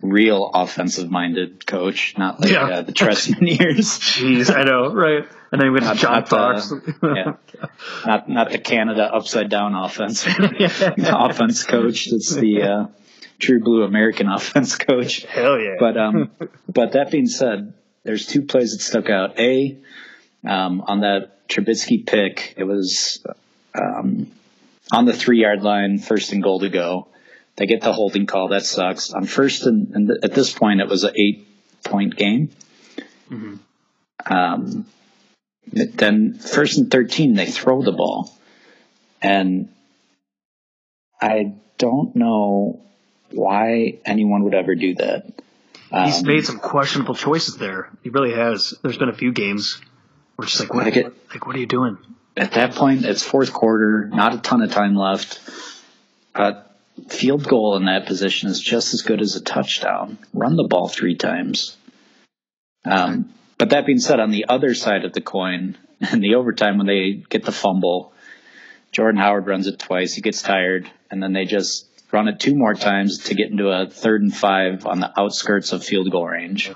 real 0.00 0.50
offensive-minded 0.52 1.66
coach, 1.66 2.14
not 2.18 2.40
like 2.40 2.50
Yeah. 2.50 2.64
uh, 2.64 2.82
the 2.82 2.92
Trestman 2.92 3.58
years. 3.58 3.86
Jeez, 3.98 4.54
I 4.54 4.62
know, 4.64 4.92
right? 4.92 5.26
And 5.52 5.60
then 5.60 5.68
we 5.68 5.70
went 5.74 5.82
to 5.84 5.88
Not- 5.90 5.96
John 5.98 6.12
not 6.12 6.28
the- 6.30 6.36
Fox. 6.36 6.72
yeah, 7.02 7.66
not 8.06 8.28
not 8.28 8.50
the 8.50 8.58
Canada 8.58 9.04
upside 9.14 9.50
down 9.50 9.74
offense 9.74 10.26
offense 10.98 11.64
coach. 11.64 12.08
It's 12.10 12.34
the 12.34 12.62
uh, 12.62 12.86
true 13.38 13.60
blue 13.60 13.82
American 13.82 14.28
offense 14.28 14.76
coach. 14.76 15.24
Hell 15.24 15.60
yeah. 15.60 15.76
But 15.78 15.96
um, 15.98 16.30
but 16.68 16.92
that 16.92 17.10
being 17.10 17.26
said, 17.26 17.74
there's 18.02 18.26
two 18.26 18.42
plays 18.42 18.72
that 18.72 18.80
stuck 18.80 19.10
out. 19.10 19.38
A, 19.38 19.76
um, 20.48 20.80
on 20.86 21.00
that 21.00 21.46
Trubisky 21.48 22.06
pick, 22.06 22.54
it 22.56 22.64
was 22.64 23.22
um, 23.74 24.28
on 24.90 25.04
the 25.04 25.12
three 25.12 25.40
yard 25.42 25.62
line, 25.62 25.98
first 25.98 26.32
and 26.32 26.42
goal 26.42 26.60
to 26.60 26.70
go. 26.70 27.08
They 27.56 27.66
get 27.66 27.82
the 27.82 27.92
holding 27.92 28.24
call. 28.24 28.48
That 28.48 28.64
sucks. 28.64 29.12
On 29.12 29.26
first 29.26 29.66
and, 29.66 29.94
and 29.94 30.10
at 30.24 30.32
this 30.32 30.50
point, 30.54 30.80
it 30.80 30.88
was 30.88 31.04
an 31.04 31.12
eight 31.16 31.46
point 31.84 32.16
game. 32.16 32.48
Um, 34.24 34.86
then 35.66 36.34
first 36.34 36.78
and 36.78 36.90
thirteen, 36.90 37.34
they 37.34 37.46
throw 37.46 37.82
the 37.82 37.92
ball, 37.92 38.32
and 39.20 39.68
I 41.20 41.54
don't 41.78 42.14
know 42.16 42.80
why 43.30 43.98
anyone 44.04 44.44
would 44.44 44.54
ever 44.54 44.74
do 44.74 44.94
that. 44.96 45.26
He's 46.04 46.18
Um, 46.20 46.26
made 46.26 46.44
some 46.44 46.58
questionable 46.58 47.14
choices 47.14 47.56
there. 47.58 47.90
He 48.02 48.08
really 48.10 48.32
has. 48.34 48.74
There's 48.82 48.98
been 48.98 49.08
a 49.10 49.14
few 49.14 49.32
games 49.32 49.78
where 50.36 50.44
it's 50.44 50.52
just 50.56 50.62
like, 50.64 50.74
what, 50.74 50.84
Like 50.84 50.96
it- 50.96 51.14
like, 51.30 51.46
what 51.46 51.54
are 51.56 51.58
you 51.60 51.66
doing? 51.66 51.98
at 52.36 52.52
that 52.52 52.74
point, 52.74 53.04
it's 53.04 53.22
fourth 53.22 53.52
quarter, 53.52 54.08
not 54.12 54.34
a 54.34 54.38
ton 54.38 54.62
of 54.62 54.70
time 54.70 54.94
left. 54.96 55.38
A 56.34 56.62
field 57.08 57.46
goal 57.46 57.76
in 57.76 57.84
that 57.84 58.06
position 58.06 58.48
is 58.48 58.58
just 58.58 58.94
as 58.94 59.02
good 59.02 59.20
as 59.20 59.36
a 59.36 59.40
touchdown. 59.42 60.16
Run 60.32 60.56
the 60.56 60.64
ball 60.64 60.88
three 60.88 61.14
times. 61.14 61.76
Um, 62.86 63.32
but 63.62 63.70
that 63.70 63.86
being 63.86 64.00
said, 64.00 64.18
on 64.18 64.32
the 64.32 64.46
other 64.48 64.74
side 64.74 65.04
of 65.04 65.12
the 65.12 65.20
coin, 65.20 65.78
in 66.12 66.18
the 66.20 66.34
overtime 66.34 66.78
when 66.78 66.88
they 66.88 67.22
get 67.28 67.44
the 67.44 67.52
fumble, 67.52 68.12
Jordan 68.90 69.20
Howard 69.20 69.46
runs 69.46 69.68
it 69.68 69.78
twice. 69.78 70.14
He 70.14 70.20
gets 70.20 70.42
tired, 70.42 70.90
and 71.12 71.22
then 71.22 71.32
they 71.32 71.44
just 71.44 71.86
run 72.10 72.26
it 72.26 72.40
two 72.40 72.56
more 72.56 72.74
times 72.74 73.18
to 73.26 73.34
get 73.34 73.50
into 73.50 73.68
a 73.68 73.86
third 73.86 74.20
and 74.20 74.34
five 74.34 74.84
on 74.84 74.98
the 74.98 75.12
outskirts 75.16 75.72
of 75.72 75.84
field 75.84 76.10
goal 76.10 76.26
range. 76.26 76.72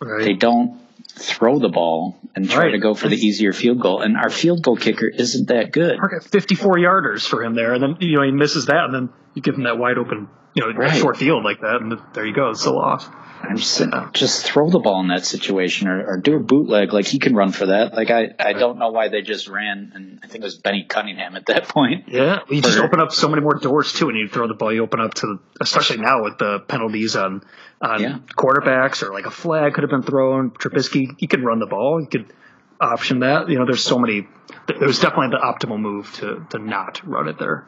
Right. 0.00 0.24
They 0.24 0.34
don't 0.34 0.80
throw 1.08 1.58
the 1.58 1.68
ball 1.68 2.16
and 2.36 2.48
try 2.48 2.66
Right. 2.66 2.70
to 2.72 2.78
go 2.78 2.94
for 2.94 3.08
the 3.08 3.16
easier 3.16 3.52
field 3.52 3.80
goal. 3.80 4.00
And 4.00 4.16
our 4.16 4.30
field 4.30 4.62
goal 4.62 4.76
kicker 4.76 5.06
isn't 5.06 5.48
that 5.48 5.72
good. 5.72 5.98
Park 5.98 6.12
at 6.24 6.30
54 6.30 6.76
yarders 6.76 7.26
for 7.28 7.42
him 7.42 7.54
there, 7.54 7.74
and 7.74 7.82
then 7.82 7.96
you 8.00 8.16
know 8.16 8.22
he 8.22 8.30
misses 8.30 8.66
that, 8.66 8.84
and 8.84 8.94
then 8.94 9.08
you 9.34 9.42
give 9.42 9.54
him 9.56 9.64
that 9.64 9.78
wide 9.78 9.98
open, 9.98 10.28
you 10.54 10.62
know, 10.62 10.72
Right. 10.78 10.96
short 10.96 11.16
field 11.16 11.44
like 11.44 11.60
that, 11.60 11.80
and 11.80 11.98
there 12.14 12.24
you 12.26 12.34
go, 12.34 12.50
it's 12.50 12.60
still 12.60 12.78
off. 12.78 13.08
I'm 13.42 13.58
just 13.58 13.72
saying, 13.72 13.92
just 14.14 14.46
throw 14.46 14.70
the 14.70 14.78
ball 14.78 15.00
in 15.00 15.08
that 15.08 15.26
situation 15.26 15.86
or, 15.86 16.06
or 16.06 16.16
do 16.18 16.36
a 16.36 16.40
bootleg. 16.40 16.94
Like 16.94 17.04
he 17.04 17.18
can 17.18 17.34
run 17.34 17.52
for 17.52 17.66
that. 17.66 17.92
Like 17.92 18.10
I, 18.10 18.30
I 18.38 18.54
don't 18.54 18.78
know 18.78 18.88
why 18.90 19.08
they 19.08 19.20
just 19.20 19.48
ran. 19.48 19.92
And 19.94 20.20
I 20.24 20.28
think 20.28 20.42
it 20.42 20.46
was 20.46 20.54
Benny 20.56 20.86
Cunningham 20.88 21.36
at 21.36 21.44
that 21.46 21.68
point. 21.68 22.04
Yeah, 22.08 22.38
you 22.48 22.62
just 22.62 22.78
open 22.78 23.00
up 23.00 23.12
so 23.12 23.28
many 23.28 23.42
more 23.42 23.58
doors 23.58 23.92
too, 23.92 24.08
and 24.08 24.16
you 24.18 24.28
throw 24.28 24.48
the 24.48 24.54
ball. 24.54 24.72
You 24.72 24.82
open 24.82 25.00
up 25.00 25.12
to, 25.14 25.40
especially 25.60 25.98
now 25.98 26.22
with 26.24 26.38
the 26.38 26.60
penalties 26.60 27.16
on 27.16 27.42
on 27.82 28.00
Yeah. 28.00 28.18
quarterbacks, 28.34 29.02
or 29.02 29.12
like 29.12 29.26
a 29.26 29.30
flag 29.30 29.74
could 29.74 29.82
have 29.82 29.90
been 29.90 30.02
thrown. 30.04 30.50
Trubisky, 30.52 31.08
he 31.18 31.26
could 31.26 31.44
run 31.44 31.58
the 31.58 31.66
ball. 31.66 31.98
He 32.00 32.06
could 32.06 32.32
option 32.80 33.18
that. 33.20 33.50
You 33.50 33.58
know, 33.58 33.66
there's 33.66 33.84
so 33.84 33.98
many. 33.98 34.26
There 34.68 34.78
was 34.86 35.00
definitely 35.00 35.36
the 35.36 35.42
optimal 35.44 35.78
move 35.78 36.10
to 36.14 36.46
to 36.50 36.58
not 36.58 37.02
run 37.04 37.28
it 37.28 37.38
there. 37.38 37.66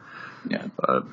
Yeah. 0.49 0.65
But 0.75 1.03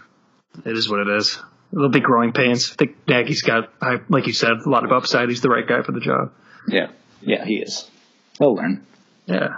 it 0.64 0.76
is 0.76 0.88
what 0.88 1.00
it 1.00 1.09
is. 1.09 1.38
There'll 1.72 1.88
be 1.88 2.00
growing 2.00 2.32
pains. 2.32 2.70
I 2.72 2.74
think 2.76 2.96
Nagy's 3.09 3.42
got, 3.42 3.70
I- 3.80 4.00
like 4.09 4.26
you 4.26 4.32
said, 4.32 4.52
a 4.64 4.68
lot 4.68 4.84
of 4.84 4.92
upside. 4.92 5.28
He's 5.28 5.40
the 5.40 5.48
right 5.48 5.66
guy 5.66 5.82
for 5.82 5.92
the 5.92 6.00
job. 6.00 6.32
Yeah. 6.68 6.88
Yeah, 7.20 7.44
he 7.44 7.57
is. 7.57 7.90
He'll 8.38 8.55
learn. 8.55 8.86
Yeah. 9.26 9.57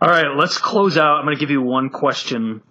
All 0.00 0.08
right, 0.08 0.36
let's 0.36 0.58
close 0.58 0.96
out. 0.96 1.18
I'm 1.18 1.24
going 1.24 1.36
to 1.36 1.40
give 1.40 1.50
you 1.50 1.62
one 1.62 1.90
question. 1.90 2.62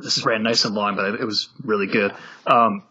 This 0.00 0.18
is 0.18 0.24
ran 0.24 0.42
nice 0.42 0.64
and 0.64 0.74
long, 0.74 0.96
but 0.96 1.14
it 1.14 1.24
was 1.24 1.48
really 1.62 1.86
good. 1.86 2.12
Um, 2.46 2.82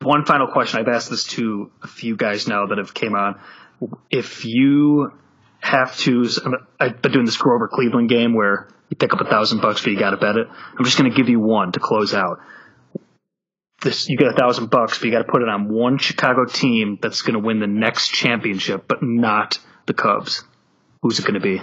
one 0.00 0.24
final 0.24 0.46
question. 0.46 0.78
I've 0.78 0.88
asked 0.88 1.10
this 1.10 1.24
to 1.28 1.70
a 1.82 1.88
few 1.88 2.16
guys 2.16 2.46
now 2.46 2.66
that 2.66 2.78
have 2.78 2.94
came 2.94 3.14
on. 3.14 3.40
If 4.10 4.44
you 4.44 5.12
have 5.60 5.96
to, 5.98 6.28
I've 6.78 7.02
been 7.02 7.12
doing 7.12 7.24
this 7.24 7.36
Grover 7.36 7.66
Cleveland 7.68 8.08
game 8.08 8.34
where 8.34 8.68
you 8.90 8.96
pick 8.96 9.12
up 9.12 9.20
a 9.20 9.24
thousand 9.24 9.60
bucks, 9.60 9.80
but 9.82 9.90
you 9.90 9.98
got 9.98 10.10
to 10.10 10.16
bet 10.18 10.36
it. 10.36 10.46
I'm 10.78 10.84
just 10.84 10.98
going 10.98 11.10
to 11.10 11.16
give 11.16 11.28
you 11.28 11.40
one 11.40 11.72
to 11.72 11.80
close 11.80 12.14
out. 12.14 12.38
This 13.82 14.08
you 14.08 14.16
get 14.16 14.28
a 14.28 14.32
thousand 14.32 14.70
bucks, 14.70 14.98
but 14.98 15.06
you 15.06 15.10
got 15.12 15.26
to 15.26 15.30
put 15.30 15.42
it 15.42 15.48
on 15.48 15.68
one 15.68 15.98
Chicago 15.98 16.44
team 16.44 16.98
that's 17.02 17.22
going 17.22 17.34
to 17.34 17.40
win 17.44 17.58
the 17.60 17.66
next 17.66 18.08
championship, 18.08 18.86
but 18.86 19.02
not 19.02 19.58
the 19.86 19.94
Cubs. 19.94 20.44
Who's 21.02 21.18
it 21.18 21.22
going 21.22 21.34
to 21.34 21.40
be? 21.40 21.60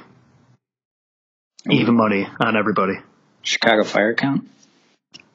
even 1.69 1.95
money 1.95 2.25
on 2.39 2.55
everybody. 2.55 2.93
Chicago 3.41 3.83
Fire 3.83 4.13
count? 4.15 4.47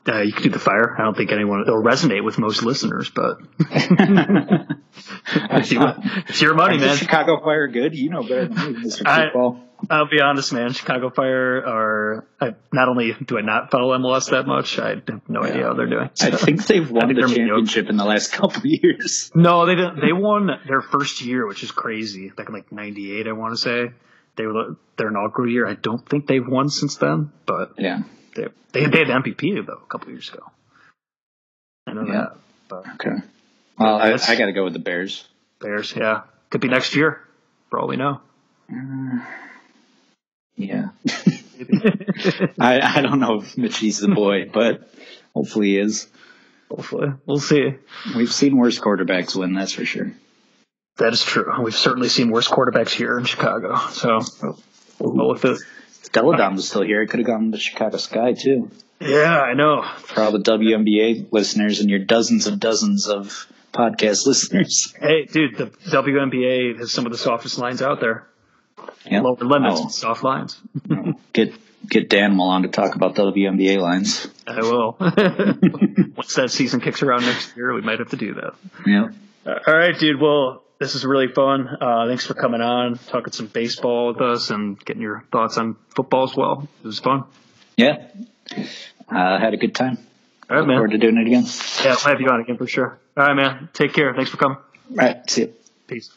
Uh, 0.07 0.21
you 0.21 0.33
can 0.33 0.43
do 0.43 0.51
the 0.51 0.59
fire. 0.59 0.95
I 0.99 1.05
don't 1.05 1.17
think 1.17 1.33
anyone 1.33 1.63
it'll 1.63 1.83
resonate 1.83 2.23
with 2.25 2.39
most 2.39 2.63
listeners, 2.63 3.11
but 3.11 3.39
it's, 3.61 5.73
your, 5.73 5.95
it's 6.29 6.43
your 6.43 6.55
money, 6.55 6.77
Is 6.77 6.83
man. 6.83 6.97
Chicago 6.97 7.41
Fire 7.43 7.69
good? 7.69 7.95
You 7.95 8.11
know 8.11 8.23
better 8.23 8.49
than 8.49 8.73
me, 8.75 8.85
Mr. 8.85 9.03
I- 9.07 9.25
Football. 9.27 9.64
I'll 9.91 10.09
be 10.09 10.21
honest, 10.21 10.53
man. 10.53 10.73
Chicago 10.73 11.11
Fire 11.11 11.59
are. 11.59 12.27
I, 12.41 12.55
not 12.73 12.89
only 12.89 13.13
do 13.25 13.37
I 13.39 13.43
not 13.43 13.71
follow 13.71 13.97
MLS 13.99 14.31
that 14.31 14.47
much, 14.47 14.79
I 14.79 14.91
have 14.91 15.29
no 15.29 15.43
idea 15.43 15.65
how 15.65 15.75
they're 15.75 15.87
doing. 15.89 16.11
I 16.21 16.31
think 16.31 16.67
they've 16.67 16.91
won 16.91 17.09
think 17.09 17.21
the 17.21 17.29
championship 17.29 17.89
in 17.91 17.97
the 17.97 18.05
last 18.05 18.33
couple 18.33 18.59
of 18.59 18.65
years. 18.65 19.31
no, 19.35 19.67
they 19.67 19.75
didn't. 19.75 20.01
They 20.01 20.13
won 20.13 20.49
their 20.67 20.81
first 20.81 21.21
year, 21.23 21.47
which 21.47 21.63
is 21.63 21.71
crazy. 21.71 22.31
Back 22.31 22.49
in 22.49 22.55
like 22.55 22.73
'98, 22.73 23.27
I 23.29 23.33
want 23.33 23.55
to 23.55 23.59
say 23.59 23.91
they 24.37 24.47
were 24.47 24.77
their 24.97 25.09
inaugural 25.09 25.51
year. 25.51 25.67
I 25.67 25.75
don't 25.75 26.07
think 26.09 26.27
they've 26.27 26.47
won 26.47 26.69
since 26.71 26.97
then, 26.97 27.31
but 27.47 27.73
Yeah. 27.79 28.03
they 28.35 28.47
they, 28.73 28.87
they 28.87 28.99
had 28.99 29.09
MVP 29.09 29.67
though 29.67 29.73
a 29.83 29.87
couple 29.89 30.11
years 30.11 30.29
ago. 30.31 30.43
I 31.87 31.93
know 31.93 32.05
Yeah. 32.07 32.13
that. 32.13 32.37
But 32.69 32.85
Okay. 32.95 33.17
Well, 33.79 33.97
I, 33.97 34.13
I 34.13 34.37
got 34.37 34.47
to 34.47 34.53
go 34.53 34.65
with 34.65 34.73
the 34.73 34.79
Bears. 34.79 35.27
Bears, 35.61 35.93
yeah, 35.97 36.23
could 36.51 36.61
be 36.61 36.69
next 36.69 36.95
year 36.97 37.21
for 37.71 37.81
all 37.81 37.89
we 37.89 37.97
know. 37.97 38.21
Uh, 38.73 39.19
Yeah. 40.57 40.91
I, 42.59 42.81
I 42.81 43.03
don't 43.03 43.21
know 43.21 43.41
if 43.41 43.57
Mitchie's 43.57 43.99
the 43.99 44.09
boy, 44.09 44.51
but 44.53 44.89
hopefully 45.35 45.69
he 45.69 45.79
is. 45.79 46.09
Hopefully, 46.71 47.09
we'll 47.27 47.39
see. 47.39 47.75
We've 48.17 48.33
seen 48.33 48.57
worse 48.57 48.81
quarterbacks 48.81 49.37
win, 49.37 49.55
that's 49.55 49.73
for 49.73 49.85
sure. 49.85 50.13
That 50.97 51.13
is 51.13 51.23
true. 51.23 51.53
We've 51.63 51.75
certainly 51.75 52.09
seen 52.09 52.31
worse 52.31 52.49
quarterbacks 52.49 52.91
here 52.91 53.19
in 53.19 53.25
Chicago. 53.25 53.77
So, 53.91 54.21
oh. 54.43 54.59
well, 55.01 55.31
with 55.31 55.43
the 55.43 55.61
If 56.03 56.13
Delle 56.13 56.33
Donne 56.33 56.55
was 56.55 56.69
still 56.69 56.83
here, 56.83 57.03
it 57.03 57.09
could 57.09 57.19
have 57.21 57.27
gone 57.27 57.53
to 57.53 57.59
Chicago 57.59 57.97
Sky 57.97 58.33
too. 58.33 58.71
yeah, 59.01 59.41
I 59.41 59.55
know. 59.55 59.83
For 59.99 60.23
all 60.23 60.33
the 60.33 60.39
WNBA 60.39 61.33
listeners 61.33 61.81
and 61.81 61.91
your 61.91 61.99
dozens 61.99 62.47
and 62.47 62.61
dozens 62.61 63.09
of 63.09 63.47
podcast 63.73 64.27
listeners. 64.27 64.95
Hey, 65.01 65.25
dude, 65.25 65.57
the 65.57 65.67
WNBA 65.67 66.79
has 66.79 66.93
some 66.93 67.07
of 67.07 67.13
the 67.13 67.19
softest 67.19 67.59
lines 67.59 67.83
out 67.83 68.01
there. 68.01 68.27
Yeah. 69.07 69.21
Lower 69.23 69.37
limits, 69.37 69.81
Oh, 69.83 69.89
soft 69.89 70.23
lines. 70.25 70.61
get 71.33 71.53
get 71.89 72.09
Dan 72.09 72.37
Milan 72.37 72.63
to 72.63 72.69
talk 72.69 72.95
about 72.95 73.15
WNBA 73.15 73.79
lines. 73.79 74.27
I 74.47 74.61
will. 74.61 74.97
Once 76.17 76.35
that 76.37 76.51
season 76.51 76.81
kicks 76.81 77.03
around 77.03 77.23
next 77.23 77.57
year, 77.57 77.73
we 77.75 77.81
might 77.83 77.99
have 77.99 78.11
to 78.11 78.17
do 78.17 78.35
that. 78.35 78.55
Yeah. 78.87 79.09
All 79.47 79.75
right, 79.75 79.99
dude. 79.99 80.21
Well, 80.21 80.63
this 80.79 80.95
is 80.95 81.05
really 81.05 81.29
fun. 81.29 81.69
Uh, 81.81 82.07
thanks 82.09 82.25
for 82.27 82.35
coming 82.35 82.61
on, 82.63 82.99
talking 83.09 83.33
some 83.33 83.47
baseball 83.47 84.09
with 84.09 84.21
us, 84.23 84.51
and 84.51 84.83
getting 84.85 85.03
your 85.03 85.25
thoughts 85.31 85.59
on 85.59 85.77
football 85.95 86.25
as 86.25 86.35
well. 86.37 86.67
It 86.83 86.87
was 86.87 86.99
fun. 86.99 87.25
Yeah. 87.77 88.07
Uh, 89.09 89.39
had 89.39 89.53
a 89.53 89.57
good 89.59 89.75
time. 89.75 89.99
All 90.49 90.57
right, 90.57 90.67
Look 90.67 90.75
forward 90.75 90.91
to 90.93 90.99
doing 90.99 91.17
it 91.19 91.27
again. 91.27 91.45
Yeah, 91.83 91.91
I'll 91.93 91.97
have 92.13 92.21
you 92.21 92.29
on 92.29 92.41
again 92.41 92.57
for 92.57 92.67
sure. 92.67 92.99
All 93.17 93.25
right, 93.27 93.35
man. 93.35 93.69
Take 93.73 93.93
care. 93.93 94.15
Thanks 94.15 94.31
for 94.31 94.37
coming. 94.39 94.59
All 94.59 94.97
right. 94.97 95.29
See 95.31 95.43
you. 95.43 95.55
Peace. 95.87 96.11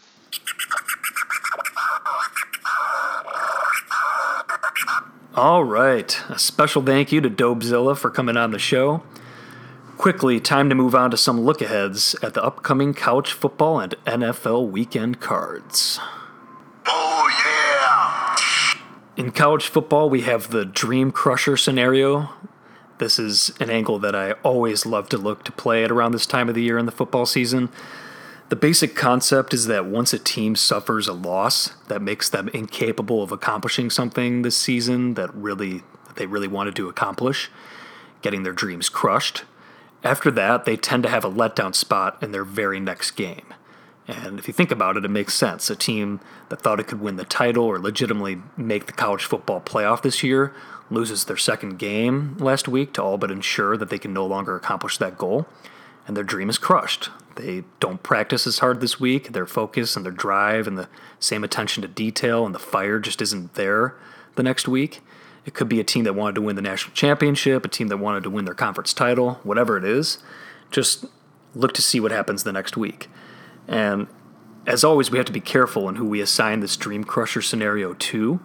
All 5.37 5.63
right. 5.63 6.19
A 6.29 6.39
special 6.39 6.81
thank 6.81 7.11
you 7.11 7.21
to 7.21 7.29
Dobzilla 7.29 7.95
for 7.95 8.09
coming 8.09 8.37
on 8.37 8.49
the 8.49 8.57
show. 8.57 9.03
Quickly, 9.95 10.39
time 10.39 10.67
to 10.67 10.73
move 10.73 10.95
on 10.95 11.11
to 11.11 11.17
some 11.17 11.41
look 11.41 11.61
aheads 11.61 12.15
at 12.23 12.33
the 12.33 12.43
upcoming 12.43 12.95
couch 12.95 13.33
football 13.33 13.79
and 13.79 13.93
NFL 14.07 14.71
weekend 14.71 15.19
cards. 15.19 15.99
Oh 16.87 17.29
yeah! 17.45 19.23
In 19.23 19.31
college 19.31 19.67
football, 19.67 20.09
we 20.09 20.21
have 20.21 20.49
the 20.49 20.65
Dream 20.65 21.11
Crusher 21.11 21.55
scenario. 21.55 22.31
This 22.97 23.19
is 23.19 23.51
an 23.59 23.69
angle 23.69 23.99
that 23.99 24.15
I 24.15 24.31
always 24.41 24.87
love 24.87 25.07
to 25.09 25.19
look 25.19 25.43
to 25.43 25.51
play 25.51 25.83
at 25.83 25.91
around 25.91 26.13
this 26.13 26.25
time 26.25 26.49
of 26.49 26.55
the 26.55 26.63
year 26.63 26.79
in 26.79 26.87
the 26.87 26.91
football 26.91 27.27
season. 27.27 27.69
The 28.49 28.55
basic 28.55 28.95
concept 28.95 29.53
is 29.53 29.67
that 29.67 29.87
once 29.87 30.13
a 30.13 30.19
team 30.19 30.55
suffers 30.55 31.07
a 31.07 31.13
loss 31.13 31.73
that 31.89 32.01
makes 32.01 32.29
them 32.29 32.47
incapable 32.49 33.21
of 33.21 33.33
accomplishing 33.33 33.89
something 33.89 34.41
this 34.41 34.55
season 34.55 35.15
that 35.15 35.33
really 35.35 35.83
that 36.05 36.15
they 36.15 36.27
really 36.27 36.47
wanted 36.47 36.73
to 36.77 36.87
accomplish, 36.87 37.51
getting 38.21 38.43
their 38.43 38.53
dreams 38.53 38.87
crushed, 38.87 39.43
after 40.01 40.31
that 40.31 40.63
they 40.63 40.77
tend 40.77 41.03
to 41.03 41.09
have 41.09 41.25
a 41.25 41.29
letdown 41.29 41.75
spot 41.75 42.17
in 42.23 42.31
their 42.31 42.45
very 42.45 42.79
next 42.79 43.11
game. 43.11 43.53
And 44.07 44.39
if 44.39 44.47
you 44.47 44.53
think 44.53 44.71
about 44.71 44.95
it, 44.95 45.03
it 45.03 45.09
makes 45.09 45.33
sense. 45.33 45.69
A 45.69 45.75
team 45.75 46.21
that 46.47 46.61
thought 46.61 46.79
it 46.79 46.87
could 46.87 47.01
win 47.01 47.17
the 47.17 47.25
title 47.25 47.65
or 47.65 47.77
legitimately 47.77 48.41
make 48.55 48.85
the 48.85 48.93
college 48.93 49.25
football 49.25 49.59
playoff 49.59 50.01
this 50.01 50.23
year 50.23 50.53
loses 50.89 51.25
their 51.25 51.35
second 51.35 51.77
game 51.77 52.37
last 52.37 52.69
week 52.69 52.93
to 52.93 53.03
all 53.03 53.17
but 53.17 53.29
ensure 53.29 53.75
that 53.75 53.89
they 53.89 53.99
can 53.99 54.13
no 54.13 54.25
longer 54.25 54.55
accomplish 54.55 54.97
that 54.99 55.17
goal, 55.17 55.45
and 56.07 56.15
their 56.15 56.23
dream 56.23 56.49
is 56.49 56.57
crushed. 56.57 57.09
They 57.37 57.63
don't 57.79 58.03
practice 58.03 58.45
as 58.45 58.59
hard 58.59 58.81
this 58.81 58.99
week. 58.99 59.31
Their 59.31 59.45
focus 59.45 59.95
and 59.95 60.05
their 60.05 60.11
drive 60.11 60.67
and 60.67 60.77
the 60.77 60.89
same 61.19 61.43
attention 61.43 61.81
to 61.81 61.87
detail 61.87 62.45
and 62.45 62.53
the 62.53 62.59
fire 62.59 62.99
just 62.99 63.21
isn't 63.21 63.53
there 63.53 63.95
the 64.35 64.43
next 64.43 64.67
week. 64.67 65.01
It 65.45 65.53
could 65.53 65.69
be 65.69 65.79
a 65.79 65.83
team 65.83 66.03
that 66.03 66.13
wanted 66.13 66.35
to 66.35 66.41
win 66.41 66.57
the 66.57 66.61
national 66.61 66.93
championship, 66.93 67.63
a 67.63 67.69
team 67.69 67.87
that 67.87 67.97
wanted 67.97 68.23
to 68.23 68.29
win 68.29 68.45
their 68.45 68.53
conference 68.53 68.93
title, 68.93 69.39
whatever 69.43 69.77
it 69.77 69.85
is. 69.85 70.17
Just 70.71 71.05
look 71.55 71.73
to 71.73 71.81
see 71.81 71.99
what 71.99 72.11
happens 72.11 72.43
the 72.43 72.51
next 72.51 72.75
week. 72.75 73.07
And 73.67 74.07
as 74.65 74.83
always, 74.83 75.09
we 75.09 75.17
have 75.17 75.25
to 75.27 75.31
be 75.31 75.39
careful 75.39 75.87
in 75.87 75.95
who 75.95 76.05
we 76.05 76.19
assign 76.19 76.59
this 76.59 76.75
Dream 76.75 77.05
Crusher 77.05 77.41
scenario 77.41 77.93
to. 77.93 78.41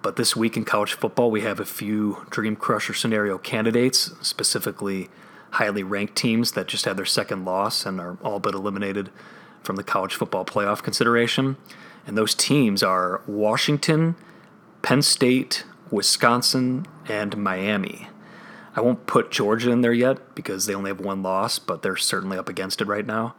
But 0.00 0.16
this 0.16 0.34
week 0.34 0.56
in 0.56 0.64
college 0.64 0.94
football, 0.94 1.30
we 1.30 1.42
have 1.42 1.60
a 1.60 1.66
few 1.66 2.24
Dream 2.30 2.56
Crusher 2.56 2.94
scenario 2.94 3.36
candidates, 3.36 4.12
specifically 4.22 5.10
highly 5.56 5.82
ranked 5.82 6.14
teams 6.14 6.52
that 6.52 6.68
just 6.68 6.84
had 6.84 6.98
their 6.98 7.06
second 7.06 7.44
loss 7.44 7.86
and 7.86 7.98
are 7.98 8.18
all 8.22 8.38
but 8.38 8.54
eliminated 8.54 9.10
from 9.62 9.76
the 9.76 9.82
college 9.82 10.14
football 10.14 10.44
playoff 10.44 10.82
consideration. 10.82 11.56
And 12.06 12.16
those 12.16 12.34
teams 12.34 12.82
are 12.82 13.22
Washington, 13.26 14.16
Penn 14.82 15.00
State, 15.00 15.64
Wisconsin, 15.90 16.86
and 17.08 17.38
Miami. 17.38 18.08
I 18.76 18.82
won't 18.82 19.06
put 19.06 19.30
Georgia 19.30 19.70
in 19.70 19.80
there 19.80 19.94
yet 19.94 20.34
because 20.34 20.66
they 20.66 20.74
only 20.74 20.90
have 20.90 21.00
one 21.00 21.22
loss, 21.22 21.58
but 21.58 21.80
they're 21.82 21.96
certainly 21.96 22.36
up 22.36 22.50
against 22.50 22.82
it 22.82 22.86
right 22.86 23.06
now. 23.06 23.34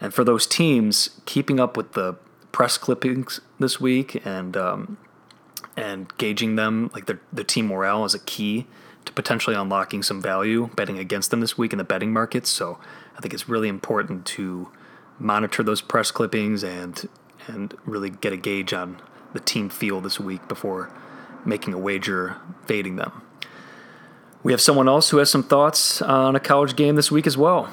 And 0.00 0.12
for 0.12 0.22
those 0.22 0.46
teams, 0.46 1.20
keeping 1.24 1.58
up 1.58 1.78
with 1.78 1.94
the 1.94 2.16
press 2.52 2.76
clippings 2.76 3.40
this 3.58 3.80
week 3.80 4.24
and 4.26 4.54
um, 4.54 4.98
and 5.78 6.12
gauging 6.18 6.56
them, 6.56 6.90
like 6.92 7.06
the 7.06 7.18
the 7.32 7.42
team 7.42 7.68
morale, 7.68 8.04
is 8.04 8.12
a 8.12 8.18
key 8.18 8.66
potentially 9.14 9.56
unlocking 9.56 10.02
some 10.02 10.20
value 10.20 10.68
betting 10.74 10.98
against 10.98 11.30
them 11.30 11.40
this 11.40 11.56
week 11.56 11.72
in 11.72 11.78
the 11.78 11.84
betting 11.84 12.12
markets. 12.12 12.50
So 12.50 12.78
I 13.16 13.20
think 13.20 13.34
it's 13.34 13.48
really 13.48 13.68
important 13.68 14.26
to 14.26 14.70
monitor 15.18 15.62
those 15.62 15.80
press 15.80 16.10
clippings 16.10 16.64
and 16.64 17.08
and 17.46 17.74
really 17.84 18.10
get 18.10 18.32
a 18.32 18.36
gauge 18.36 18.72
on 18.72 19.00
the 19.32 19.40
team 19.40 19.68
feel 19.68 20.00
this 20.00 20.18
week 20.18 20.46
before 20.48 20.90
making 21.44 21.74
a 21.74 21.78
wager 21.78 22.36
fading 22.66 22.96
them. 22.96 23.22
We 24.42 24.52
have 24.52 24.60
someone 24.60 24.88
else 24.88 25.10
who 25.10 25.18
has 25.18 25.30
some 25.30 25.42
thoughts 25.42 26.00
on 26.02 26.36
a 26.36 26.40
college 26.40 26.76
game 26.76 26.96
this 26.96 27.10
week 27.10 27.26
as 27.26 27.36
well. 27.36 27.70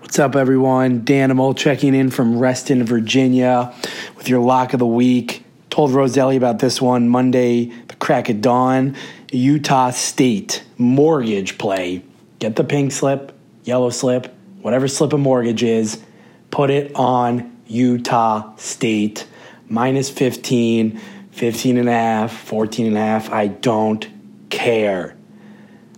What's 0.00 0.18
up, 0.18 0.36
everyone? 0.36 1.06
Danimal 1.06 1.56
checking 1.56 1.94
in 1.94 2.10
from 2.10 2.38
Reston, 2.38 2.84
Virginia, 2.84 3.74
with 4.16 4.28
your 4.28 4.40
lock 4.40 4.74
of 4.74 4.78
the 4.78 4.86
week. 4.86 5.44
Told 5.70 5.90
Roselli 5.92 6.36
about 6.36 6.58
this 6.58 6.82
one 6.82 7.08
Monday, 7.08 7.72
crack 8.02 8.28
of 8.28 8.40
dawn. 8.40 8.96
Utah 9.30 9.90
State 9.90 10.64
mortgage 10.76 11.56
play. 11.56 12.02
Get 12.40 12.56
the 12.56 12.64
pink 12.64 12.90
slip, 12.90 13.32
yellow 13.62 13.90
slip, 13.90 14.34
whatever 14.60 14.88
slip 14.88 15.12
of 15.12 15.20
mortgage 15.20 15.62
is, 15.62 16.02
put 16.50 16.70
it 16.70 16.92
on 16.96 17.56
Utah 17.68 18.56
State. 18.56 19.28
Minus 19.68 20.10
15, 20.10 21.00
15 21.30 21.78
and 21.78 21.88
a 21.88 21.92
half, 21.92 22.32
14 22.32 22.88
and 22.88 22.96
a 22.96 23.00
half. 23.00 23.30
I 23.30 23.46
don't 23.46 24.06
care. 24.50 25.16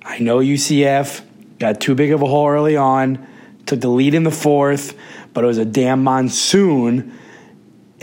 I 0.02 0.18
know 0.18 0.40
UCF 0.40 1.22
got 1.58 1.80
too 1.80 1.94
big 1.94 2.12
of 2.12 2.20
a 2.20 2.26
hole 2.26 2.48
early 2.48 2.76
on, 2.76 3.26
took 3.64 3.80
the 3.80 3.88
lead 3.88 4.12
in 4.12 4.24
the 4.24 4.30
fourth, 4.30 4.94
but 5.32 5.42
it 5.42 5.46
was 5.46 5.58
a 5.58 5.64
damn 5.64 6.04
monsoon, 6.04 7.18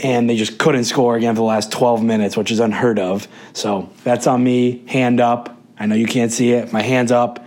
and 0.02 0.28
they 0.28 0.36
just 0.36 0.58
couldn't 0.58 0.84
score 0.84 1.16
again 1.16 1.34
for 1.34 1.40
the 1.40 1.46
last 1.46 1.70
12 1.70 2.02
minutes, 2.02 2.36
which 2.36 2.50
is 2.50 2.60
unheard 2.60 2.98
of. 2.98 3.28
So 3.52 3.88
that's 4.04 4.26
on 4.26 4.42
me. 4.42 4.84
Hand 4.88 5.20
up. 5.20 5.56
I 5.78 5.86
know 5.86 5.94
you 5.94 6.06
can't 6.06 6.32
see 6.32 6.52
it. 6.52 6.72
My 6.72 6.82
hand's 6.82 7.12
up. 7.12 7.44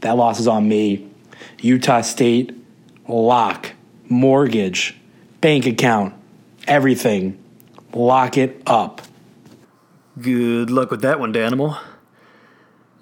That 0.00 0.16
loss 0.16 0.40
is 0.40 0.48
on 0.48 0.68
me. 0.68 1.08
Utah 1.60 2.00
State, 2.00 2.56
lock, 3.06 3.72
mortgage, 4.08 4.98
bank 5.40 5.66
account, 5.66 6.14
everything. 6.66 7.38
Lock 7.92 8.38
it 8.38 8.62
up. 8.66 9.02
Good 10.20 10.70
luck 10.70 10.90
with 10.90 11.02
that 11.02 11.20
one, 11.20 11.32
Danimal. 11.32 11.78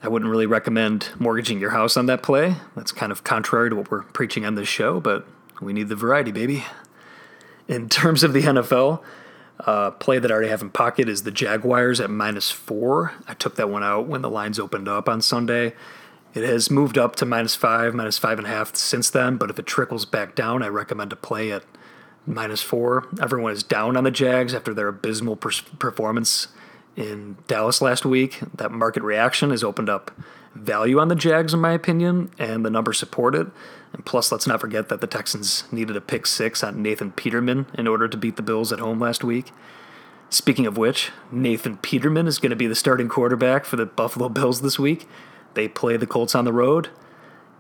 I 0.03 0.09
wouldn't 0.09 0.31
really 0.31 0.47
recommend 0.47 1.11
mortgaging 1.19 1.61
your 1.61 1.71
house 1.71 1.97
on 1.97 2.07
that 2.07 2.23
play. 2.23 2.55
That's 2.77 2.93
kind 2.93 3.11
of 3.13 3.25
contrary 3.25 3.71
to 3.71 3.77
what 3.77 3.91
we're 3.91 4.03
preaching 4.03 4.45
on 4.45 4.55
this 4.55 4.69
show, 4.69 5.01
but 5.01 5.27
we 5.61 5.73
need 5.73 5.89
the 5.89 5.97
variety, 5.97 6.31
baby. 6.31 6.65
In 7.69 7.89
terms 7.89 8.23
of 8.25 8.33
the 8.33 8.43
NFL, 8.43 9.03
uh, 9.61 9.91
play 9.93 10.19
that 10.19 10.31
I 10.31 10.35
already 10.35 10.49
have 10.49 10.63
in 10.63 10.71
pocket 10.71 11.09
is 11.09 11.23
the 11.23 11.31
Jaguars 11.31 12.01
at 12.01 12.11
minus 12.11 12.51
four. 12.51 13.13
I 13.27 13.35
took 13.35 13.57
that 13.57 13.69
one 13.69 13.85
out 13.85 14.07
when 14.07 14.23
the 14.23 14.31
lines 14.31 14.59
opened 14.59 14.89
up 14.89 15.09
on 15.09 15.21
Sunday. 15.21 15.75
It 16.35 16.45
has 16.45 16.71
moved 16.71 16.97
up 16.97 17.17
to 17.17 17.27
minus 17.27 17.55
five, 17.55 17.95
minus 17.95 18.19
five 18.19 18.39
and 18.39 18.47
a 18.47 18.51
half 18.51 18.75
since 18.77 19.11
then, 19.11 19.37
but 19.37 19.51
if 19.51 19.59
it 19.59 19.67
trickles 19.67 20.05
back 20.05 20.35
down, 20.35 20.63
I 20.63 20.69
recommend 20.69 21.11
to 21.11 21.17
play 21.17 21.53
at 21.53 21.65
minus 22.27 22.63
four. 22.63 23.07
Everyone 23.21 23.53
is 23.53 23.63
down 23.63 23.97
on 23.97 24.05
the 24.05 24.11
Jags 24.11 24.55
after 24.55 24.73
their 24.73 24.89
abysmal 24.89 25.37
per- 25.37 25.51
performance 25.79 26.49
in 26.97 27.37
Dallas 27.47 27.81
last 27.83 28.05
week. 28.05 28.41
That 28.55 28.71
market 28.71 29.03
reaction 29.03 29.51
has 29.51 29.65
opened 29.65 29.89
up 29.89 30.11
value 30.55 30.99
on 30.99 31.09
the 31.09 31.15
Jags, 31.15 31.55
in 31.55 31.61
my 31.61 31.73
opinion, 31.73 32.31
and 32.39 32.65
the 32.65 32.71
numbers 32.71 32.99
support 32.99 33.35
it. 33.35 33.49
And 33.93 34.05
plus, 34.05 34.31
let's 34.31 34.47
not 34.47 34.61
forget 34.61 34.89
that 34.89 35.01
the 35.01 35.07
Texans 35.07 35.65
needed 35.73 35.97
a 35.97 36.01
pick 36.01 36.27
six 36.27 36.63
on 36.63 36.83
Nathan 36.83 37.13
Peterman 37.13 37.67
in 37.75 37.87
order 37.87 38.09
to 38.09 38.17
beat 38.17 38.37
the 38.37 38.43
Bills 38.43 38.73
at 38.73 38.81
home 38.81 39.01
last 39.01 39.25
week. 39.25 39.53
Speaking 40.31 40.67
of 40.67 40.77
which, 40.77 41.11
Nathan 41.33 41.79
Peterman 41.79 42.27
is 42.27 42.39
going 42.39 42.51
to 42.51 42.57
be 42.57 42.67
the 42.67 42.75
starting 42.75 43.09
quarterback 43.09 43.65
for 43.65 43.77
the 43.77 43.87
Buffalo 43.87 44.29
Bills 44.29 44.61
this 44.61 44.79
week. 44.79 45.09
They 45.55 45.69
play 45.69 45.97
the 45.97 46.07
Colts 46.07 46.35
on 46.35 46.45
the 46.45 46.53
road. 46.53 46.91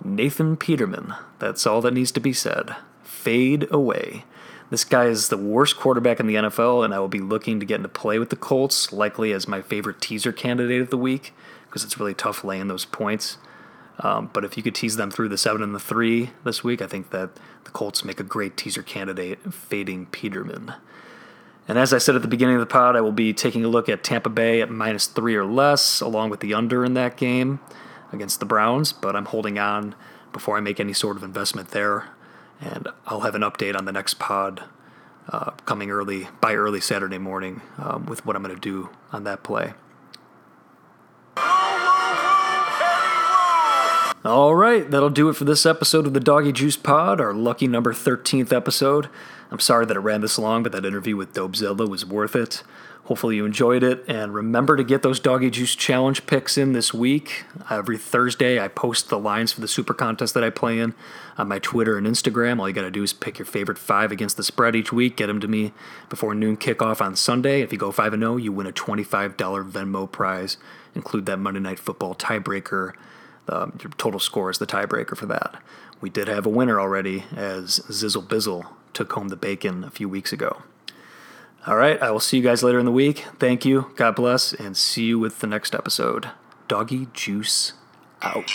Nathan 0.04 0.56
Peterman. 0.56 1.14
That's 1.38 1.66
all 1.66 1.80
that 1.80 1.94
needs 1.94 2.12
to 2.12 2.20
be 2.20 2.32
said. 2.32 2.76
Fade 3.02 3.66
away. 3.70 4.24
This 4.70 4.84
guy 4.84 5.06
is 5.06 5.28
the 5.28 5.38
worst 5.38 5.78
quarterback 5.78 6.20
in 6.20 6.26
the 6.26 6.34
NFL, 6.34 6.84
and 6.84 6.92
I 6.92 6.98
will 6.98 7.08
be 7.08 7.20
looking 7.20 7.58
to 7.58 7.66
get 7.66 7.76
into 7.76 7.88
play 7.88 8.18
with 8.18 8.28
the 8.28 8.36
Colts, 8.36 8.92
likely 8.92 9.32
as 9.32 9.48
my 9.48 9.62
favorite 9.62 10.00
teaser 10.00 10.30
candidate 10.30 10.82
of 10.82 10.90
the 10.90 10.98
week, 10.98 11.32
because 11.66 11.84
it's 11.84 11.98
really 11.98 12.12
tough 12.12 12.44
laying 12.44 12.68
those 12.68 12.84
points. 12.84 13.38
Um, 14.00 14.30
but 14.32 14.44
if 14.44 14.56
you 14.56 14.62
could 14.62 14.74
tease 14.74 14.96
them 14.96 15.10
through 15.10 15.28
the 15.28 15.38
seven 15.38 15.62
and 15.62 15.74
the 15.74 15.80
three 15.80 16.30
this 16.44 16.62
week, 16.62 16.80
I 16.80 16.86
think 16.86 17.10
that 17.10 17.30
the 17.64 17.70
Colts 17.70 18.04
make 18.04 18.20
a 18.20 18.24
great 18.24 18.56
teaser 18.56 18.82
candidate, 18.82 19.52
fading 19.52 20.06
Peterman. 20.06 20.74
And 21.66 21.78
as 21.78 21.92
I 21.92 21.98
said 21.98 22.14
at 22.14 22.22
the 22.22 22.28
beginning 22.28 22.54
of 22.54 22.60
the 22.60 22.66
pod, 22.66 22.96
I 22.96 23.00
will 23.00 23.12
be 23.12 23.34
taking 23.34 23.64
a 23.64 23.68
look 23.68 23.88
at 23.88 24.02
Tampa 24.02 24.30
Bay 24.30 24.62
at 24.62 24.70
minus 24.70 25.06
three 25.06 25.34
or 25.34 25.44
less, 25.44 26.00
along 26.00 26.30
with 26.30 26.40
the 26.40 26.54
under 26.54 26.84
in 26.84 26.94
that 26.94 27.16
game 27.16 27.60
against 28.12 28.40
the 28.40 28.46
Browns. 28.46 28.92
But 28.92 29.14
I'm 29.14 29.26
holding 29.26 29.58
on 29.58 29.94
before 30.32 30.56
I 30.56 30.60
make 30.60 30.80
any 30.80 30.92
sort 30.92 31.16
of 31.16 31.22
investment 31.22 31.68
there. 31.70 32.06
And 32.60 32.88
I'll 33.06 33.20
have 33.20 33.34
an 33.34 33.42
update 33.42 33.76
on 33.76 33.84
the 33.84 33.92
next 33.92 34.18
pod 34.18 34.64
uh, 35.28 35.50
coming 35.66 35.90
early 35.90 36.28
by 36.40 36.54
early 36.54 36.80
Saturday 36.80 37.18
morning 37.18 37.60
um, 37.76 38.06
with 38.06 38.24
what 38.24 38.34
I'm 38.34 38.42
going 38.42 38.54
to 38.54 38.60
do 38.60 38.88
on 39.12 39.24
that 39.24 39.42
play. 39.42 39.74
All 44.24 44.56
right, 44.56 44.90
that'll 44.90 45.10
do 45.10 45.28
it 45.28 45.36
for 45.36 45.44
this 45.44 45.64
episode 45.64 46.04
of 46.04 46.12
the 46.12 46.18
Doggy 46.18 46.50
Juice 46.50 46.76
Pod, 46.76 47.20
our 47.20 47.32
lucky 47.32 47.68
number 47.68 47.92
13th 47.92 48.52
episode. 48.52 49.08
I'm 49.52 49.60
sorry 49.60 49.86
that 49.86 49.96
it 49.96 50.00
ran 50.00 50.22
this 50.22 50.40
long, 50.40 50.64
but 50.64 50.72
that 50.72 50.84
interview 50.84 51.14
with 51.14 51.34
Dobzilla 51.34 51.88
was 51.88 52.04
worth 52.04 52.34
it. 52.34 52.64
Hopefully 53.04 53.36
you 53.36 53.46
enjoyed 53.46 53.84
it, 53.84 54.04
and 54.08 54.34
remember 54.34 54.76
to 54.76 54.82
get 54.82 55.02
those 55.02 55.20
Doggy 55.20 55.50
Juice 55.50 55.76
Challenge 55.76 56.26
picks 56.26 56.58
in 56.58 56.72
this 56.72 56.92
week. 56.92 57.44
Every 57.70 57.96
Thursday, 57.96 58.58
I 58.58 58.66
post 58.66 59.08
the 59.08 59.20
lines 59.20 59.52
for 59.52 59.60
the 59.60 59.68
super 59.68 59.94
contest 59.94 60.34
that 60.34 60.42
I 60.42 60.50
play 60.50 60.80
in 60.80 60.94
on 61.38 61.46
my 61.46 61.60
Twitter 61.60 61.96
and 61.96 62.04
Instagram. 62.04 62.58
All 62.58 62.68
you 62.68 62.74
got 62.74 62.82
to 62.82 62.90
do 62.90 63.04
is 63.04 63.12
pick 63.12 63.38
your 63.38 63.46
favorite 63.46 63.78
five 63.78 64.10
against 64.10 64.36
the 64.36 64.42
spread 64.42 64.74
each 64.74 64.92
week, 64.92 65.16
get 65.16 65.28
them 65.28 65.38
to 65.40 65.48
me 65.48 65.72
before 66.08 66.34
noon 66.34 66.56
kickoff 66.56 67.00
on 67.00 67.14
Sunday. 67.14 67.60
If 67.60 67.70
you 67.70 67.78
go 67.78 67.92
5 67.92 68.18
0, 68.18 68.36
you 68.36 68.50
win 68.50 68.66
a 68.66 68.72
$25 68.72 69.36
Venmo 69.70 70.10
prize. 70.10 70.56
Include 70.96 71.24
that 71.26 71.38
Monday 71.38 71.60
Night 71.60 71.78
Football 71.78 72.16
tiebreaker. 72.16 72.94
The 73.48 73.72
your 73.82 73.90
total 73.96 74.20
score 74.20 74.50
is 74.50 74.58
the 74.58 74.66
tiebreaker 74.66 75.16
for 75.16 75.26
that. 75.26 75.60
We 76.00 76.10
did 76.10 76.28
have 76.28 76.46
a 76.46 76.50
winner 76.50 76.78
already, 76.78 77.24
as 77.34 77.80
Zizzle 77.88 78.26
Bizzle 78.26 78.66
took 78.92 79.12
home 79.12 79.28
the 79.28 79.36
bacon 79.36 79.84
a 79.84 79.90
few 79.90 80.08
weeks 80.08 80.32
ago. 80.32 80.62
All 81.66 81.76
right, 81.76 82.00
I 82.00 82.10
will 82.10 82.20
see 82.20 82.36
you 82.36 82.42
guys 82.42 82.62
later 82.62 82.78
in 82.78 82.84
the 82.84 82.92
week. 82.92 83.24
Thank 83.38 83.64
you, 83.64 83.90
God 83.96 84.14
bless, 84.14 84.52
and 84.52 84.76
see 84.76 85.04
you 85.04 85.18
with 85.18 85.40
the 85.40 85.46
next 85.46 85.74
episode. 85.74 86.30
Doggy 86.68 87.08
Juice 87.14 87.72
out. 88.22 88.50